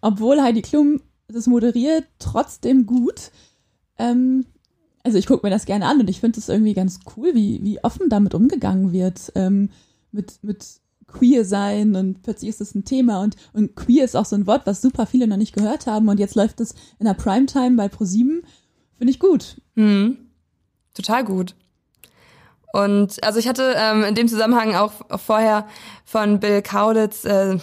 obwohl 0.00 0.40
Heidi 0.40 0.62
Klum 0.62 1.02
das 1.26 1.46
moderiert, 1.46 2.04
trotzdem 2.18 2.86
gut. 2.86 3.32
Ähm, 3.98 4.46
also 5.02 5.18
ich 5.18 5.26
gucke 5.26 5.46
mir 5.46 5.50
das 5.50 5.66
gerne 5.66 5.86
an 5.86 6.00
und 6.00 6.08
ich 6.08 6.20
finde 6.20 6.40
es 6.40 6.48
irgendwie 6.48 6.72
ganz 6.72 7.00
cool, 7.16 7.34
wie, 7.34 7.62
wie 7.62 7.84
offen 7.84 8.08
damit 8.08 8.34
umgegangen 8.34 8.92
wird. 8.92 9.32
Ähm, 9.34 9.68
mit, 10.10 10.42
mit 10.42 10.64
queer 11.08 11.44
sein 11.44 11.96
und 11.96 12.22
plötzlich 12.22 12.50
ist 12.50 12.60
es 12.60 12.74
ein 12.74 12.84
Thema 12.84 13.22
und, 13.22 13.36
und 13.52 13.74
queer 13.74 14.04
ist 14.04 14.16
auch 14.16 14.26
so 14.26 14.36
ein 14.36 14.46
Wort, 14.46 14.66
was 14.66 14.82
super 14.82 15.06
viele 15.06 15.26
noch 15.26 15.36
nicht 15.36 15.54
gehört 15.54 15.86
haben 15.86 16.08
und 16.08 16.20
jetzt 16.20 16.34
läuft 16.34 16.60
es 16.60 16.74
in 16.98 17.06
der 17.06 17.14
Primetime 17.14 17.76
bei 17.76 17.86
Pro7. 17.86 18.42
Finde 18.98 19.10
ich 19.10 19.18
gut. 19.18 19.56
Mhm. 19.74 20.18
Total 20.94 21.24
gut. 21.24 21.54
Und 22.72 23.22
also 23.24 23.38
ich 23.38 23.48
hatte 23.48 23.74
ähm, 23.76 24.04
in 24.04 24.14
dem 24.14 24.28
Zusammenhang 24.28 24.74
auch, 24.74 24.92
vorher 25.18 25.66
von 26.04 26.38
Bill 26.40 26.60
Kaulitz 26.62 27.24
äh, 27.24 27.58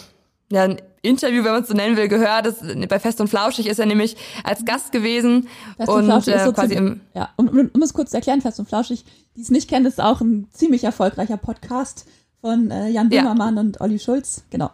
ja, 0.51 0.63
ein 0.63 0.81
Interview, 1.01 1.43
wenn 1.43 1.51
man 1.51 1.61
es 1.61 1.67
so 1.67 1.75
nennen 1.75 1.97
will, 1.97 2.07
gehört. 2.07 2.47
Das, 2.47 2.55
bei 2.89 2.99
Fest 2.99 3.21
und 3.21 3.27
Flauschig 3.27 3.67
ist 3.67 3.79
er 3.79 3.85
nämlich 3.85 4.17
als 4.43 4.65
Gast 4.65 4.91
gewesen. 4.91 5.47
Fest 5.77 5.89
und, 5.89 6.09
und 6.09 6.27
äh, 6.27 6.43
so 6.43 6.53
quasi 6.53 6.73
im 6.73 7.01
ja, 7.13 7.29
um, 7.35 7.47
um, 7.47 7.69
um 7.71 7.81
es 7.83 7.93
kurz 7.93 8.11
zu 8.11 8.17
erklären, 8.17 8.41
Fest 8.41 8.59
und 8.59 8.67
Flauschig, 8.67 9.05
die 9.35 9.41
es 9.41 9.51
nicht 9.51 9.69
kennen, 9.69 9.85
ist 9.85 10.01
auch 10.01 10.21
ein 10.21 10.47
ziemlich 10.51 10.83
erfolgreicher 10.83 11.37
Podcast 11.37 12.07
von 12.41 12.71
äh, 12.71 12.89
Jan 12.89 13.09
Böhmermann 13.09 13.55
ja. 13.55 13.61
und 13.61 13.81
Olli 13.81 13.99
Schulz. 13.99 14.43
Genau. 14.49 14.71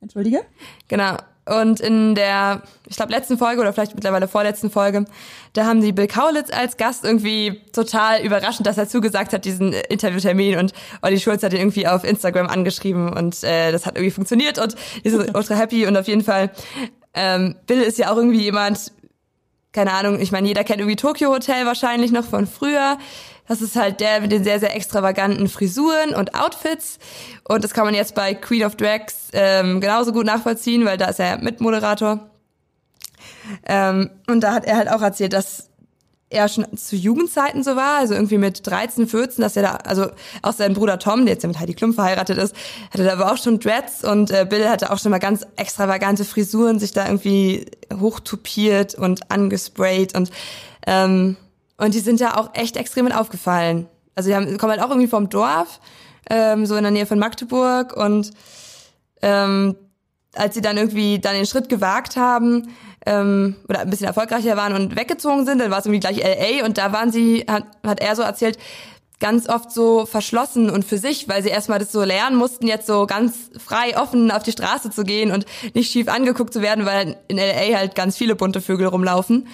Entschuldige. 0.00 0.40
Genau. 0.88 1.16
Und 1.46 1.80
in 1.80 2.14
der, 2.14 2.62
ich 2.86 2.96
glaube, 2.96 3.12
letzten 3.12 3.36
Folge 3.36 3.60
oder 3.60 3.72
vielleicht 3.72 3.94
mittlerweile 3.94 4.28
vorletzten 4.28 4.70
Folge, 4.70 5.04
da 5.54 5.64
haben 5.64 5.82
sie 5.82 5.90
Bill 5.90 6.06
Kaulitz 6.06 6.52
als 6.52 6.76
Gast 6.76 7.04
irgendwie 7.04 7.60
total 7.72 8.22
überraschend, 8.22 8.66
dass 8.66 8.78
er 8.78 8.88
zugesagt 8.88 9.32
hat, 9.32 9.44
diesen 9.44 9.72
Interviewtermin. 9.72 10.58
Und 10.58 10.72
Olli 11.02 11.18
Schulz 11.18 11.42
hat 11.42 11.52
ihn 11.52 11.58
irgendwie 11.58 11.88
auf 11.88 12.04
Instagram 12.04 12.46
angeschrieben 12.46 13.12
und 13.12 13.42
äh, 13.42 13.72
das 13.72 13.84
hat 13.84 13.96
irgendwie 13.96 14.12
funktioniert 14.12 14.58
und 14.58 14.76
sind 15.02 15.34
ultra 15.34 15.56
happy. 15.56 15.86
Und 15.86 15.96
auf 15.96 16.06
jeden 16.06 16.22
Fall, 16.22 16.50
ähm, 17.14 17.56
Bill 17.66 17.80
ist 17.80 17.98
ja 17.98 18.12
auch 18.12 18.16
irgendwie 18.16 18.42
jemand, 18.42 18.92
keine 19.72 19.92
Ahnung, 19.92 20.20
ich 20.20 20.30
meine, 20.30 20.46
jeder 20.46 20.62
kennt 20.62 20.78
irgendwie 20.78 20.96
Tokyo 20.96 21.30
Hotel 21.30 21.66
wahrscheinlich 21.66 22.12
noch 22.12 22.24
von 22.24 22.46
früher. 22.46 22.96
Das 23.50 23.62
ist 23.62 23.74
halt 23.74 23.98
der 23.98 24.20
mit 24.20 24.30
den 24.30 24.44
sehr, 24.44 24.60
sehr 24.60 24.76
extravaganten 24.76 25.48
Frisuren 25.48 26.14
und 26.14 26.36
Outfits. 26.36 27.00
Und 27.48 27.64
das 27.64 27.74
kann 27.74 27.84
man 27.84 27.94
jetzt 27.94 28.14
bei 28.14 28.32
Queen 28.32 28.64
of 28.64 28.76
Drags 28.76 29.26
ähm, 29.32 29.80
genauso 29.80 30.12
gut 30.12 30.24
nachvollziehen, 30.24 30.84
weil 30.84 30.96
da 30.96 31.06
ist 31.06 31.18
er 31.18 31.36
Mitmoderator. 31.38 32.30
Ähm, 33.66 34.10
und 34.28 34.42
da 34.42 34.52
hat 34.52 34.66
er 34.66 34.76
halt 34.76 34.88
auch 34.88 35.02
erzählt, 35.02 35.32
dass 35.32 35.68
er 36.28 36.48
schon 36.48 36.76
zu 36.76 36.94
Jugendzeiten 36.94 37.64
so 37.64 37.74
war, 37.74 37.98
also 37.98 38.14
irgendwie 38.14 38.38
mit 38.38 38.64
13, 38.64 39.08
14, 39.08 39.42
dass 39.42 39.56
er 39.56 39.62
da, 39.64 39.70
also 39.78 40.06
auch 40.42 40.52
sein 40.52 40.74
Bruder 40.74 41.00
Tom, 41.00 41.26
der 41.26 41.34
jetzt 41.34 41.42
ja 41.42 41.48
mit 41.48 41.58
Heidi 41.58 41.74
Klum 41.74 41.92
verheiratet 41.92 42.38
ist, 42.38 42.54
hatte 42.92 43.02
da 43.02 43.14
aber 43.14 43.32
auch 43.32 43.36
schon 43.36 43.58
Dreads 43.58 44.04
und 44.04 44.30
äh, 44.30 44.46
Bill 44.48 44.68
hatte 44.68 44.92
auch 44.92 45.00
schon 45.00 45.10
mal 45.10 45.18
ganz 45.18 45.44
extravagante 45.56 46.24
Frisuren, 46.24 46.78
sich 46.78 46.92
da 46.92 47.04
irgendwie 47.04 47.66
hochtupiert 47.98 48.94
und 48.94 49.28
angesprayt 49.28 50.14
und 50.14 50.30
ähm, 50.86 51.36
und 51.80 51.94
die 51.94 52.00
sind 52.00 52.20
da 52.20 52.34
auch 52.34 52.50
echt 52.54 52.76
extrem 52.76 53.04
mit 53.04 53.14
aufgefallen. 53.14 53.88
Also 54.14 54.28
die 54.28 54.36
haben, 54.36 54.58
kommen 54.58 54.72
halt 54.72 54.82
auch 54.82 54.90
irgendwie 54.90 55.08
vom 55.08 55.28
Dorf, 55.30 55.80
ähm, 56.28 56.66
so 56.66 56.76
in 56.76 56.82
der 56.82 56.90
Nähe 56.90 57.06
von 57.06 57.18
Magdeburg. 57.18 57.96
Und 57.96 58.30
ähm, 59.22 59.76
als 60.34 60.54
sie 60.54 60.60
dann 60.60 60.76
irgendwie 60.76 61.18
dann 61.18 61.34
den 61.34 61.46
Schritt 61.46 61.68
gewagt 61.68 62.16
haben 62.16 62.68
ähm, 63.06 63.56
oder 63.68 63.80
ein 63.80 63.90
bisschen 63.90 64.06
erfolgreicher 64.06 64.56
waren 64.56 64.74
und 64.74 64.94
weggezogen 64.94 65.46
sind, 65.46 65.58
dann 65.58 65.70
war 65.70 65.78
es 65.78 65.86
irgendwie 65.86 66.00
gleich 66.00 66.18
LA 66.18 66.64
und 66.66 66.76
da 66.76 66.92
waren 66.92 67.10
sie, 67.10 67.46
hat, 67.48 67.64
hat 67.84 68.00
er 68.00 68.14
so 68.14 68.22
erzählt, 68.22 68.58
ganz 69.18 69.48
oft 69.48 69.70
so 69.70 70.06
verschlossen 70.06 70.70
und 70.70 70.84
für 70.84 70.98
sich, 70.98 71.28
weil 71.28 71.42
sie 71.42 71.50
erstmal 71.50 71.78
das 71.78 71.92
so 71.92 72.02
lernen 72.02 72.36
mussten, 72.36 72.66
jetzt 72.66 72.86
so 72.86 73.06
ganz 73.06 73.50
frei, 73.58 73.98
offen 73.98 74.30
auf 74.30 74.42
die 74.42 74.52
Straße 74.52 74.90
zu 74.90 75.04
gehen 75.04 75.30
und 75.30 75.46
nicht 75.74 75.90
schief 75.90 76.08
angeguckt 76.08 76.52
zu 76.52 76.62
werden, 76.62 76.86
weil 76.86 77.16
in 77.28 77.36
LA 77.36 77.78
halt 77.78 77.94
ganz 77.94 78.16
viele 78.16 78.34
bunte 78.34 78.60
Vögel 78.60 78.86
rumlaufen. 78.86 79.46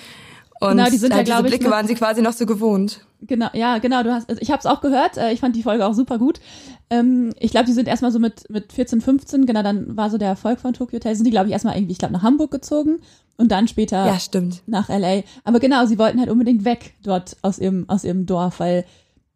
Und 0.60 0.76
genau, 0.76 0.88
die 0.88 0.96
sind 0.96 1.14
halt, 1.14 1.28
ja, 1.28 1.36
diese 1.36 1.48
Blicke 1.48 1.64
ich, 1.66 1.70
waren 1.70 1.86
sie 1.86 1.94
quasi 1.94 2.22
noch 2.22 2.32
so 2.32 2.46
gewohnt. 2.46 3.06
Genau, 3.20 3.48
ja, 3.52 3.78
genau. 3.78 4.02
Du 4.02 4.12
hast, 4.12 4.28
also 4.28 4.40
ich 4.40 4.50
habe 4.50 4.60
es 4.60 4.66
auch 4.66 4.80
gehört. 4.80 5.16
Äh, 5.16 5.32
ich 5.32 5.40
fand 5.40 5.54
die 5.54 5.62
Folge 5.62 5.84
auch 5.86 5.92
super 5.92 6.18
gut. 6.18 6.40
Ähm, 6.88 7.34
ich 7.38 7.50
glaube, 7.50 7.66
die 7.66 7.72
sind 7.72 7.88
erstmal 7.88 8.10
so 8.10 8.18
mit 8.18 8.48
mit 8.48 8.72
14, 8.72 9.00
15. 9.00 9.46
Genau, 9.46 9.62
dann 9.62 9.96
war 9.96 10.08
so 10.08 10.18
der 10.18 10.28
Erfolg 10.28 10.60
von 10.60 10.72
Tokyo 10.72 10.96
Hotel. 10.96 11.14
Sind 11.14 11.24
die, 11.24 11.30
glaube 11.30 11.46
ich, 11.46 11.52
erstmal 11.52 11.76
irgendwie, 11.76 11.92
ich 11.92 11.98
glaube, 11.98 12.14
nach 12.14 12.22
Hamburg 12.22 12.50
gezogen 12.50 13.00
und 13.36 13.52
dann 13.52 13.68
später 13.68 14.06
ja, 14.06 14.18
stimmt. 14.18 14.62
nach 14.66 14.88
LA. 14.88 15.22
Aber 15.44 15.60
genau, 15.60 15.84
sie 15.84 15.98
wollten 15.98 16.20
halt 16.20 16.30
unbedingt 16.30 16.64
weg 16.64 16.94
dort 17.02 17.36
aus 17.42 17.58
ihrem 17.58 17.88
aus 17.88 18.04
ihrem 18.04 18.24
Dorf, 18.24 18.60
weil 18.60 18.86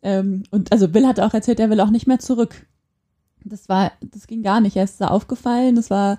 ähm, 0.02 0.44
und 0.50 0.72
also 0.72 0.88
Bill 0.88 1.06
hatte 1.06 1.26
auch 1.26 1.35
erzählt, 1.35 1.61
er 1.61 1.68
will 1.68 1.80
auch 1.80 1.90
nicht 1.90 2.06
mehr 2.06 2.18
zurück. 2.18 2.66
Das 3.44 3.68
war, 3.68 3.92
das 4.00 4.26
ging 4.26 4.42
gar 4.42 4.61
nicht. 4.61 4.76
Er 4.76 4.85
ist 4.85 5.00
da 5.00 5.09
aufgefallen. 5.09 5.76
Das 5.76 5.90
war, 5.90 6.18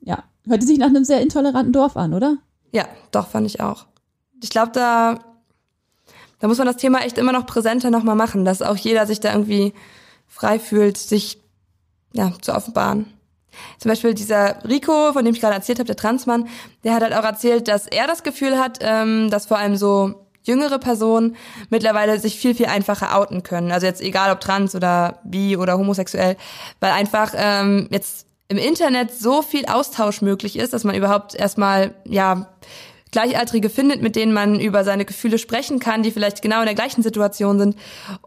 ja, 0.00 0.24
hörte 0.46 0.66
sich 0.66 0.78
nach 0.78 0.88
einem 0.88 1.04
sehr 1.04 1.20
intoleranten 1.20 1.72
Dorf 1.72 1.96
an, 1.96 2.14
oder? 2.14 2.38
Ja, 2.72 2.86
doch 3.10 3.28
fand 3.28 3.46
ich 3.46 3.60
auch 3.60 3.86
ich 4.42 4.50
glaube, 4.50 4.72
da, 4.72 5.18
da 6.38 6.48
muss 6.48 6.58
man 6.58 6.66
das 6.66 6.76
Thema 6.76 7.00
echt 7.00 7.18
immer 7.18 7.32
noch 7.32 7.46
präsenter 7.46 7.90
nochmal 7.90 8.16
machen, 8.16 8.44
dass 8.44 8.62
auch 8.62 8.76
jeder 8.76 9.06
sich 9.06 9.20
da 9.20 9.32
irgendwie 9.32 9.74
frei 10.28 10.58
fühlt, 10.58 10.96
sich 10.96 11.40
ja, 12.12 12.32
zu 12.40 12.54
offenbaren. 12.54 13.06
Zum 13.78 13.90
Beispiel 13.90 14.14
dieser 14.14 14.62
Rico, 14.64 15.12
von 15.12 15.24
dem 15.24 15.34
ich 15.34 15.40
gerade 15.40 15.54
erzählt 15.54 15.78
habe, 15.78 15.86
der 15.86 15.96
Transmann, 15.96 16.48
der 16.84 16.94
hat 16.94 17.02
halt 17.02 17.14
auch 17.14 17.24
erzählt, 17.24 17.68
dass 17.68 17.86
er 17.86 18.06
das 18.06 18.22
Gefühl 18.22 18.58
hat, 18.58 18.78
ähm, 18.80 19.28
dass 19.30 19.46
vor 19.46 19.58
allem 19.58 19.76
so 19.76 20.26
jüngere 20.42 20.78
Personen 20.78 21.36
mittlerweile 21.68 22.18
sich 22.18 22.38
viel, 22.38 22.54
viel 22.54 22.66
einfacher 22.66 23.16
outen 23.16 23.42
können. 23.42 23.72
Also 23.72 23.86
jetzt 23.86 24.00
egal 24.00 24.32
ob 24.32 24.40
trans 24.40 24.74
oder 24.74 25.20
bi 25.24 25.56
oder 25.56 25.76
homosexuell, 25.76 26.36
weil 26.80 26.92
einfach 26.92 27.32
ähm, 27.36 27.88
jetzt 27.90 28.26
im 28.48 28.56
Internet 28.56 29.12
so 29.12 29.42
viel 29.42 29.66
Austausch 29.66 30.22
möglich 30.22 30.58
ist, 30.58 30.72
dass 30.72 30.84
man 30.84 30.96
überhaupt 30.96 31.34
erstmal, 31.34 31.94
ja, 32.04 32.48
Gleichaltrige 33.10 33.70
findet, 33.70 34.02
mit 34.02 34.16
denen 34.16 34.32
man 34.32 34.60
über 34.60 34.84
seine 34.84 35.04
Gefühle 35.04 35.38
sprechen 35.38 35.78
kann, 35.78 36.02
die 36.02 36.10
vielleicht 36.10 36.42
genau 36.42 36.60
in 36.60 36.66
der 36.66 36.74
gleichen 36.74 37.02
Situation 37.02 37.58
sind. 37.58 37.76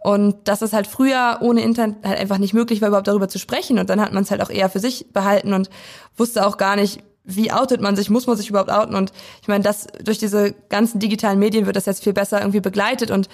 Und 0.02 0.36
das 0.46 0.62
ist 0.62 0.74
halt 0.74 0.88
früher 0.88 1.38
ohne 1.42 1.62
Internet 1.62 1.98
halt 2.04 2.20
einfach 2.20 2.38
nicht 2.38 2.54
möglich 2.54 2.82
war, 2.82 2.90
überhaupt 2.90 3.08
darüber 3.08 3.30
zu 3.30 3.40
sprechen. 3.40 3.80
Und 3.80 3.90
dann 3.90 4.02
hat 4.02 4.14
man 4.14 4.24
es 4.24 4.32
halt 4.32 4.42
auch 4.42 4.50
eher 4.50 4.70
für 4.70 4.80
sich 4.80 5.08
behalten 5.14 5.54
und 5.54 5.70
wusste 6.18 6.46
auch 6.46 6.58
gar 6.58 6.76
nicht, 6.76 7.02
wie 7.26 7.54
outet 7.54 7.80
man 7.80 7.96
sich, 7.96 8.10
muss 8.10 8.28
man 8.28 8.36
sich 8.36 8.50
überhaupt 8.50 8.72
outen? 8.72 8.96
Und 8.96 9.14
ich 9.42 9.48
meine, 9.48 9.64
das 9.64 9.88
durch 10.04 10.18
diese 10.18 10.54
ganzen 10.70 11.00
digitalen 11.00 11.40
Medien 11.40 11.66
wird 11.66 11.78
das 11.78 11.86
jetzt 11.86 12.04
viel 12.04 12.14
besser 12.14 12.40
irgendwie 12.40 12.60
begleitet 12.60 13.12
und 13.12 13.30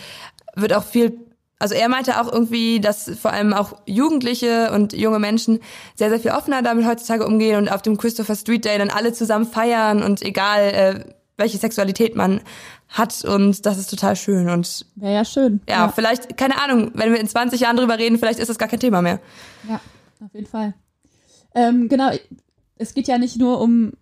wird 0.56 0.74
auch 0.74 0.84
viel 0.84 1.26
also 1.62 1.76
er 1.76 1.90
meinte 1.90 2.22
auch 2.22 2.32
irgendwie, 2.32 2.80
dass 2.80 3.12
vor 3.22 3.32
allem 3.32 3.52
auch 3.52 3.74
Jugendliche 3.86 4.72
und 4.72 4.94
junge 4.94 5.20
Menschen 5.20 5.60
sehr, 5.94 6.10
sehr 6.10 6.22
viel 6.22 6.32
offener 6.32 6.62
damit 6.62 6.88
heutzutage 6.88 7.26
umgehen 7.26 7.58
und 7.58 7.70
auf 7.70 7.82
dem 7.82 7.98
Christopher 7.98 8.36
Street 8.36 8.64
Day 8.64 8.78
dann 8.78 8.90
alle 8.90 9.12
zusammen 9.12 9.46
feiern 9.46 10.02
und 10.02 10.22
egal, 10.22 10.62
äh, 10.62 11.14
welche 11.40 11.58
Sexualität 11.58 12.16
man 12.16 12.42
hat 12.88 13.24
und 13.26 13.66
das 13.66 13.78
ist 13.78 13.90
total 13.90 14.16
schön 14.16 14.50
und 14.50 14.86
wäre 14.96 15.14
ja 15.14 15.26
schön. 15.26 15.62
Ja, 15.68 15.86
ja, 15.86 15.90
vielleicht 15.90 16.38
keine 16.38 16.62
Ahnung, 16.62 16.92
wenn 16.94 17.12
wir 17.12 17.20
in 17.20 17.28
20 17.28 17.62
Jahren 17.62 17.78
drüber 17.78 17.98
reden, 17.98 18.18
vielleicht 18.20 18.40
ist 18.40 18.50
das 18.50 18.58
gar 18.58 18.70
kein 18.70 18.80
Thema 18.80 19.02
mehr. 19.02 19.20
Ja, 19.68 19.80
auf 20.24 20.34
jeden 20.34 20.48
Fall. 20.48 20.74
Ähm, 21.56 21.90
genau, 21.90 22.12
es 22.76 22.94
geht 22.94 23.08
ja 23.08 23.18
nicht 23.18 23.38
nur 23.38 23.60
um, 23.60 23.94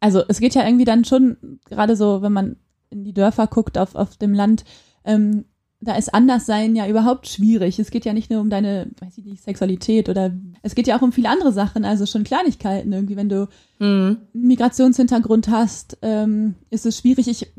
also 0.00 0.22
es 0.28 0.40
geht 0.40 0.54
ja 0.54 0.64
irgendwie 0.64 0.84
dann 0.84 1.04
schon 1.04 1.60
gerade 1.68 1.96
so, 1.96 2.22
wenn 2.22 2.32
man 2.32 2.56
in 2.90 3.04
die 3.04 3.14
Dörfer 3.14 3.46
guckt 3.46 3.78
auf 3.78 3.94
auf 3.94 4.16
dem 4.16 4.34
Land, 4.34 4.64
ähm, 5.04 5.44
da 5.82 5.96
ist 5.96 6.14
Anderssein 6.14 6.76
ja 6.76 6.86
überhaupt 6.86 7.26
schwierig. 7.26 7.78
Es 7.80 7.90
geht 7.90 8.04
ja 8.04 8.12
nicht 8.12 8.30
nur 8.30 8.40
um 8.40 8.50
deine, 8.50 8.88
weiß 9.00 9.18
ich 9.18 9.24
nicht, 9.24 9.42
Sexualität 9.42 10.08
oder 10.08 10.32
es 10.62 10.76
geht 10.76 10.86
ja 10.86 10.96
auch 10.96 11.02
um 11.02 11.12
viele 11.12 11.28
andere 11.28 11.52
Sachen, 11.52 11.84
also 11.84 12.06
schon 12.06 12.22
Kleinigkeiten 12.22 12.92
irgendwie. 12.92 13.16
Wenn 13.16 13.28
du 13.28 13.48
mhm. 13.80 14.18
einen 14.32 14.46
Migrationshintergrund 14.46 15.48
hast, 15.48 15.98
ähm, 16.02 16.54
ist 16.70 16.86
es 16.86 16.98
schwierig. 16.98 17.26
Ich, 17.26 17.52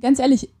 ganz 0.00 0.18
ehrlich, 0.18 0.54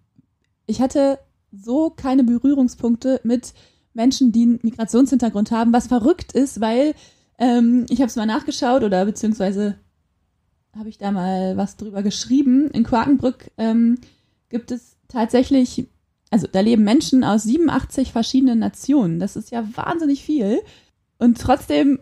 ich 0.66 0.82
hatte 0.82 1.18
so 1.50 1.88
keine 1.88 2.22
Berührungspunkte 2.22 3.20
mit 3.24 3.54
Menschen, 3.94 4.30
die 4.30 4.42
einen 4.42 4.60
Migrationshintergrund 4.62 5.50
haben, 5.50 5.72
was 5.72 5.86
verrückt 5.86 6.32
ist, 6.32 6.60
weil 6.60 6.94
ähm, 7.38 7.86
ich 7.88 8.00
habe 8.00 8.08
es 8.08 8.16
mal 8.16 8.26
nachgeschaut 8.26 8.84
oder 8.84 9.06
beziehungsweise 9.06 9.76
habe 10.76 10.90
ich 10.90 10.98
da 10.98 11.10
mal 11.10 11.56
was 11.56 11.78
drüber 11.78 12.02
geschrieben. 12.02 12.70
In 12.70 12.84
Quakenbrück 12.84 13.50
ähm, 13.56 13.98
gibt 14.50 14.70
es 14.70 14.98
tatsächlich, 15.08 15.88
also 16.30 16.46
da 16.50 16.60
leben 16.60 16.84
Menschen 16.84 17.24
aus 17.24 17.42
87 17.42 18.12
verschiedenen 18.12 18.60
Nationen. 18.60 19.18
Das 19.18 19.36
ist 19.36 19.50
ja 19.50 19.64
wahnsinnig 19.74 20.22
viel. 20.22 20.60
Und 21.18 21.38
trotzdem 21.40 21.98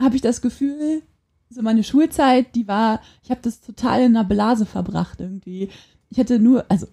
habe 0.00 0.16
ich 0.16 0.22
das 0.22 0.40
Gefühl, 0.40 1.02
so 1.50 1.62
meine 1.62 1.84
Schulzeit, 1.84 2.54
die 2.54 2.66
war, 2.66 3.00
ich 3.22 3.30
habe 3.30 3.40
das 3.42 3.60
total 3.60 4.00
in 4.00 4.16
einer 4.16 4.24
Blase 4.24 4.66
verbracht 4.66 5.20
irgendwie. 5.20 5.68
Ich 6.08 6.18
hatte 6.18 6.38
nur, 6.38 6.64
also 6.70 6.86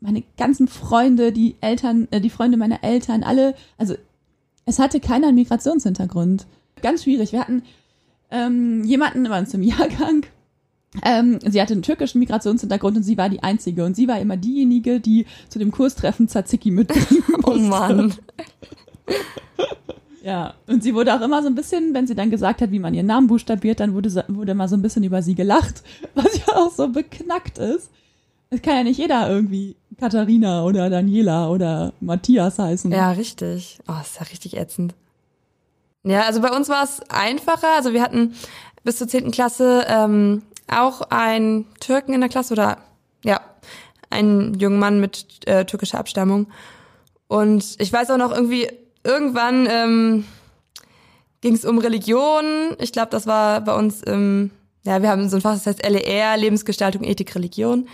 meine 0.00 0.22
ganzen 0.36 0.68
Freunde, 0.68 1.32
die 1.32 1.56
Eltern, 1.60 2.08
äh, 2.10 2.20
die 2.20 2.30
Freunde 2.30 2.56
meiner 2.56 2.84
Eltern, 2.84 3.22
alle, 3.22 3.54
also 3.78 3.94
es 4.66 4.78
hatte 4.78 5.00
keiner 5.00 5.28
einen 5.28 5.36
Migrationshintergrund. 5.36 6.46
Ganz 6.82 7.04
schwierig. 7.04 7.32
Wir 7.32 7.40
hatten 7.40 7.62
ähm, 8.30 8.84
jemanden 8.84 9.24
bei 9.24 9.38
uns 9.38 9.52
im 9.54 9.62
Jahrgang, 9.62 10.24
ähm, 11.04 11.38
sie 11.46 11.60
hatte 11.60 11.72
einen 11.72 11.82
türkischen 11.82 12.18
Migrationshintergrund 12.18 12.96
und 12.96 13.02
sie 13.02 13.16
war 13.16 13.28
die 13.28 13.42
Einzige. 13.42 13.84
Und 13.84 13.94
sie 13.94 14.08
war 14.08 14.18
immer 14.20 14.36
diejenige, 14.36 15.00
die 15.00 15.26
zu 15.48 15.58
dem 15.58 15.70
Kurstreffen 15.70 16.28
Tzatziki 16.28 16.70
mitbringen 16.70 17.22
Oh 17.44 17.54
Mann. 17.54 18.14
Ja, 20.22 20.54
und 20.66 20.82
sie 20.82 20.94
wurde 20.94 21.14
auch 21.14 21.22
immer 21.22 21.42
so 21.42 21.48
ein 21.48 21.54
bisschen, 21.54 21.94
wenn 21.94 22.06
sie 22.06 22.14
dann 22.14 22.30
gesagt 22.30 22.60
hat, 22.60 22.70
wie 22.70 22.78
man 22.78 22.92
ihren 22.92 23.06
Namen 23.06 23.26
buchstabiert, 23.26 23.80
dann 23.80 23.94
wurde, 23.94 24.24
wurde 24.28 24.54
mal 24.54 24.68
so 24.68 24.76
ein 24.76 24.82
bisschen 24.82 25.02
über 25.02 25.22
sie 25.22 25.34
gelacht, 25.34 25.82
was 26.14 26.36
ja 26.46 26.56
auch 26.56 26.70
so 26.70 26.88
beknackt 26.88 27.56
ist. 27.56 27.90
Es 28.50 28.60
kann 28.60 28.76
ja 28.76 28.82
nicht 28.82 28.98
jeder 28.98 29.30
irgendwie 29.30 29.76
Katharina 29.98 30.64
oder 30.64 30.90
Daniela 30.90 31.48
oder 31.48 31.94
Matthias 32.00 32.58
heißen. 32.58 32.90
Ja, 32.90 33.12
richtig. 33.12 33.78
Oh, 33.88 33.94
ist 34.00 34.16
ja 34.20 34.26
richtig 34.26 34.58
ätzend. 34.58 34.94
Ja, 36.02 36.22
also 36.24 36.40
bei 36.40 36.50
uns 36.50 36.68
war 36.68 36.82
es 36.82 37.00
einfacher. 37.08 37.76
Also 37.76 37.92
wir 37.92 38.02
hatten 38.02 38.34
bis 38.82 38.96
zur 38.96 39.08
zehnten 39.08 39.30
Klasse 39.30 39.84
ähm, 39.88 40.42
auch 40.70 41.02
einen 41.10 41.66
Türken 41.80 42.12
in 42.12 42.20
der 42.20 42.30
Klasse 42.30 42.54
oder 42.54 42.78
ja, 43.24 43.40
einen 44.10 44.54
jungen 44.54 44.78
Mann 44.78 45.00
mit 45.00 45.46
äh, 45.46 45.64
türkischer 45.64 45.98
Abstammung. 45.98 46.46
Und 47.28 47.76
ich 47.78 47.92
weiß 47.92 48.10
auch 48.10 48.18
noch 48.18 48.32
irgendwie, 48.32 48.68
irgendwann 49.04 49.68
ähm, 49.70 50.24
ging 51.40 51.54
es 51.54 51.64
um 51.64 51.78
Religion. 51.78 52.76
Ich 52.78 52.92
glaube, 52.92 53.10
das 53.10 53.26
war 53.26 53.60
bei 53.60 53.74
uns, 53.74 54.02
ähm, 54.06 54.50
ja, 54.84 55.00
wir 55.02 55.08
haben 55.08 55.28
so 55.28 55.36
ein 55.36 55.42
Fach, 55.42 55.54
das 55.54 55.66
heißt 55.66 55.88
LER, 55.88 56.36
Lebensgestaltung, 56.36 57.04
Ethik, 57.04 57.34
Religion. 57.34 57.88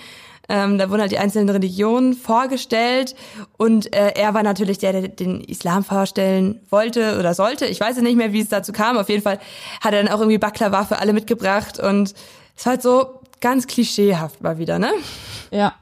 Ähm, 0.49 0.79
da 0.79 0.89
wurden 0.91 1.01
halt 1.01 1.11
die 1.11 1.19
einzelnen 1.19 1.49
Religionen 1.49 2.15
vorgestellt 2.15 3.17
und 3.57 3.93
äh, 3.93 4.12
er 4.15 4.33
war 4.33 4.45
natürlich 4.45 4.79
der, 4.79 4.93
der 4.93 5.09
den 5.09 5.41
Islam 5.41 5.83
vorstellen 5.83 6.61
wollte 6.71 7.19
oder 7.19 7.35
sollte. 7.35 7.67
Ich 7.67 7.81
weiß 7.81 7.97
nicht 7.97 8.17
mehr, 8.17 8.33
wie 8.33 8.43
es 8.43 8.49
dazu 8.49 8.73
kam. 8.73 8.97
Auf 8.97 9.09
jeden 9.09 9.23
Fall 9.23 9.41
hat 9.81 9.93
er 9.93 10.05
dann 10.05 10.12
auch 10.12 10.21
irgendwie 10.21 10.39
Baklava 10.39 10.85
für 10.85 11.01
alle 11.01 11.12
mitgebracht 11.12 11.81
und 11.81 12.15
es 12.57 12.66
war 12.66 12.73
halt 12.73 12.83
so 12.83 13.21
ganz 13.40 13.66
klischeehaft 13.66 14.42
mal 14.42 14.59
wieder, 14.59 14.79
ne? 14.79 14.90
Ja. 15.51 15.75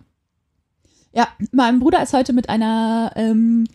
Ja, 1.12 1.28
mein 1.52 1.78
Bruder 1.78 2.02
ist 2.02 2.12
heute 2.12 2.32
mit 2.32 2.48
einer, 2.48 3.12
ähm, 3.14 3.66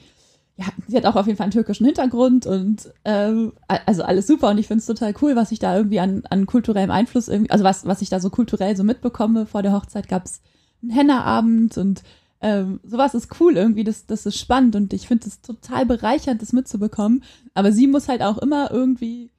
ja, 0.57 0.65
sie 0.87 0.97
hat 0.97 1.05
auch 1.05 1.15
auf 1.15 1.25
jeden 1.25 1.37
Fall 1.37 1.45
einen 1.45 1.53
türkischen 1.53 1.85
Hintergrund 1.85 2.45
und 2.45 2.91
ähm, 3.05 3.53
also 3.85 4.03
alles 4.03 4.27
super 4.27 4.49
und 4.49 4.57
ich 4.57 4.67
finde 4.67 4.81
es 4.81 4.87
total 4.87 5.13
cool, 5.21 5.37
was 5.37 5.53
ich 5.53 5.59
da 5.59 5.75
irgendwie 5.77 6.01
an, 6.01 6.23
an 6.29 6.45
kulturellem 6.45 6.91
Einfluss 6.91 7.29
irgendwie, 7.29 7.49
also 7.49 7.63
was, 7.63 7.85
was 7.85 8.01
ich 8.01 8.09
da 8.09 8.19
so 8.19 8.29
kulturell 8.29 8.75
so 8.75 8.83
mitbekomme. 8.83 9.45
Vor 9.45 9.63
der 9.63 9.71
Hochzeit 9.71 10.09
gab's 10.09 10.41
einen 10.81 10.91
Henna-Abend 10.91 11.77
und 11.77 12.03
ähm, 12.41 12.81
sowas 12.83 13.13
ist 13.13 13.39
cool 13.39 13.55
irgendwie, 13.55 13.85
das, 13.85 14.05
das 14.05 14.25
ist 14.25 14.37
spannend 14.37 14.75
und 14.75 14.91
ich 14.91 15.07
finde 15.07 15.27
es 15.27 15.41
total 15.41 15.85
bereichernd, 15.85 16.41
das 16.41 16.51
mitzubekommen. 16.51 17.23
Aber 17.53 17.71
sie 17.71 17.87
muss 17.87 18.09
halt 18.09 18.21
auch 18.21 18.37
immer 18.37 18.69
irgendwie 18.71 19.31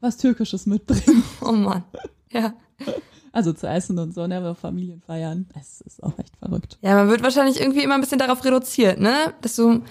was 0.00 0.18
Türkisches 0.18 0.66
mitbringen. 0.66 1.22
Oh 1.40 1.52
Mann. 1.52 1.84
Ja. 2.30 2.52
Also 3.30 3.52
zu 3.52 3.68
essen 3.68 3.98
und 3.98 4.14
so, 4.14 4.26
ne, 4.26 4.40
bei 4.40 4.54
Familienfeiern. 4.54 5.46
Es 5.54 5.82
ist 5.82 6.02
auch 6.02 6.18
echt 6.18 6.34
verrückt. 6.38 6.78
Ja, 6.80 6.94
man 6.94 7.08
wird 7.08 7.22
wahrscheinlich 7.22 7.60
irgendwie 7.60 7.82
immer 7.82 7.94
ein 7.94 8.00
bisschen 8.00 8.18
darauf 8.18 8.42
reduziert, 8.42 8.98
ne? 8.98 9.34
Dass 9.42 9.54
du 9.54 9.82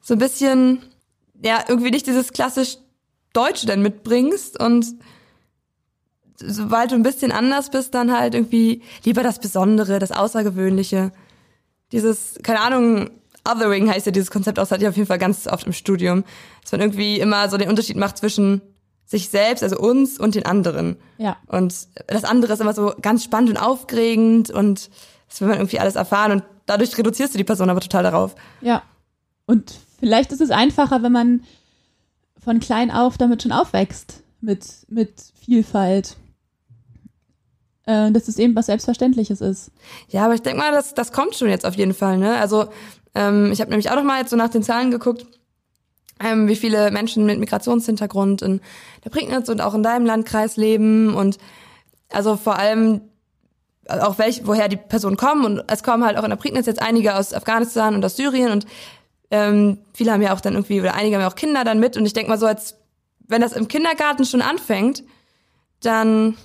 so 0.00 0.14
ein 0.14 0.18
bisschen, 0.18 0.82
ja, 1.44 1.62
irgendwie 1.68 1.90
nicht 1.90 2.06
dieses 2.06 2.32
klassisch 2.32 2.78
Deutsche 3.34 3.66
dann 3.66 3.82
mitbringst 3.82 4.58
und 4.58 4.86
sobald 6.38 6.90
du 6.90 6.94
ein 6.94 7.02
bisschen 7.02 7.32
anders 7.32 7.70
bist, 7.70 7.94
dann 7.94 8.16
halt 8.16 8.34
irgendwie 8.34 8.82
lieber 9.04 9.22
das 9.22 9.38
Besondere, 9.38 9.98
das 9.98 10.12
Außergewöhnliche. 10.12 11.12
Dieses, 11.92 12.38
keine 12.42 12.60
Ahnung, 12.60 13.10
Othering 13.46 13.90
heißt 13.90 14.06
ja 14.06 14.12
dieses 14.12 14.30
Konzept 14.30 14.58
aus, 14.58 14.70
hatte 14.70 14.82
ich 14.82 14.88
auf 14.88 14.96
jeden 14.96 15.06
Fall 15.06 15.18
ganz 15.18 15.46
oft 15.46 15.66
im 15.66 15.72
Studium. 15.72 16.24
Dass 16.62 16.72
man 16.72 16.80
irgendwie 16.80 17.20
immer 17.20 17.48
so 17.48 17.56
den 17.56 17.68
Unterschied 17.68 17.96
macht 17.96 18.18
zwischen 18.18 18.60
sich 19.06 19.28
selbst, 19.28 19.62
also 19.62 19.78
uns 19.78 20.18
und 20.18 20.34
den 20.34 20.44
anderen. 20.44 20.96
Ja. 21.16 21.36
Und 21.46 21.74
das 22.08 22.24
andere 22.24 22.52
ist 22.52 22.60
immer 22.60 22.74
so 22.74 22.92
ganz 23.00 23.24
spannend 23.24 23.50
und 23.50 23.56
aufregend 23.56 24.50
und 24.50 24.90
das 25.28 25.40
will 25.40 25.48
man 25.48 25.58
irgendwie 25.58 25.78
alles 25.78 25.94
erfahren 25.94 26.32
und 26.32 26.42
dadurch 26.66 26.96
reduzierst 26.98 27.32
du 27.32 27.38
die 27.38 27.44
Person 27.44 27.70
aber 27.70 27.80
total 27.80 28.02
darauf. 28.02 28.34
Ja. 28.60 28.82
Und 29.46 29.74
vielleicht 30.00 30.32
ist 30.32 30.40
es 30.40 30.50
einfacher, 30.50 31.02
wenn 31.02 31.12
man 31.12 31.44
von 32.44 32.58
klein 32.60 32.90
auf 32.90 33.16
damit 33.16 33.42
schon 33.42 33.52
aufwächst, 33.52 34.22
mit, 34.40 34.66
mit 34.88 35.12
Vielfalt. 35.40 36.16
Äh, 37.86 38.10
dass 38.10 38.26
es 38.26 38.38
eben 38.38 38.56
was 38.56 38.66
Selbstverständliches 38.66 39.40
ist. 39.40 39.70
Ja, 40.08 40.24
aber 40.24 40.34
ich 40.34 40.42
denke 40.42 40.58
mal, 40.58 40.72
das, 40.72 40.94
das 40.94 41.12
kommt 41.12 41.36
schon 41.36 41.48
jetzt 41.48 41.64
auf 41.64 41.76
jeden 41.76 41.94
Fall. 41.94 42.18
Ne? 42.18 42.36
Also 42.36 42.66
ähm, 43.14 43.52
ich 43.52 43.60
habe 43.60 43.70
nämlich 43.70 43.90
auch 43.90 43.94
noch 43.94 44.02
mal 44.02 44.18
jetzt 44.18 44.30
so 44.30 44.36
nach 44.36 44.48
den 44.48 44.64
Zahlen 44.64 44.90
geguckt, 44.90 45.24
ähm, 46.24 46.48
wie 46.48 46.56
viele 46.56 46.90
Menschen 46.90 47.26
mit 47.26 47.38
Migrationshintergrund 47.38 48.42
in 48.42 48.60
der 49.04 49.10
Prignitz 49.10 49.48
und 49.48 49.60
auch 49.60 49.74
in 49.74 49.82
deinem 49.82 50.06
Landkreis 50.06 50.56
leben 50.56 51.14
und 51.14 51.38
also 52.10 52.36
vor 52.36 52.58
allem 52.58 53.02
auch 53.88 54.18
welch, 54.18 54.42
woher 54.44 54.68
die 54.68 54.76
Personen 54.76 55.16
kommen 55.16 55.44
und 55.44 55.64
es 55.68 55.82
kommen 55.82 56.04
halt 56.04 56.16
auch 56.16 56.24
in 56.24 56.30
der 56.30 56.36
Prignitz 56.36 56.66
jetzt 56.66 56.82
einige 56.82 57.14
aus 57.14 57.32
Afghanistan 57.32 57.94
und 57.94 58.04
aus 58.04 58.16
Syrien 58.16 58.50
und 58.50 58.66
ähm, 59.30 59.78
viele 59.92 60.12
haben 60.12 60.22
ja 60.22 60.34
auch 60.34 60.40
dann 60.40 60.54
irgendwie 60.54 60.80
oder 60.80 60.94
einige 60.94 61.16
haben 61.16 61.22
ja 61.22 61.28
auch 61.28 61.36
Kinder 61.36 61.64
dann 61.64 61.80
mit 61.80 61.96
und 61.96 62.06
ich 62.06 62.12
denke 62.12 62.30
mal 62.30 62.38
so 62.38 62.46
als 62.46 62.76
wenn 63.28 63.40
das 63.40 63.52
im 63.52 63.68
Kindergarten 63.68 64.24
schon 64.24 64.42
anfängt, 64.42 65.02
dann 65.80 66.36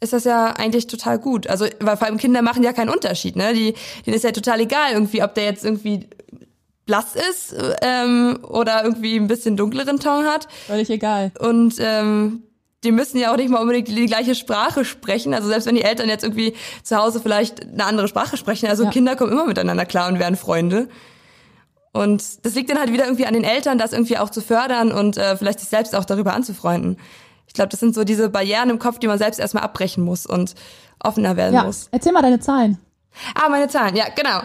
ist 0.00 0.12
das 0.12 0.24
ja 0.24 0.52
eigentlich 0.52 0.86
total 0.86 1.18
gut. 1.18 1.46
Also, 1.46 1.66
weil 1.80 1.96
vor 1.96 2.06
allem 2.06 2.18
Kinder 2.18 2.42
machen 2.42 2.62
ja 2.62 2.72
keinen 2.72 2.90
Unterschied, 2.90 3.36
ne? 3.36 3.54
Die, 3.54 3.74
denen 4.04 4.16
ist 4.16 4.24
ja 4.24 4.32
total 4.32 4.60
egal, 4.60 4.92
irgendwie, 4.92 5.22
ob 5.22 5.34
der 5.34 5.44
jetzt 5.44 5.64
irgendwie 5.64 6.08
blass 6.86 7.16
ist 7.16 7.54
ähm, 7.82 8.38
oder 8.42 8.84
irgendwie 8.84 9.16
ein 9.16 9.26
bisschen 9.26 9.56
dunkleren 9.56 9.98
Ton 9.98 10.24
hat. 10.24 10.48
Völlig 10.66 10.88
egal. 10.88 11.32
Und 11.38 11.74
ähm, 11.80 12.44
die 12.84 12.92
müssen 12.92 13.18
ja 13.18 13.32
auch 13.32 13.36
nicht 13.36 13.50
mal 13.50 13.60
unbedingt 13.60 13.88
die 13.88 14.06
gleiche 14.06 14.34
Sprache 14.34 14.84
sprechen. 14.84 15.34
Also 15.34 15.48
selbst 15.48 15.66
wenn 15.66 15.74
die 15.74 15.82
Eltern 15.82 16.08
jetzt 16.08 16.22
irgendwie 16.22 16.54
zu 16.84 16.96
Hause 16.96 17.20
vielleicht 17.20 17.62
eine 17.64 17.84
andere 17.84 18.08
Sprache 18.08 18.36
sprechen, 18.36 18.68
also 18.68 18.84
ja. 18.84 18.90
Kinder 18.90 19.16
kommen 19.16 19.32
immer 19.32 19.46
miteinander 19.46 19.84
klar 19.84 20.08
und 20.08 20.18
werden 20.18 20.36
Freunde. 20.36 20.88
Und 21.92 22.44
das 22.44 22.54
liegt 22.54 22.70
dann 22.70 22.78
halt 22.78 22.92
wieder 22.92 23.04
irgendwie 23.04 23.26
an 23.26 23.34
den 23.34 23.44
Eltern, 23.44 23.78
das 23.78 23.92
irgendwie 23.92 24.18
auch 24.18 24.30
zu 24.30 24.40
fördern 24.40 24.92
und 24.92 25.16
äh, 25.16 25.36
vielleicht 25.36 25.60
sich 25.60 25.68
selbst 25.68 25.96
auch 25.96 26.04
darüber 26.04 26.34
anzufreunden. 26.34 26.98
Ich 27.48 27.54
glaube, 27.54 27.70
das 27.70 27.80
sind 27.80 27.94
so 27.94 28.04
diese 28.04 28.28
Barrieren 28.28 28.70
im 28.70 28.78
Kopf, 28.78 28.98
die 28.98 29.06
man 29.06 29.18
selbst 29.18 29.40
erstmal 29.40 29.64
abbrechen 29.64 30.04
muss 30.04 30.26
und 30.26 30.54
offener 31.00 31.36
werden 31.36 31.54
ja. 31.54 31.64
muss. 31.64 31.88
Erzähl 31.90 32.12
mal 32.12 32.22
deine 32.22 32.38
Zahlen. 32.38 32.78
Ah, 33.34 33.48
meine 33.48 33.68
Zahlen, 33.68 33.96
ja, 33.96 34.04
genau. 34.14 34.42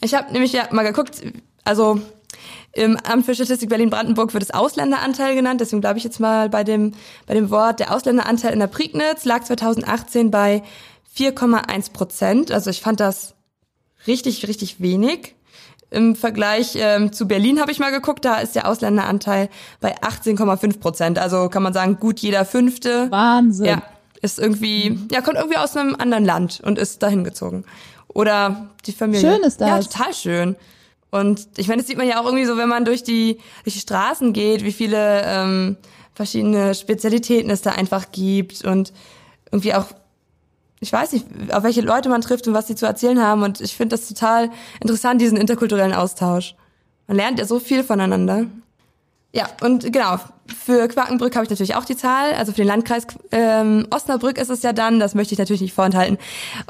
Ich 0.00 0.14
habe 0.14 0.32
nämlich 0.32 0.52
ja 0.52 0.68
mal 0.72 0.82
geguckt, 0.82 1.22
also 1.64 2.00
im 2.72 2.96
Amt 2.96 3.24
für 3.24 3.34
Statistik 3.34 3.70
Berlin-Brandenburg 3.70 4.34
wird 4.34 4.42
es 4.42 4.50
Ausländeranteil 4.50 5.34
genannt, 5.34 5.60
deswegen 5.60 5.80
bleibe 5.80 5.98
ich 5.98 6.04
jetzt 6.04 6.20
mal 6.20 6.50
bei 6.50 6.62
dem, 6.62 6.92
bei 7.26 7.34
dem 7.34 7.50
Wort. 7.50 7.80
Der 7.80 7.94
Ausländeranteil 7.94 8.52
in 8.52 8.60
der 8.60 8.66
Prignitz 8.66 9.24
lag 9.24 9.44
2018 9.44 10.30
bei 10.30 10.62
4,1 11.16 11.92
Prozent. 11.92 12.52
Also 12.52 12.68
ich 12.70 12.80
fand 12.80 13.00
das 13.00 13.34
richtig, 14.06 14.46
richtig 14.46 14.80
wenig. 14.80 15.34
Im 15.90 16.16
Vergleich 16.16 16.72
ähm, 16.76 17.12
zu 17.12 17.26
Berlin 17.26 17.60
habe 17.60 17.70
ich 17.70 17.78
mal 17.78 17.92
geguckt, 17.92 18.24
da 18.24 18.38
ist 18.40 18.56
der 18.56 18.68
Ausländeranteil 18.68 19.48
bei 19.80 19.96
18,5 19.98 20.78
Prozent. 20.78 21.18
Also 21.18 21.48
kann 21.48 21.62
man 21.62 21.72
sagen, 21.72 21.98
gut 21.98 22.20
jeder 22.20 22.44
Fünfte. 22.44 23.10
Wahnsinn. 23.10 23.66
Ja, 23.66 23.82
ist 24.20 24.38
irgendwie, 24.38 24.98
ja, 25.10 25.22
kommt 25.22 25.36
irgendwie 25.36 25.56
aus 25.56 25.76
einem 25.76 25.94
anderen 25.94 26.24
Land 26.24 26.60
und 26.62 26.78
ist 26.78 27.02
dahin 27.02 27.24
gezogen. 27.24 27.64
Oder 28.16 28.70
die 28.86 28.92
Familie. 28.92 29.20
Schön 29.20 29.42
ist 29.42 29.60
das. 29.60 29.68
Ja, 29.68 29.78
total 29.78 30.14
schön. 30.14 30.56
Und 31.10 31.48
ich 31.58 31.68
meine, 31.68 31.82
das 31.82 31.86
sieht 31.86 31.98
man 31.98 32.08
ja 32.08 32.18
auch 32.18 32.24
irgendwie 32.24 32.46
so, 32.46 32.56
wenn 32.56 32.68
man 32.68 32.86
durch 32.86 33.04
die, 33.04 33.38
durch 33.64 33.74
die 33.74 33.80
Straßen 33.80 34.32
geht, 34.32 34.64
wie 34.64 34.72
viele 34.72 35.22
ähm, 35.22 35.76
verschiedene 36.14 36.74
Spezialitäten 36.74 37.50
es 37.50 37.60
da 37.60 37.72
einfach 37.72 38.10
gibt 38.12 38.64
und 38.64 38.94
irgendwie 39.52 39.74
auch 39.74 39.86
ich 40.80 40.92
weiß 40.92 41.12
nicht, 41.12 41.26
auf 41.52 41.62
welche 41.62 41.80
Leute 41.80 42.08
man 42.10 42.20
trifft 42.20 42.46
und 42.46 42.54
was 42.54 42.66
sie 42.66 42.74
zu 42.74 42.84
erzählen 42.84 43.20
haben. 43.22 43.42
Und 43.42 43.62
ich 43.62 43.74
finde 43.74 43.96
das 43.96 44.08
total 44.08 44.50
interessant, 44.80 45.20
diesen 45.20 45.38
interkulturellen 45.38 45.94
Austausch. 45.94 46.54
Man 47.06 47.16
lernt 47.16 47.38
ja 47.38 47.46
so 47.46 47.58
viel 47.58 47.82
voneinander. 47.82 48.44
Ja, 49.32 49.48
und 49.62 49.90
genau, 49.90 50.18
für 50.64 50.86
Quakenbrück 50.88 51.34
habe 51.34 51.44
ich 51.44 51.50
natürlich 51.50 51.76
auch 51.76 51.86
die 51.86 51.96
Zahl. 51.96 52.34
Also 52.34 52.52
für 52.52 52.58
den 52.58 52.68
Landkreis 52.68 53.06
ähm, 53.32 53.86
Osnabrück 53.90 54.38
ist 54.38 54.50
es 54.50 54.62
ja 54.62 54.74
dann, 54.74 55.00
das 55.00 55.14
möchte 55.14 55.32
ich 55.32 55.38
natürlich 55.38 55.62
nicht 55.62 55.74
vorenthalten. 55.74 56.18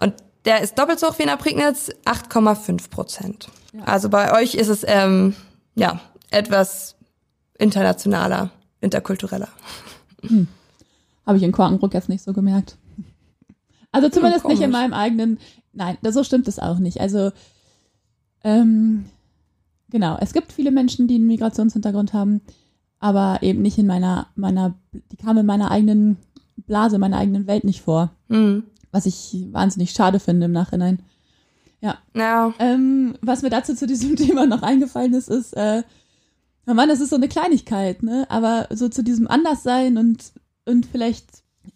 Und 0.01 0.14
der 0.47 0.62
ist 0.62 0.78
doppelt 0.78 0.99
so 0.99 1.09
hoch 1.09 1.18
wie 1.18 1.24
in 1.24 1.28
der 1.28 1.36
Prignitz, 1.36 1.90
8,5 2.05 2.88
Prozent. 2.88 3.49
Ja. 3.74 3.82
Also 3.84 4.09
bei 4.09 4.32
euch 4.40 4.55
ist 4.55 4.68
es 4.68 4.84
ähm, 4.86 5.34
ja 5.74 6.01
etwas 6.30 6.97
internationaler, 7.59 8.51
interkultureller. 8.80 9.49
Hm. 10.22 10.49
Habe 11.26 11.38
ich 11.38 11.44
in 11.44 11.53
Quakenbrück 11.53 11.94
jetzt 11.94 12.09
nicht 12.09 12.22
so 12.22 12.32
gemerkt. 12.32 12.76
Also 13.92 14.09
zumindest 14.09 14.44
hm, 14.44 14.51
nicht 14.51 14.62
in 14.62 14.70
meinem 14.70 14.92
eigenen. 14.92 15.38
Nein, 15.72 15.99
so 16.03 16.22
stimmt 16.22 16.49
es 16.49 16.59
auch 16.59 16.78
nicht. 16.78 17.01
Also 17.01 17.32
ähm, 18.44 19.07
genau, 19.90 20.16
es 20.20 20.32
gibt 20.32 20.53
viele 20.53 20.70
Menschen, 20.70 21.09
die 21.09 21.16
einen 21.16 21.26
Migrationshintergrund 21.26 22.12
haben, 22.12 22.40
aber 23.01 23.38
eben 23.42 23.62
nicht 23.62 23.78
in 23.78 23.86
meiner 23.86 24.28
meiner. 24.36 24.74
Die 24.92 25.16
kamen 25.16 25.38
in 25.38 25.47
meiner 25.47 25.70
eigenen 25.70 26.18
Blase, 26.57 26.99
meiner 26.99 27.18
eigenen 27.18 27.47
Welt 27.47 27.64
nicht 27.64 27.82
vor. 27.82 28.12
Mhm. 28.28 28.64
Was 28.97 29.05
ich 29.05 29.36
wahnsinnig 29.53 29.90
schade 29.90 30.18
finde 30.18 30.47
im 30.47 30.53
Nachhinein. 30.53 31.03
Ja. 31.82 31.99
ja. 32.14 32.55
Ähm, 32.59 33.18
was 33.20 33.42
mir 33.42 33.51
dazu 33.51 33.74
zu 33.74 33.86
diesem 33.86 34.16
Thema 34.16 34.47
noch 34.47 34.62
eingefallen 34.62 35.12
ist, 35.12 35.28
ist, 35.28 35.53
äh, 35.53 35.82
oh 36.66 36.72
Mann, 36.72 36.88
das 36.88 37.01
ist 37.01 37.11
so 37.11 37.16
eine 37.16 37.28
Kleinigkeit, 37.28 38.03
ne? 38.03 38.24
Aber 38.30 38.68
so 38.70 38.88
zu 38.88 39.05
diesem 39.05 39.28
Anderssein 39.28 39.99
und, 39.99 40.32
und 40.64 40.86
vielleicht 40.86 41.26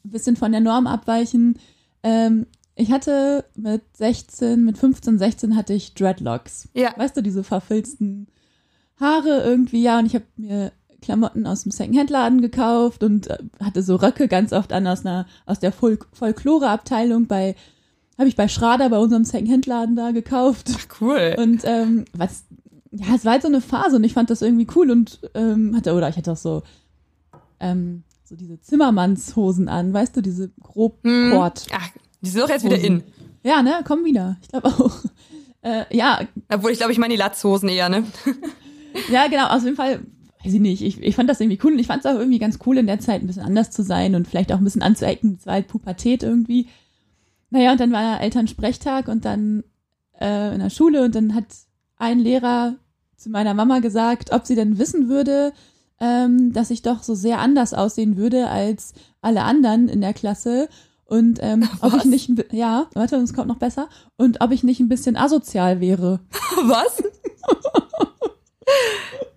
ein 0.03 0.13
bisschen 0.13 0.37
von 0.37 0.51
der 0.51 0.63
Norm 0.63 0.87
abweichen. 0.87 1.59
Ähm, 2.03 2.47
ich 2.75 2.91
hatte 2.91 3.45
mit 3.55 3.83
16, 3.99 4.65
mit 4.65 4.79
15, 4.79 5.19
16 5.19 5.57
hatte 5.57 5.75
ich 5.75 5.93
Dreadlocks. 5.93 6.71
Ja. 6.73 6.95
Weißt 6.97 7.19
du, 7.19 7.23
diese 7.23 7.45
verfilzten 7.45 8.29
Haare 8.99 9.43
irgendwie, 9.43 9.83
ja, 9.83 9.99
und 9.99 10.07
ich 10.07 10.15
habe 10.15 10.25
mir 10.37 10.73
Klamotten 11.01 11.47
aus 11.47 11.63
dem 11.63 11.73
Secondhand-Laden 11.73 12.41
gekauft 12.41 13.03
und 13.03 13.29
äh, 13.29 13.39
hatte 13.63 13.83
so 13.83 13.97
Röcke 13.97 14.29
ganz 14.29 14.53
oft 14.53 14.73
an 14.73 14.87
aus 14.87 15.05
einer 15.05 15.27
aus 15.47 15.59
der 15.59 15.73
Folk 15.73 16.07
Folklore-Abteilung 16.13 17.27
bei 17.27 17.57
habe 18.19 18.29
ich 18.29 18.37
bei 18.37 18.49
Schrader 18.49 18.91
bei 18.91 18.99
unserem 18.99 19.25
Secondhand-Laden 19.25 19.97
da 19.97 20.11
gekauft. 20.11 20.71
Ach 20.77 21.01
cool. 21.01 21.35
Und 21.39 21.63
ähm, 21.65 22.05
was 22.13 22.45
ja, 22.93 23.15
es 23.15 23.25
war 23.25 23.33
halt 23.33 23.43
so 23.43 23.49
eine 23.49 23.61
Phase 23.61 23.97
und 23.97 24.05
ich 24.05 24.15
fand 24.15 24.31
das 24.31 24.43
irgendwie 24.43 24.67
cool 24.75 24.91
und 24.91 25.21
ähm, 25.35 25.75
hatte 25.77 25.95
oder 25.95 26.09
ich 26.09 26.17
hatte 26.17 26.33
auch 26.33 26.37
so 26.37 26.63
ähm, 27.61 28.03
so 28.25 28.37
diese 28.37 28.61
Zimmermannshosen 28.61 29.69
an, 29.69 29.93
weißt 29.93 30.17
du, 30.17 30.21
diese 30.21 30.51
grob 30.63 30.99
hm. 31.03 31.33
Ach, 31.35 31.61
die 32.21 32.29
sind 32.29 32.43
doch 32.43 32.49
jetzt 32.49 32.65
wieder 32.65 32.79
in. 32.79 33.03
Ja, 33.43 33.63
ne, 33.63 33.81
kommen 33.85 34.05
wieder. 34.05 34.37
Ich 34.43 34.49
glaube 34.49 34.69
auch. 34.69 34.97
Äh, 35.63 35.85
ja. 35.95 36.21
Obwohl 36.49 36.71
ich 36.71 36.79
glaube, 36.79 36.91
ich 36.93 36.99
meine 36.99 37.13
die 37.13 37.19
Latzhosen 37.19 37.69
eher, 37.69 37.91
ne? 37.91 38.05
ja, 39.11 39.29
genau, 39.29 39.49
auf 39.49 39.63
jeden 39.63 39.77
Fall 39.77 40.01
weiß 40.45 40.55
ich 40.55 40.61
nicht, 40.61 40.83
ich, 40.83 41.03
ich 41.03 41.17
fand 41.17 41.29
das 41.29 41.41
irgendwie 41.41 41.59
cool 41.63 41.73
und 41.73 41.79
ich 41.79 41.87
fand 41.87 42.05
es 42.05 42.11
auch 42.11 42.19
irgendwie 42.19 42.39
ganz 42.39 42.59
cool 42.67 42.79
in 42.79 42.87
der 42.87 43.01
Zeit 43.01 43.23
ein 43.23 43.27
bisschen 43.27 43.43
anders 43.43 43.71
zu 43.71 43.83
sein 43.83 44.15
und 44.15 44.27
vielleicht 44.27 44.53
auch 44.53 44.59
ein 44.59 44.65
bisschen 44.65 44.83
anzuecken. 44.83 45.37
Es 45.39 45.47
war 45.47 45.55
halt 45.55 45.69
Pubertät 45.69 46.23
irgendwie. 46.23 46.69
Naja, 47.51 47.73
und 47.73 47.81
dann 47.81 47.93
war 47.93 48.21
Elternsprechtag 48.21 49.09
und 49.09 49.25
dann 49.25 49.65
äh, 50.19 50.55
in 50.55 50.61
der 50.61 50.71
Schule 50.71 51.05
und 51.05 51.15
dann 51.15 51.35
hat 51.35 51.47
ein 51.97 52.19
Lehrer 52.19 52.77
zu 53.17 53.29
meiner 53.29 53.55
Mama 53.55 53.81
gesagt, 53.81 54.33
ob 54.33 54.47
sie 54.47 54.55
denn 54.55 54.79
wissen 54.79 55.09
würde, 55.09 55.53
ähm, 56.01 56.55
dass 56.55 56.71
ich 56.71 56.81
doch 56.81 57.03
so 57.03 57.15
sehr 57.15 57.41
anders 57.41 57.75
aussehen 57.75 58.17
würde 58.17 58.49
als 58.49 58.95
alle 59.21 59.43
anderen 59.43 59.89
in 59.89 60.01
der 60.01 60.15
Klasse. 60.15 60.69
Und 61.05 61.41
ähm, 61.43 61.69
ob 61.83 61.95
ich 61.97 62.07
nicht, 62.07 62.31
ja, 62.53 62.89
warte, 62.95 63.17
es 63.17 63.35
kommt 63.35 63.49
noch 63.49 63.59
besser. 63.59 63.91
Und 64.17 64.41
ob 64.41 64.53
ich 64.53 64.63
nicht 64.63 64.81
ein 64.81 64.89
bisschen 64.89 65.17
asozial 65.17 65.81
wäre. 65.81 66.21
Was? 66.63 67.03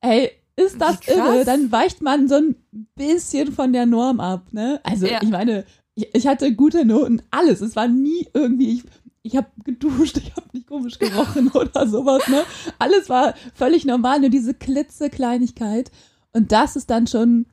Ey, 0.00 0.30
ist 0.56 0.80
das 0.80 1.06
irre? 1.06 1.44
Dann 1.44 1.70
weicht 1.70 2.02
man 2.02 2.28
so 2.28 2.36
ein 2.36 2.56
bisschen 2.94 3.52
von 3.52 3.72
der 3.72 3.86
Norm 3.86 4.20
ab, 4.20 4.48
ne? 4.52 4.80
Also, 4.82 5.06
ja. 5.06 5.20
ich 5.22 5.28
meine, 5.28 5.64
ich, 5.94 6.14
ich, 6.14 6.26
hatte 6.26 6.54
gute 6.54 6.84
Noten, 6.84 7.22
alles. 7.30 7.60
Es 7.60 7.76
war 7.76 7.88
nie 7.88 8.28
irgendwie, 8.34 8.72
ich, 8.72 8.82
ich 9.22 9.36
habe 9.36 9.48
geduscht, 9.64 10.16
ich 10.22 10.34
habe 10.34 10.48
nicht 10.52 10.66
komisch 10.66 10.98
gerochen 10.98 11.48
oder 11.54 11.86
sowas, 11.86 12.26
ne? 12.28 12.44
Alles 12.78 13.08
war 13.08 13.34
völlig 13.54 13.84
normal, 13.84 14.20
nur 14.20 14.30
diese 14.30 14.54
klitzekleinigkeit. 14.54 15.90
Und 16.32 16.52
das 16.52 16.76
ist 16.76 16.90
dann 16.90 17.06
schon, 17.06 17.46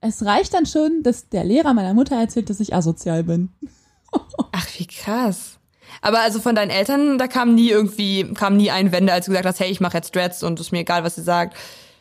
es 0.00 0.24
reicht 0.24 0.54
dann 0.54 0.66
schon, 0.66 1.02
dass 1.02 1.28
der 1.28 1.44
Lehrer 1.44 1.74
meiner 1.74 1.94
Mutter 1.94 2.16
erzählt, 2.16 2.50
dass 2.50 2.60
ich 2.60 2.74
asozial 2.74 3.24
bin. 3.24 3.50
Ach, 4.52 4.66
wie 4.78 4.86
krass. 4.86 5.58
Aber 6.02 6.20
also 6.20 6.40
von 6.40 6.54
deinen 6.54 6.70
Eltern, 6.70 7.18
da 7.18 7.26
kam 7.26 7.54
nie 7.54 7.70
irgendwie, 7.70 8.24
kam 8.34 8.56
nie 8.56 8.70
Einwände, 8.70 9.12
als 9.12 9.26
du 9.26 9.30
gesagt 9.30 9.46
hast, 9.46 9.60
hey, 9.60 9.70
ich 9.70 9.80
mache 9.80 9.96
jetzt 9.96 10.14
Dreads 10.14 10.42
und 10.42 10.60
ist 10.60 10.72
mir 10.72 10.80
egal, 10.80 11.04
was 11.04 11.14
sie 11.16 11.22
sagt. 11.22 11.56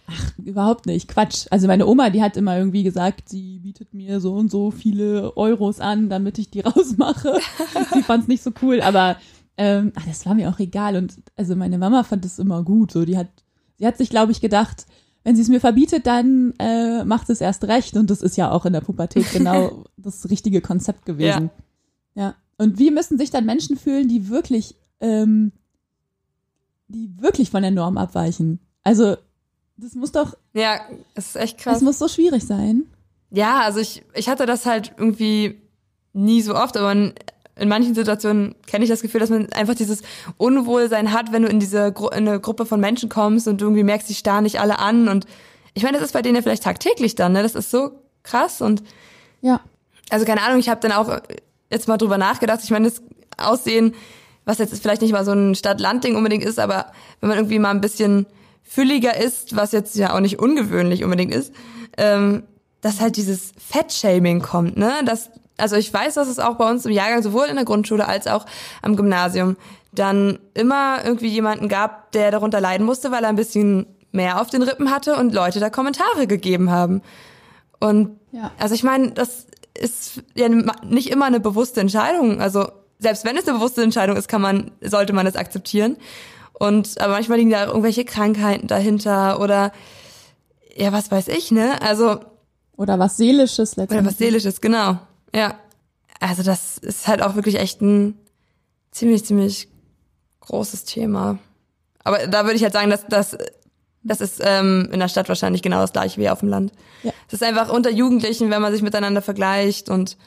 Ach, 0.08 0.32
überhaupt 0.38 0.86
nicht. 0.86 1.08
Quatsch. 1.08 1.46
Also 1.50 1.68
meine 1.68 1.88
Oma, 1.88 2.10
die 2.10 2.22
hat 2.22 2.36
immer 2.36 2.58
irgendwie 2.58 2.84
gesagt, 2.84 3.30
sie 3.30 3.60
bietet 3.60 3.94
mir 3.94 4.20
so 4.20 4.34
und 4.34 4.52
so 4.52 4.72
viele 4.72 5.36
Euros 5.38 5.80
an, 5.80 6.10
damit 6.10 6.38
ich 6.38 6.50
die 6.50 6.60
rausmache. 6.62 7.40
sie 7.94 8.04
fand 8.04 8.24
es 8.24 8.28
nicht 8.28 8.44
so 8.44 8.52
cool, 8.62 8.82
aber 8.82 9.18
ähm, 9.58 9.94
ach, 9.96 10.06
das 10.06 10.26
war 10.26 10.34
mir 10.34 10.50
auch 10.50 10.60
egal. 10.60 10.96
Und 10.96 11.16
also 11.36 11.56
meine 11.56 11.78
Mama 11.78 12.04
fand 12.04 12.26
es 12.26 12.40
immer 12.40 12.64
gut. 12.64 12.92
So, 12.92 13.06
die 13.06 13.18
hat, 13.18 13.30
sie 13.78 13.88
hat 13.88 13.98
sich, 13.98 14.10
glaube 14.10 14.32
ich, 14.32 14.42
gedacht, 14.42 14.86
wenn 15.24 15.36
sie 15.36 15.42
es 15.42 15.48
mir 15.48 15.62
verbietet, 15.62 16.06
dann 16.06 16.54
äh, 16.60 17.06
macht 17.06 17.30
es 17.30 17.40
erst 17.40 17.64
recht. 17.66 17.96
Und 17.96 18.10
das 18.10 18.22
ist 18.22 18.36
ja 18.36 18.52
auch 18.52 18.66
in 18.66 18.74
der 18.74 18.82
Pubertät 18.82 19.26
genau 19.34 19.86
das 19.96 20.30
richtige 20.30 20.62
Konzept 20.62 21.06
gewesen. 21.06 21.50
Ja. 22.16 22.24
ja. 22.24 22.36
Und 22.58 22.80
wie 22.80 22.92
müssen 22.92 23.18
sich 23.18 23.32
dann 23.32 23.46
Menschen 23.46 23.78
fühlen, 23.78 24.08
die 24.08 24.30
wirklich, 24.30 24.76
ähm, 25.00 25.52
die 26.88 27.10
wirklich 27.20 27.50
von 27.50 27.62
der 27.62 27.72
Norm 27.72 27.98
abweichen? 27.98 28.60
Also 28.84 29.18
das 29.78 29.96
muss 29.96 30.12
doch. 30.12 30.38
Ja, 30.54 30.80
es 31.16 31.30
ist 31.30 31.36
echt 31.36 31.58
krass. 31.58 31.78
Es 31.78 31.84
muss 31.84 32.00
so 32.00 32.08
schwierig 32.08 32.46
sein. 32.46 32.86
Ja, 33.32 33.62
also 33.62 33.80
ich, 33.80 34.04
ich 34.14 34.30
hatte 34.30 34.46
das 34.46 34.66
halt 34.66 34.94
irgendwie 34.98 35.60
nie 36.14 36.42
so 36.42 36.56
oft, 36.56 36.78
aber 36.78 36.92
in, 36.92 37.14
in 37.56 37.68
manchen 37.68 37.96
Situationen 37.96 38.56
kenne 38.68 38.84
ich 38.84 38.90
das 38.90 39.02
Gefühl, 39.02 39.20
dass 39.20 39.32
man 39.32 39.52
einfach 39.54 39.74
dieses 39.74 40.04
Unwohlsein 40.38 41.12
hat, 41.12 41.32
wenn 41.32 41.42
du 41.42 41.48
in 41.48 41.60
diese 41.60 41.92
Gru 41.92 42.10
in 42.10 42.28
eine 42.28 42.40
Gruppe 42.40 42.66
von 42.68 42.80
Menschen 42.80 43.10
kommst 43.10 43.48
und 43.48 43.60
du 43.60 43.66
irgendwie 43.66 43.84
merkst, 43.84 44.08
die 44.08 44.14
starren 44.14 44.44
nicht 44.44 44.60
alle 44.60 44.78
an. 44.78 45.08
Und 45.08 45.26
ich 45.74 45.84
meine, 45.84 45.98
das 45.98 46.06
ist 46.06 46.14
bei 46.14 46.22
denen 46.22 46.36
ja 46.36 46.42
vielleicht 46.44 46.64
tagtäglich 46.64 47.16
dann, 47.16 47.34
ne? 47.34 47.42
Das 47.42 47.56
ist 47.56 47.72
so 47.72 47.92
krass 48.22 48.62
und 48.62 48.84
ja. 49.42 49.62
Also 50.10 50.26
keine 50.26 50.44
Ahnung, 50.44 50.60
ich 50.60 50.70
habe 50.70 50.82
dann 50.82 50.92
auch 50.92 51.22
jetzt 51.74 51.88
mal 51.88 51.98
drüber 51.98 52.18
nachgedacht. 52.18 52.62
Ich 52.64 52.72
meine, 52.72 52.90
das 52.90 53.02
Aussehen, 53.38 53.94
was 54.46 54.60
jetzt 54.60 54.82
vielleicht 54.82 55.02
nicht 55.02 55.12
mal 55.12 55.26
so 55.26 55.32
ein 55.32 55.56
Stadt-Land-Ding 55.56 56.16
unbedingt 56.16 56.44
ist, 56.44 56.60
aber 56.60 56.88
wenn 57.20 57.30
man 57.30 57.38
irgendwie 57.38 57.60
mal 57.60 57.72
ein 57.72 57.82
bisschen 57.82 58.26
fülliger 58.64 59.18
ist, 59.18 59.56
was 59.56 59.72
jetzt 59.72 59.96
ja 59.96 60.16
auch 60.16 60.20
nicht 60.20 60.40
ungewöhnlich 60.40 61.04
unbedingt 61.04 61.34
ist, 61.34 61.54
ähm, 61.98 62.44
dass 62.82 63.02
halt 63.02 63.18
dieses 63.18 63.52
Fettshaming 63.58 64.42
kommt, 64.42 64.78
ne? 64.78 64.92
Das, 65.06 65.32
also 65.58 65.76
ich 65.76 65.94
weiß, 65.94 66.16
dass 66.16 66.28
es 66.28 66.40
auch 66.40 66.56
bei 66.56 66.70
uns 66.70 66.86
im 66.86 66.92
Jahrgang 66.92 67.22
sowohl 67.22 67.46
in 67.46 67.56
der 67.56 67.66
Grundschule 67.66 68.08
als 68.08 68.28
auch 68.28 68.46
am 68.82 68.96
Gymnasium 68.96 69.58
dann 69.92 70.40
immer 70.54 71.06
irgendwie 71.06 71.28
jemanden 71.28 71.70
gab, 71.70 72.12
der 72.12 72.32
darunter 72.32 72.60
leiden 72.60 72.86
musste, 72.86 73.12
weil 73.12 73.24
er 73.24 73.30
ein 73.30 73.36
bisschen 73.36 73.86
mehr 74.12 74.42
auf 74.42 74.50
den 74.50 74.64
Rippen 74.64 74.92
hatte 74.92 75.16
und 75.16 75.34
Leute 75.34 75.60
da 75.60 75.70
Kommentare 75.70 76.28
gegeben 76.28 76.72
haben. 76.72 77.02
Und 77.80 78.20
ja. 78.32 78.52
also 78.60 78.76
ich 78.76 78.84
meine, 78.84 79.12
das 79.12 79.48
ist 79.78 80.22
ja 80.36 80.50
nicht 80.50 81.10
immer 81.10 81.26
eine 81.26 81.40
bewusste 81.40 81.82
Entscheidung. 81.82 82.42
Also 82.42 82.68
selbst 83.00 83.26
wenn 83.26 83.38
es 83.38 83.48
eine 83.48 83.58
bewusste 83.58 83.84
Entscheidung 83.84 84.16
ist, 84.16 84.28
kann 84.28 84.42
man, 84.42 84.72
sollte 84.82 85.14
man 85.14 85.28
es 85.28 85.36
akzeptieren. 85.36 85.98
Und 86.54 87.00
aber 87.02 87.14
manchmal 87.14 87.40
liegen 87.40 87.50
da 87.50 87.66
irgendwelche 87.66 88.06
Krankheiten 88.06 88.68
dahinter 88.68 89.40
oder 89.40 89.72
ja, 90.76 90.92
was 90.92 91.12
weiß 91.12 91.28
ich, 91.28 91.52
ne? 91.52 91.82
Also 91.82 92.20
oder 92.78 93.00
was 93.00 93.18
seelisches 93.18 93.76
letztendlich. 93.76 94.00
Oder 94.00 94.10
was 94.10 94.18
seelisches, 94.18 94.62
genau. 94.62 95.00
Ja. 95.34 95.60
Also 96.20 96.44
das 96.44 96.78
ist 96.78 97.08
halt 97.08 97.22
auch 97.22 97.36
wirklich 97.36 97.60
echt 97.60 97.82
ein 97.82 98.18
ziemlich 98.92 99.26
ziemlich 99.26 99.68
großes 100.42 100.86
Thema. 100.86 101.40
Aber 102.04 102.28
da 102.28 102.44
würde 102.44 102.56
ich 102.56 102.64
halt 102.64 102.74
sagen, 102.74 102.90
dass 102.90 103.06
das 103.08 103.38
das 104.04 104.22
ist 104.22 104.42
ähm, 104.44 104.90
in 104.92 105.00
der 105.00 105.08
Stadt 105.08 105.30
wahrscheinlich 105.30 105.62
genau 105.62 105.80
das 105.80 105.94
gleiche 105.94 106.20
wie 106.20 106.30
auf 106.30 106.40
dem 106.40 106.50
Land. 106.50 106.72
Ja. 107.04 107.12
Das 107.28 107.42
ist 107.42 107.48
einfach 107.48 107.70
unter 107.70 107.90
Jugendlichen, 107.90 108.50
wenn 108.50 108.62
man 108.62 108.74
sich 108.74 108.82
miteinander 108.82 109.22
vergleicht 109.22 109.90
und 109.90 110.18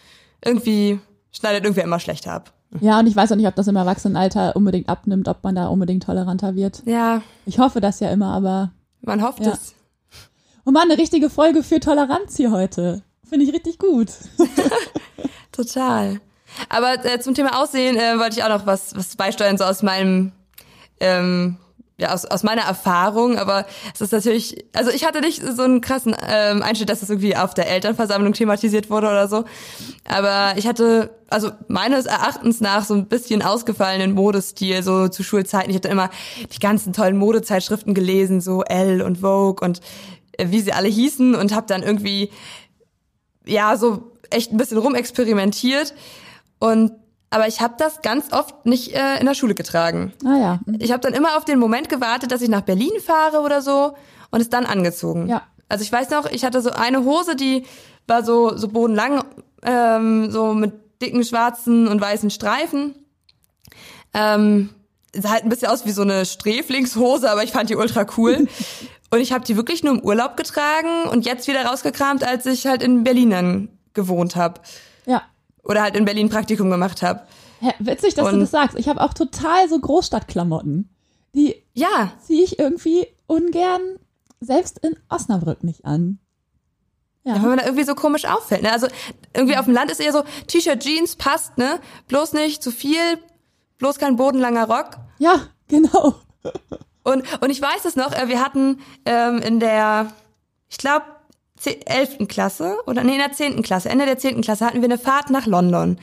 irgendwie 0.44 0.98
schneidet 1.30 1.64
irgendwer 1.64 1.84
immer 1.84 2.00
schlechter 2.00 2.32
ab. 2.32 2.52
Ja, 2.80 2.98
und 2.98 3.06
ich 3.06 3.14
weiß 3.14 3.32
auch 3.32 3.36
nicht, 3.36 3.46
ob 3.46 3.54
das 3.54 3.68
im 3.68 3.76
Erwachsenenalter 3.76 4.56
unbedingt 4.56 4.88
abnimmt, 4.88 5.28
ob 5.28 5.44
man 5.44 5.54
da 5.54 5.68
unbedingt 5.68 6.04
toleranter 6.04 6.54
wird. 6.54 6.82
Ja. 6.84 7.22
Ich 7.44 7.58
hoffe 7.58 7.80
das 7.80 8.00
ja 8.00 8.10
immer, 8.10 8.32
aber. 8.34 8.72
Man 9.02 9.22
hofft 9.22 9.40
ja. 9.40 9.52
es. 9.52 9.74
Und 10.64 10.74
mal 10.74 10.82
eine 10.82 10.98
richtige 10.98 11.30
Folge 11.30 11.62
für 11.62 11.78
Toleranz 11.78 12.36
hier 12.36 12.50
heute. 12.50 13.02
Finde 13.28 13.44
ich 13.44 13.52
richtig 13.52 13.78
gut. 13.78 14.10
Total. 15.52 16.20
Aber 16.68 17.04
äh, 17.04 17.20
zum 17.20 17.34
Thema 17.34 17.62
Aussehen 17.62 17.96
äh, 17.96 18.18
wollte 18.18 18.38
ich 18.38 18.44
auch 18.44 18.48
noch 18.48 18.66
was, 18.66 18.96
was 18.96 19.16
beisteuern, 19.16 19.58
so 19.58 19.64
aus 19.64 19.82
meinem 19.82 20.32
ähm, 21.00 21.56
ja, 21.98 22.12
aus, 22.12 22.26
aus 22.26 22.42
meiner 22.42 22.62
Erfahrung, 22.62 23.38
aber 23.38 23.64
es 23.94 24.02
ist 24.02 24.12
natürlich, 24.12 24.66
also 24.74 24.90
ich 24.90 25.06
hatte 25.06 25.20
nicht 25.20 25.42
so 25.42 25.62
einen 25.62 25.80
krassen 25.80 26.14
ähm, 26.28 26.62
Einschnitt, 26.62 26.90
dass 26.90 27.02
es 27.02 27.08
irgendwie 27.08 27.36
auf 27.36 27.54
der 27.54 27.70
Elternversammlung 27.70 28.34
thematisiert 28.34 28.90
wurde 28.90 29.06
oder 29.06 29.28
so. 29.28 29.44
Aber 30.04 30.58
ich 30.58 30.66
hatte, 30.66 31.10
also 31.30 31.52
meines 31.68 32.04
Erachtens 32.04 32.60
nach 32.60 32.84
so 32.84 32.92
ein 32.92 33.06
bisschen 33.06 33.40
ausgefallenen 33.40 34.12
Modestil, 34.12 34.82
so 34.82 35.08
zu 35.08 35.22
Schulzeiten. 35.22 35.70
Ich 35.70 35.76
hatte 35.76 35.88
immer 35.88 36.10
die 36.52 36.58
ganzen 36.58 36.92
tollen 36.92 37.16
Modezeitschriften 37.16 37.94
gelesen, 37.94 38.42
so 38.42 38.62
Elle 38.62 39.02
und 39.02 39.18
Vogue 39.18 39.66
und 39.66 39.80
äh, 40.32 40.50
wie 40.50 40.60
sie 40.60 40.74
alle 40.74 40.88
hießen 40.88 41.34
und 41.34 41.54
habe 41.54 41.66
dann 41.66 41.82
irgendwie, 41.82 42.30
ja, 43.46 43.78
so 43.78 44.12
echt 44.28 44.52
ein 44.52 44.58
bisschen 44.58 44.78
rumexperimentiert. 44.78 45.94
Und 46.58 46.92
aber 47.30 47.48
ich 47.48 47.60
habe 47.60 47.74
das 47.78 48.02
ganz 48.02 48.32
oft 48.32 48.66
nicht 48.66 48.94
äh, 48.94 49.18
in 49.18 49.26
der 49.26 49.34
Schule 49.34 49.54
getragen. 49.54 50.12
Ah 50.24 50.36
ja. 50.36 50.60
Ich 50.78 50.92
habe 50.92 51.00
dann 51.00 51.14
immer 51.14 51.36
auf 51.36 51.44
den 51.44 51.58
Moment 51.58 51.88
gewartet, 51.88 52.32
dass 52.32 52.42
ich 52.42 52.48
nach 52.48 52.62
Berlin 52.62 52.92
fahre 53.04 53.40
oder 53.40 53.62
so 53.62 53.96
und 54.30 54.40
es 54.40 54.48
dann 54.48 54.66
angezogen. 54.66 55.28
Ja. 55.28 55.42
Also 55.68 55.82
ich 55.82 55.90
weiß 55.90 56.10
noch, 56.10 56.26
ich 56.30 56.44
hatte 56.44 56.62
so 56.62 56.70
eine 56.70 57.04
Hose, 57.04 57.34
die 57.34 57.64
war 58.06 58.24
so 58.24 58.56
so 58.56 58.68
bodenlang, 58.68 59.24
ähm, 59.62 60.30
so 60.30 60.54
mit 60.54 60.72
dicken 61.02 61.24
schwarzen 61.24 61.88
und 61.88 62.00
weißen 62.00 62.30
Streifen. 62.30 62.94
Ähm, 64.14 64.70
sah 65.12 65.30
halt 65.30 65.44
ein 65.44 65.48
bisschen 65.48 65.68
aus 65.68 65.84
wie 65.84 65.90
so 65.90 66.02
eine 66.02 66.24
Sträflingshose, 66.24 67.30
aber 67.30 67.42
ich 67.42 67.52
fand 67.52 67.70
die 67.70 67.76
ultra 67.76 68.06
cool. 68.16 68.46
und 69.10 69.20
ich 69.20 69.32
habe 69.32 69.44
die 69.44 69.56
wirklich 69.56 69.82
nur 69.82 69.94
im 69.94 70.00
Urlaub 70.00 70.36
getragen 70.36 71.08
und 71.10 71.26
jetzt 71.26 71.48
wieder 71.48 71.64
rausgekramt, 71.64 72.24
als 72.24 72.46
ich 72.46 72.66
halt 72.66 72.82
in 72.82 73.04
Berlin 73.04 73.30
dann 73.30 73.68
gewohnt 73.94 74.36
habe 74.36 74.60
Ja. 75.06 75.22
Oder 75.66 75.82
halt 75.82 75.96
in 75.96 76.04
Berlin 76.04 76.28
Praktikum 76.28 76.70
gemacht 76.70 77.02
habe. 77.02 77.22
Hä, 77.60 77.72
witzig, 77.78 78.14
dass 78.14 78.26
du 78.28 78.34
Und- 78.34 78.40
das 78.40 78.50
sagst. 78.50 78.78
Ich 78.78 78.88
habe 78.88 79.00
auch 79.02 79.14
total 79.14 79.68
so 79.68 79.78
Großstadtklamotten. 79.78 80.88
Die 81.34 81.62
Ja, 81.74 82.12
ziehe 82.22 82.42
ich 82.42 82.58
irgendwie 82.58 83.06
ungern, 83.26 83.80
selbst 84.40 84.78
in 84.78 84.96
Osnabrück 85.08 85.62
nicht 85.64 85.84
an. 85.84 86.18
Ja, 87.24 87.34
Ja. 87.36 87.42
weil 87.42 87.48
man 87.50 87.58
da 87.58 87.64
irgendwie 87.64 87.84
so 87.84 87.94
komisch 87.94 88.24
auffällt. 88.24 88.62
Ne? 88.62 88.72
Also 88.72 88.86
irgendwie 89.34 89.56
auf 89.56 89.64
dem 89.66 89.74
Land 89.74 89.90
ist 89.90 90.00
eher 90.00 90.12
so 90.12 90.22
T-Shirt, 90.46 90.80
Jeans 90.82 91.16
passt, 91.16 91.58
ne? 91.58 91.80
Bloß 92.08 92.32
nicht 92.34 92.62
zu 92.62 92.70
viel, 92.70 93.18
bloß 93.78 93.98
kein 93.98 94.16
bodenlanger 94.16 94.66
Rock. 94.68 94.98
Ja, 95.18 95.40
genau. 95.68 96.14
Und 97.02 97.24
und 97.42 97.50
ich 97.50 97.60
weiß 97.60 97.84
es 97.84 97.96
noch. 97.96 98.12
äh, 98.12 98.28
Wir 98.28 98.40
hatten 98.42 98.80
ähm, 99.04 99.38
in 99.38 99.60
der, 99.60 100.12
ich 100.68 100.78
glaube, 100.78 101.04
elften 101.64 102.28
Klasse 102.28 102.76
oder 102.86 103.02
nee 103.02 103.12
in 103.12 103.18
der 103.18 103.32
zehnten 103.32 103.62
Klasse, 103.62 103.88
Ende 103.88 104.06
der 104.06 104.18
zehnten 104.18 104.42
Klasse 104.42 104.66
hatten 104.66 104.80
wir 104.80 104.84
eine 104.84 104.98
Fahrt 104.98 105.30
nach 105.30 105.46
London. 105.46 105.98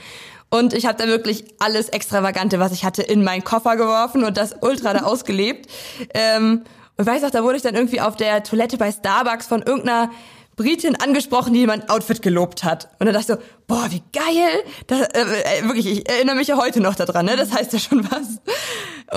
Und 0.50 0.74
ich 0.74 0.86
habe 0.86 0.98
da 1.00 1.08
wirklich 1.08 1.46
alles 1.58 1.90
Extravagante, 1.90 2.60
was 2.60 2.74
ich 2.74 2.86
hatte, 2.86 3.02
in 3.02 3.24
meinen 3.24 3.44
Koffer 3.44 3.76
geworfen 3.76 4.24
und 4.24 4.38
das 4.38 4.56
ultra 4.62 4.94
da 4.94 5.00
ausgelebt. 5.04 5.68
Ähm, 6.14 6.64
und 6.96 7.08
weiß 7.08 7.24
auch, 7.24 7.32
da 7.32 7.44
wurde 7.44 7.56
ich 7.56 7.64
dann 7.64 7.74
irgendwie 7.74 8.02
auf 8.02 8.16
der 8.16 8.44
Toilette 8.44 8.78
bei 8.78 8.92
Starbucks 8.92 9.48
von 9.48 9.64
irgendeiner 9.64 10.12
Britin 10.56 10.96
angesprochen, 10.96 11.54
die 11.54 11.66
mein 11.66 11.90
Outfit 11.90 12.22
gelobt 12.22 12.64
hat. 12.64 12.90
Und 13.00 13.08
dann 13.08 13.16
dachte 13.16 13.34
ich 13.34 13.40
so, 13.40 13.44
boah, 13.66 13.88
wie 13.90 14.04
geil. 14.14 14.64
Das, 14.86 15.02
äh, 15.02 15.22
äh, 15.22 15.64
wirklich, 15.64 15.88
ich 15.88 16.10
erinnere 16.10 16.36
mich 16.36 16.48
ja 16.48 16.58
heute 16.58 16.80
noch 16.80 16.94
daran, 16.94 17.26
ne? 17.26 17.36
Das 17.36 17.52
heißt 17.52 17.74
ja 17.74 17.80
schon 17.80 18.08
was. 18.12 18.40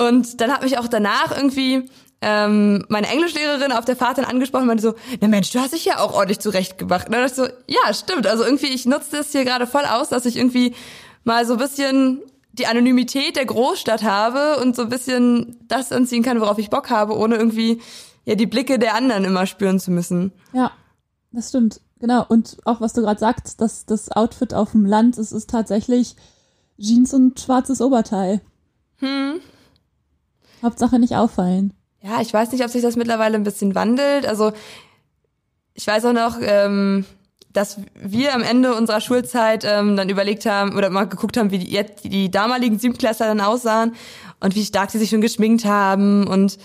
Und 0.03 0.41
dann 0.41 0.51
hat 0.51 0.63
mich 0.63 0.79
auch 0.79 0.87
danach 0.87 1.35
irgendwie 1.35 1.87
ähm, 2.21 2.85
meine 2.89 3.07
Englischlehrerin 3.07 3.71
auf 3.71 3.85
der 3.85 3.95
Fahrt 3.95 4.17
dann 4.17 4.25
angesprochen 4.25 4.63
und 4.63 4.67
meinte 4.67 4.83
so, 4.83 4.95
na 5.21 5.27
Mensch, 5.27 5.51
du 5.51 5.59
hast 5.59 5.73
dich 5.73 5.85
ja 5.85 5.99
auch 5.99 6.13
ordentlich 6.13 6.39
zurechtgemacht. 6.39 7.07
Und 7.07 7.13
dann 7.13 7.21
dachte 7.21 7.41
ich 7.41 7.47
so, 7.47 7.53
ja, 7.67 7.93
stimmt. 7.93 8.25
Also 8.25 8.43
irgendwie, 8.43 8.67
ich 8.67 8.85
nutze 8.85 9.17
das 9.17 9.31
hier 9.31 9.45
gerade 9.45 9.67
voll 9.67 9.85
aus, 9.85 10.09
dass 10.09 10.25
ich 10.25 10.37
irgendwie 10.37 10.73
mal 11.23 11.45
so 11.45 11.53
ein 11.53 11.59
bisschen 11.59 12.21
die 12.53 12.65
Anonymität 12.65 13.35
der 13.35 13.45
Großstadt 13.45 14.03
habe 14.03 14.59
und 14.61 14.75
so 14.75 14.83
ein 14.83 14.89
bisschen 14.89 15.57
das 15.67 15.91
anziehen 15.91 16.23
kann, 16.23 16.41
worauf 16.41 16.57
ich 16.57 16.71
Bock 16.71 16.89
habe, 16.89 17.15
ohne 17.15 17.35
irgendwie 17.35 17.81
ja 18.25 18.35
die 18.35 18.47
Blicke 18.47 18.79
der 18.79 18.95
anderen 18.95 19.23
immer 19.23 19.45
spüren 19.45 19.79
zu 19.79 19.91
müssen. 19.91 20.31
Ja, 20.53 20.71
das 21.31 21.49
stimmt. 21.49 21.81
Genau. 21.99 22.25
Und 22.27 22.57
auch 22.65 22.81
was 22.81 22.93
du 22.93 23.01
gerade 23.01 23.19
sagst, 23.19 23.61
dass 23.61 23.85
das 23.85 24.11
Outfit 24.11 24.53
auf 24.53 24.71
dem 24.71 24.85
Land 24.85 25.17
ist, 25.17 25.31
ist 25.31 25.49
tatsächlich 25.49 26.15
Jeans 26.79 27.13
und 27.13 27.39
schwarzes 27.39 27.81
Oberteil. 27.81 28.41
Hm. 28.97 29.39
Hauptsache 30.63 30.99
nicht 30.99 31.15
auffallen. 31.15 31.73
Ja, 32.07 32.21
ich 32.21 32.33
weiß 32.33 32.51
nicht, 32.51 32.63
ob 32.63 32.69
sich 32.69 32.81
das 32.81 32.95
mittlerweile 32.95 33.35
ein 33.35 33.43
bisschen 33.43 33.75
wandelt. 33.75 34.25
Also 34.25 34.53
ich 35.73 35.85
weiß 35.85 36.05
auch 36.05 36.13
noch, 36.13 36.37
ähm, 36.41 37.05
dass 37.51 37.77
wir 37.95 38.33
am 38.33 38.43
Ende 38.43 38.73
unserer 38.75 39.01
Schulzeit 39.01 39.65
ähm, 39.65 39.97
dann 39.97 40.09
überlegt 40.09 40.45
haben 40.45 40.77
oder 40.77 40.89
mal 40.89 41.07
geguckt 41.07 41.37
haben, 41.37 41.51
wie 41.51 41.59
die, 41.59 41.71
jetzt 41.71 42.03
die 42.05 42.31
damaligen 42.31 42.79
Siebtklässler 42.79 43.27
dann 43.27 43.41
aussahen 43.41 43.95
und 44.39 44.55
wie 44.55 44.63
stark 44.63 44.91
sie 44.91 44.99
sich 44.99 45.09
schon 45.09 45.21
geschminkt 45.21 45.65
haben 45.65 46.27
und 46.27 46.57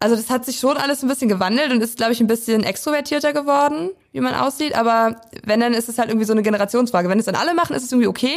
also 0.00 0.14
das 0.14 0.30
hat 0.30 0.44
sich 0.44 0.58
schon 0.60 0.76
alles 0.76 1.02
ein 1.02 1.08
bisschen 1.08 1.28
gewandelt 1.28 1.72
und 1.72 1.80
ist, 1.82 1.96
glaube 1.96 2.12
ich, 2.12 2.20
ein 2.20 2.28
bisschen 2.28 2.62
extrovertierter 2.62 3.32
geworden, 3.32 3.90
wie 4.12 4.20
man 4.20 4.32
aussieht. 4.32 4.76
Aber 4.76 5.16
wenn, 5.44 5.58
dann 5.58 5.74
ist 5.74 5.88
es 5.88 5.98
halt 5.98 6.08
irgendwie 6.08 6.24
so 6.26 6.32
eine 6.32 6.42
Generationsfrage. 6.42 7.08
Wenn 7.08 7.18
es 7.18 7.24
dann 7.24 7.34
alle 7.34 7.52
machen, 7.52 7.74
ist 7.74 7.82
es 7.82 7.90
irgendwie 7.90 8.06
okay. 8.06 8.36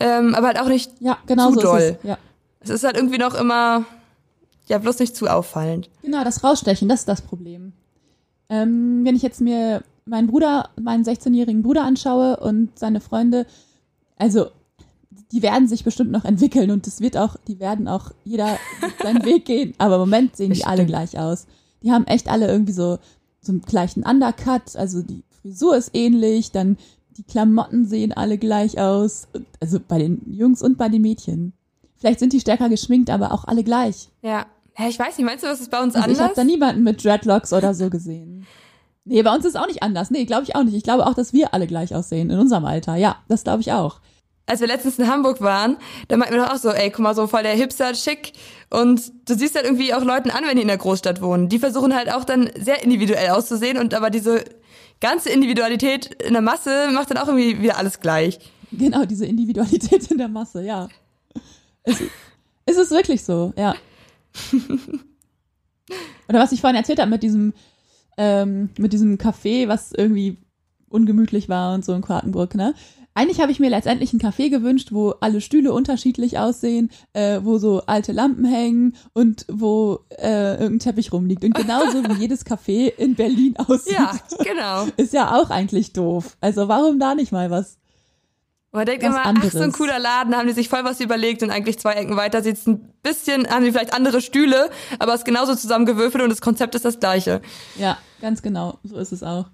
Ähm, 0.00 0.34
aber 0.34 0.48
halt 0.48 0.58
auch 0.58 0.66
nicht, 0.66 0.90
Ja, 0.98 1.18
genau 1.28 1.50
Zu 1.50 1.54
so 1.54 1.60
doll. 1.60 1.78
ist 1.80 1.98
es. 2.02 2.08
Ja. 2.08 2.18
es 2.64 2.70
ist 2.70 2.82
halt 2.82 2.96
irgendwie 2.96 3.18
noch 3.18 3.34
immer, 3.36 3.84
ja, 4.68 4.78
bloß 4.78 4.98
nicht 4.98 5.16
zu 5.16 5.26
auffallend. 5.26 5.90
Genau, 6.02 6.24
das 6.24 6.42
Rausstechen, 6.42 6.88
das 6.88 7.00
ist 7.00 7.08
das 7.08 7.22
Problem. 7.22 7.72
Ähm, 8.48 9.04
wenn 9.04 9.16
ich 9.16 9.22
jetzt 9.22 9.40
mir 9.40 9.82
meinen 10.06 10.28
Bruder, 10.28 10.70
meinen 10.80 11.04
16-jährigen 11.04 11.62
Bruder 11.62 11.84
anschaue 11.84 12.38
und 12.38 12.78
seine 12.78 13.00
Freunde, 13.00 13.46
also 14.16 14.46
die 15.32 15.42
werden 15.42 15.66
sich 15.66 15.84
bestimmt 15.84 16.12
noch 16.12 16.24
entwickeln 16.24 16.70
und 16.70 16.86
es 16.86 17.00
wird 17.00 17.16
auch, 17.16 17.36
die 17.48 17.58
werden 17.58 17.88
auch 17.88 18.12
jeder 18.24 18.58
seinen 19.02 19.24
Weg 19.24 19.46
gehen. 19.46 19.74
Aber 19.78 19.94
im 19.96 20.02
Moment 20.02 20.36
sehen 20.36 20.52
die 20.52 20.64
alle 20.64 20.86
gleich 20.86 21.18
aus. 21.18 21.46
Die 21.82 21.90
haben 21.90 22.06
echt 22.06 22.28
alle 22.28 22.46
irgendwie 22.46 22.72
so, 22.72 22.98
so 23.40 23.52
einen 23.52 23.62
gleichen 23.62 24.04
Undercut, 24.04 24.76
also 24.76 25.02
die 25.02 25.24
Frisur 25.42 25.76
ist 25.76 25.90
ähnlich, 25.94 26.52
dann 26.52 26.78
die 27.16 27.22
Klamotten 27.22 27.84
sehen 27.86 28.12
alle 28.12 28.38
gleich 28.38 28.78
aus. 28.78 29.28
Also 29.60 29.78
bei 29.86 29.98
den 29.98 30.22
Jungs 30.26 30.62
und 30.62 30.78
bei 30.78 30.88
den 30.88 31.02
Mädchen. 31.02 31.52
Vielleicht 31.96 32.18
sind 32.18 32.32
die 32.32 32.40
stärker 32.40 32.68
geschminkt, 32.68 33.10
aber 33.10 33.32
auch 33.32 33.44
alle 33.44 33.64
gleich. 33.64 34.10
Ja. 34.22 34.46
Ja, 34.78 34.88
ich 34.88 34.98
weiß 34.98 35.16
nicht, 35.18 35.26
meinst 35.26 35.44
du, 35.44 35.48
das 35.48 35.60
ist 35.60 35.70
bei 35.70 35.80
uns 35.82 35.94
Also 35.94 36.08
ich 36.10 36.14
habe 36.16 36.24
anders? 36.24 36.36
da 36.36 36.44
niemanden 36.44 36.82
mit 36.82 37.04
Dreadlocks 37.04 37.52
oder 37.52 37.74
so 37.74 37.90
gesehen. 37.90 38.46
Nee, 39.04 39.22
bei 39.22 39.34
uns 39.34 39.44
ist 39.44 39.56
auch 39.56 39.66
nicht 39.66 39.82
anders. 39.82 40.10
Nee, 40.10 40.24
glaube 40.24 40.44
ich 40.44 40.56
auch 40.56 40.64
nicht. 40.64 40.74
Ich 40.74 40.82
glaube 40.82 41.06
auch, 41.06 41.14
dass 41.14 41.32
wir 41.32 41.52
alle 41.54 41.66
gleich 41.66 41.94
aussehen 41.94 42.30
in 42.30 42.38
unserem 42.38 42.64
Alter. 42.64 42.96
Ja, 42.96 43.16
das 43.28 43.44
glaube 43.44 43.60
ich 43.60 43.70
auch. 43.72 44.00
Als 44.46 44.60
wir 44.60 44.66
letztens 44.66 44.98
in 44.98 45.08
Hamburg 45.08 45.40
waren, 45.40 45.76
da 46.08 46.16
meinten 46.16 46.34
wir 46.34 46.42
doch 46.44 46.52
auch 46.52 46.58
so, 46.58 46.70
ey, 46.70 46.90
guck 46.90 47.00
mal, 47.00 47.14
so 47.14 47.26
voll 47.26 47.42
der 47.42 47.52
Hipster, 47.54 47.94
schick. 47.94 48.32
Und 48.70 49.12
du 49.28 49.34
siehst 49.34 49.54
halt 49.54 49.64
irgendwie 49.64 49.94
auch 49.94 50.02
Leuten 50.04 50.30
an, 50.30 50.44
wenn 50.46 50.56
die 50.56 50.62
in 50.62 50.68
der 50.68 50.76
Großstadt 50.78 51.22
wohnen. 51.22 51.48
Die 51.48 51.58
versuchen 51.58 51.94
halt 51.94 52.12
auch 52.12 52.24
dann 52.24 52.50
sehr 52.58 52.82
individuell 52.82 53.30
auszusehen 53.30 53.78
und 53.78 53.94
aber 53.94 54.10
diese 54.10 54.44
ganze 55.00 55.30
Individualität 55.30 56.06
in 56.22 56.32
der 56.32 56.42
Masse 56.42 56.88
macht 56.92 57.10
dann 57.10 57.18
auch 57.18 57.28
irgendwie 57.28 57.62
wieder 57.62 57.78
alles 57.78 58.00
gleich. 58.00 58.38
Genau, 58.72 59.04
diese 59.04 59.24
Individualität 59.26 60.10
in 60.10 60.18
der 60.18 60.28
Masse, 60.28 60.62
ja. 60.62 60.88
Es, 61.84 62.02
es 62.66 62.76
ist 62.76 62.90
wirklich 62.90 63.22
so, 63.24 63.52
ja. 63.56 63.74
Oder 66.28 66.38
was 66.38 66.52
ich 66.52 66.60
vorhin 66.60 66.76
erzählt 66.76 67.00
habe 67.00 67.10
mit 67.10 67.22
diesem, 67.22 67.52
ähm, 68.16 68.70
mit 68.78 68.92
diesem 68.92 69.18
Café, 69.18 69.68
was 69.68 69.92
irgendwie 69.92 70.38
ungemütlich 70.88 71.48
war 71.48 71.74
und 71.74 71.84
so 71.84 71.92
in 71.92 72.02
Quakenbrück, 72.02 72.54
ne? 72.54 72.74
Eigentlich 73.16 73.40
habe 73.40 73.52
ich 73.52 73.60
mir 73.60 73.70
letztendlich 73.70 74.12
ein 74.12 74.20
Café 74.20 74.50
gewünscht, 74.50 74.88
wo 74.90 75.10
alle 75.20 75.40
Stühle 75.40 75.72
unterschiedlich 75.72 76.36
aussehen, 76.40 76.90
äh, 77.12 77.40
wo 77.44 77.58
so 77.58 77.82
alte 77.86 78.10
Lampen 78.10 78.44
hängen 78.44 78.96
und 79.12 79.46
wo 79.48 80.00
äh, 80.10 80.54
irgendein 80.54 80.80
Teppich 80.80 81.12
rumliegt. 81.12 81.44
Und 81.44 81.54
genauso 81.54 82.02
wie 82.02 82.20
jedes 82.20 82.44
Café 82.44 82.92
in 82.92 83.14
Berlin 83.14 83.56
aussieht. 83.68 83.92
Ja, 83.92 84.18
genau. 84.42 84.88
Ist 84.96 85.12
ja 85.12 85.32
auch 85.32 85.50
eigentlich 85.50 85.92
doof. 85.92 86.36
Also 86.40 86.66
warum 86.66 86.98
da 86.98 87.14
nicht 87.14 87.30
mal 87.30 87.52
was? 87.52 87.78
Man 88.74 88.86
denkt 88.86 89.04
Was 89.04 89.10
immer, 89.10 89.20
ach, 89.20 89.24
so 89.24 89.30
ein 89.30 89.36
anderes. 89.36 89.72
cooler 89.72 89.98
Laden, 90.00 90.32
da 90.32 90.38
haben 90.38 90.48
die 90.48 90.52
sich 90.52 90.68
voll 90.68 90.82
was 90.82 90.98
überlegt 91.00 91.44
und 91.44 91.50
eigentlich 91.52 91.78
zwei 91.78 91.92
Ecken 91.92 92.16
weiter 92.16 92.42
sieht's 92.42 92.66
ein 92.66 92.92
bisschen, 93.04 93.48
haben 93.48 93.64
die 93.64 93.70
vielleicht 93.70 93.94
andere 93.94 94.20
Stühle, 94.20 94.68
aber 94.98 95.14
es 95.14 95.20
ist 95.20 95.24
genauso 95.24 95.54
zusammengewürfelt 95.54 96.24
und 96.24 96.28
das 96.28 96.40
Konzept 96.40 96.74
ist 96.74 96.84
das 96.84 96.98
gleiche. 96.98 97.40
Ja, 97.78 97.98
ganz 98.20 98.42
genau. 98.42 98.80
So 98.82 98.96
ist 98.96 99.12
es 99.12 99.22
auch. 99.22 99.46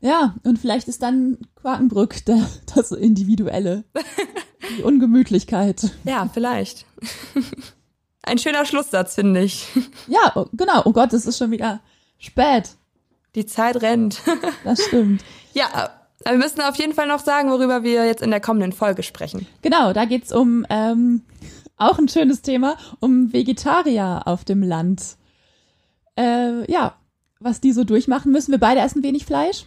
Ja, 0.00 0.36
und 0.44 0.60
vielleicht 0.60 0.86
ist 0.86 1.02
dann 1.02 1.38
Quakenbrück 1.56 2.24
der, 2.26 2.48
das 2.72 2.92
Individuelle. 2.92 3.82
Die 4.78 4.82
Ungemütlichkeit. 4.84 5.90
Ja, 6.04 6.30
vielleicht. 6.32 6.86
Ein 8.22 8.38
schöner 8.38 8.64
Schlusssatz, 8.64 9.16
finde 9.16 9.42
ich. 9.42 9.66
Ja, 10.06 10.32
oh, 10.36 10.46
genau. 10.52 10.82
Oh 10.84 10.92
Gott, 10.92 11.12
es 11.12 11.26
ist 11.26 11.36
schon 11.36 11.50
wieder 11.50 11.80
spät. 12.18 12.70
Die 13.34 13.44
Zeit 13.44 13.82
rennt. 13.82 14.22
Das 14.62 14.80
stimmt. 14.84 15.24
Ja, 15.52 15.90
aber 16.24 16.38
wir 16.38 16.44
müssen 16.44 16.60
auf 16.60 16.76
jeden 16.76 16.92
Fall 16.92 17.06
noch 17.06 17.20
sagen, 17.20 17.50
worüber 17.50 17.82
wir 17.82 18.06
jetzt 18.06 18.22
in 18.22 18.30
der 18.30 18.40
kommenden 18.40 18.72
Folge 18.72 19.02
sprechen. 19.02 19.46
Genau, 19.62 19.92
da 19.92 20.04
geht's 20.04 20.32
um 20.32 20.66
ähm, 20.70 21.22
auch 21.76 21.98
ein 21.98 22.08
schönes 22.08 22.42
Thema, 22.42 22.76
um 23.00 23.32
Vegetarier 23.32 24.22
auf 24.26 24.44
dem 24.44 24.62
Land. 24.62 25.16
Äh, 26.16 26.70
ja, 26.70 26.94
was 27.40 27.60
die 27.60 27.72
so 27.72 27.84
durchmachen 27.84 28.32
müssen. 28.32 28.52
Wir 28.52 28.58
beide 28.58 28.80
essen 28.80 29.02
wenig 29.02 29.26
Fleisch. 29.26 29.66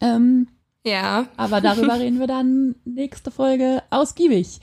Ähm, 0.00 0.48
Ja. 0.84 1.26
Aber 1.36 1.60
darüber 1.62 1.98
reden 1.98 2.20
wir 2.20 2.26
dann 2.26 2.76
nächste 2.84 3.30
Folge 3.30 3.82
ausgiebig. 3.90 4.60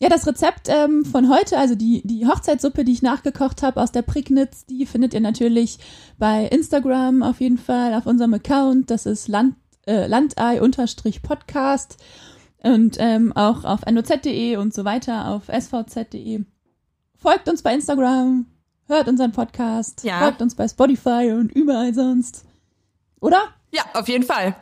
Ja, 0.00 0.08
das 0.08 0.26
Rezept 0.26 0.68
ähm, 0.68 1.04
von 1.04 1.28
heute, 1.28 1.56
also 1.56 1.76
die, 1.76 2.02
die 2.04 2.26
Hochzeitssuppe, 2.26 2.84
die 2.84 2.92
ich 2.92 3.02
nachgekocht 3.02 3.62
habe 3.62 3.80
aus 3.80 3.92
der 3.92 4.02
Prignitz, 4.02 4.66
die 4.66 4.86
findet 4.86 5.14
ihr 5.14 5.20
natürlich 5.20 5.78
bei 6.18 6.46
Instagram 6.46 7.22
auf 7.22 7.40
jeden 7.40 7.58
Fall 7.58 7.94
auf 7.94 8.06
unserem 8.06 8.34
Account. 8.34 8.90
Das 8.90 9.06
ist 9.06 9.28
Land, 9.28 9.54
äh, 9.86 10.06
Landei-Podcast 10.06 11.96
und 12.62 12.96
ähm, 12.98 13.32
auch 13.36 13.64
auf 13.64 13.80
noz.de 13.90 14.56
und 14.56 14.72
so 14.74 14.84
weiter, 14.84 15.28
auf 15.28 15.44
svz.de. 15.48 16.44
Folgt 17.16 17.48
uns 17.48 17.62
bei 17.62 17.74
Instagram, 17.74 18.46
hört 18.86 19.08
unseren 19.08 19.32
Podcast, 19.32 20.04
Ja. 20.04 20.20
folgt 20.20 20.40
uns 20.42 20.54
bei 20.54 20.66
Spotify 20.68 21.32
und 21.38 21.52
überall 21.52 21.94
sonst. 21.94 22.44
Oder? 23.20 23.40
Ja, 23.72 23.82
auf 23.94 24.08
jeden 24.08 24.24
Fall. 24.24 24.54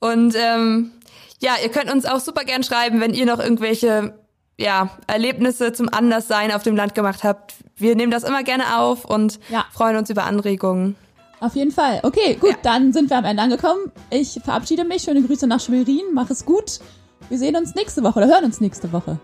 Und 0.00 0.34
ähm, 0.36 0.92
ja, 1.40 1.52
ihr 1.62 1.70
könnt 1.70 1.92
uns 1.92 2.04
auch 2.06 2.20
super 2.20 2.44
gern 2.44 2.62
schreiben, 2.62 3.00
wenn 3.00 3.14
ihr 3.14 3.26
noch 3.26 3.40
irgendwelche 3.40 4.14
ja, 4.56 4.90
Erlebnisse 5.06 5.72
zum 5.72 5.88
Anderssein 5.88 6.50
auf 6.52 6.62
dem 6.64 6.74
Land 6.76 6.94
gemacht 6.94 7.22
habt. 7.24 7.54
Wir 7.76 7.94
nehmen 7.94 8.10
das 8.10 8.24
immer 8.24 8.42
gerne 8.42 8.78
auf 8.78 9.04
und 9.04 9.38
Ja. 9.50 9.64
freuen 9.72 9.96
uns 9.96 10.10
über 10.10 10.24
Anregungen. 10.24 10.96
Auf 11.40 11.54
jeden 11.54 11.70
Fall. 11.70 12.00
Okay, 12.02 12.34
gut, 12.40 12.50
Ja. 12.50 12.56
dann 12.62 12.92
sind 12.92 13.10
wir 13.10 13.16
am 13.18 13.24
Ende 13.24 13.42
angekommen. 13.42 13.92
Ich 14.10 14.40
verabschiede 14.44 14.84
mich. 14.84 15.02
Schöne 15.02 15.22
Grüße 15.22 15.46
nach 15.46 15.60
Schwerin. 15.60 16.02
Mach 16.12 16.30
es 16.30 16.44
gut. 16.44 16.80
Wir 17.28 17.38
sehen 17.38 17.56
uns 17.56 17.74
nächste 17.74 18.02
Woche 18.02 18.18
oder 18.18 18.26
hören 18.28 18.44
uns 18.44 18.60
nächste 18.60 18.92
Woche. 18.92 19.18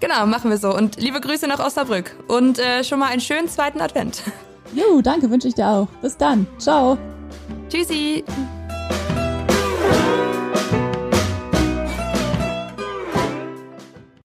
Genau, 0.00 0.26
machen 0.26 0.50
wir 0.50 0.58
so. 0.58 0.74
Und 0.74 0.96
liebe 0.96 1.20
Grüße 1.20 1.46
nach 1.46 1.60
Osnabrück. 1.64 2.16
Und 2.28 2.58
äh, 2.58 2.82
schon 2.82 2.98
mal 2.98 3.08
einen 3.10 3.20
schönen 3.20 3.48
zweiten 3.48 3.80
Advent. 3.80 4.22
Jo, 4.74 5.00
danke, 5.02 5.30
wünsche 5.30 5.48
ich 5.48 5.54
dir 5.54 5.68
auch. 5.68 5.86
Bis 6.02 6.16
dann. 6.16 6.46
Ciao. 6.58 6.98
Tschüssi. 7.68 8.24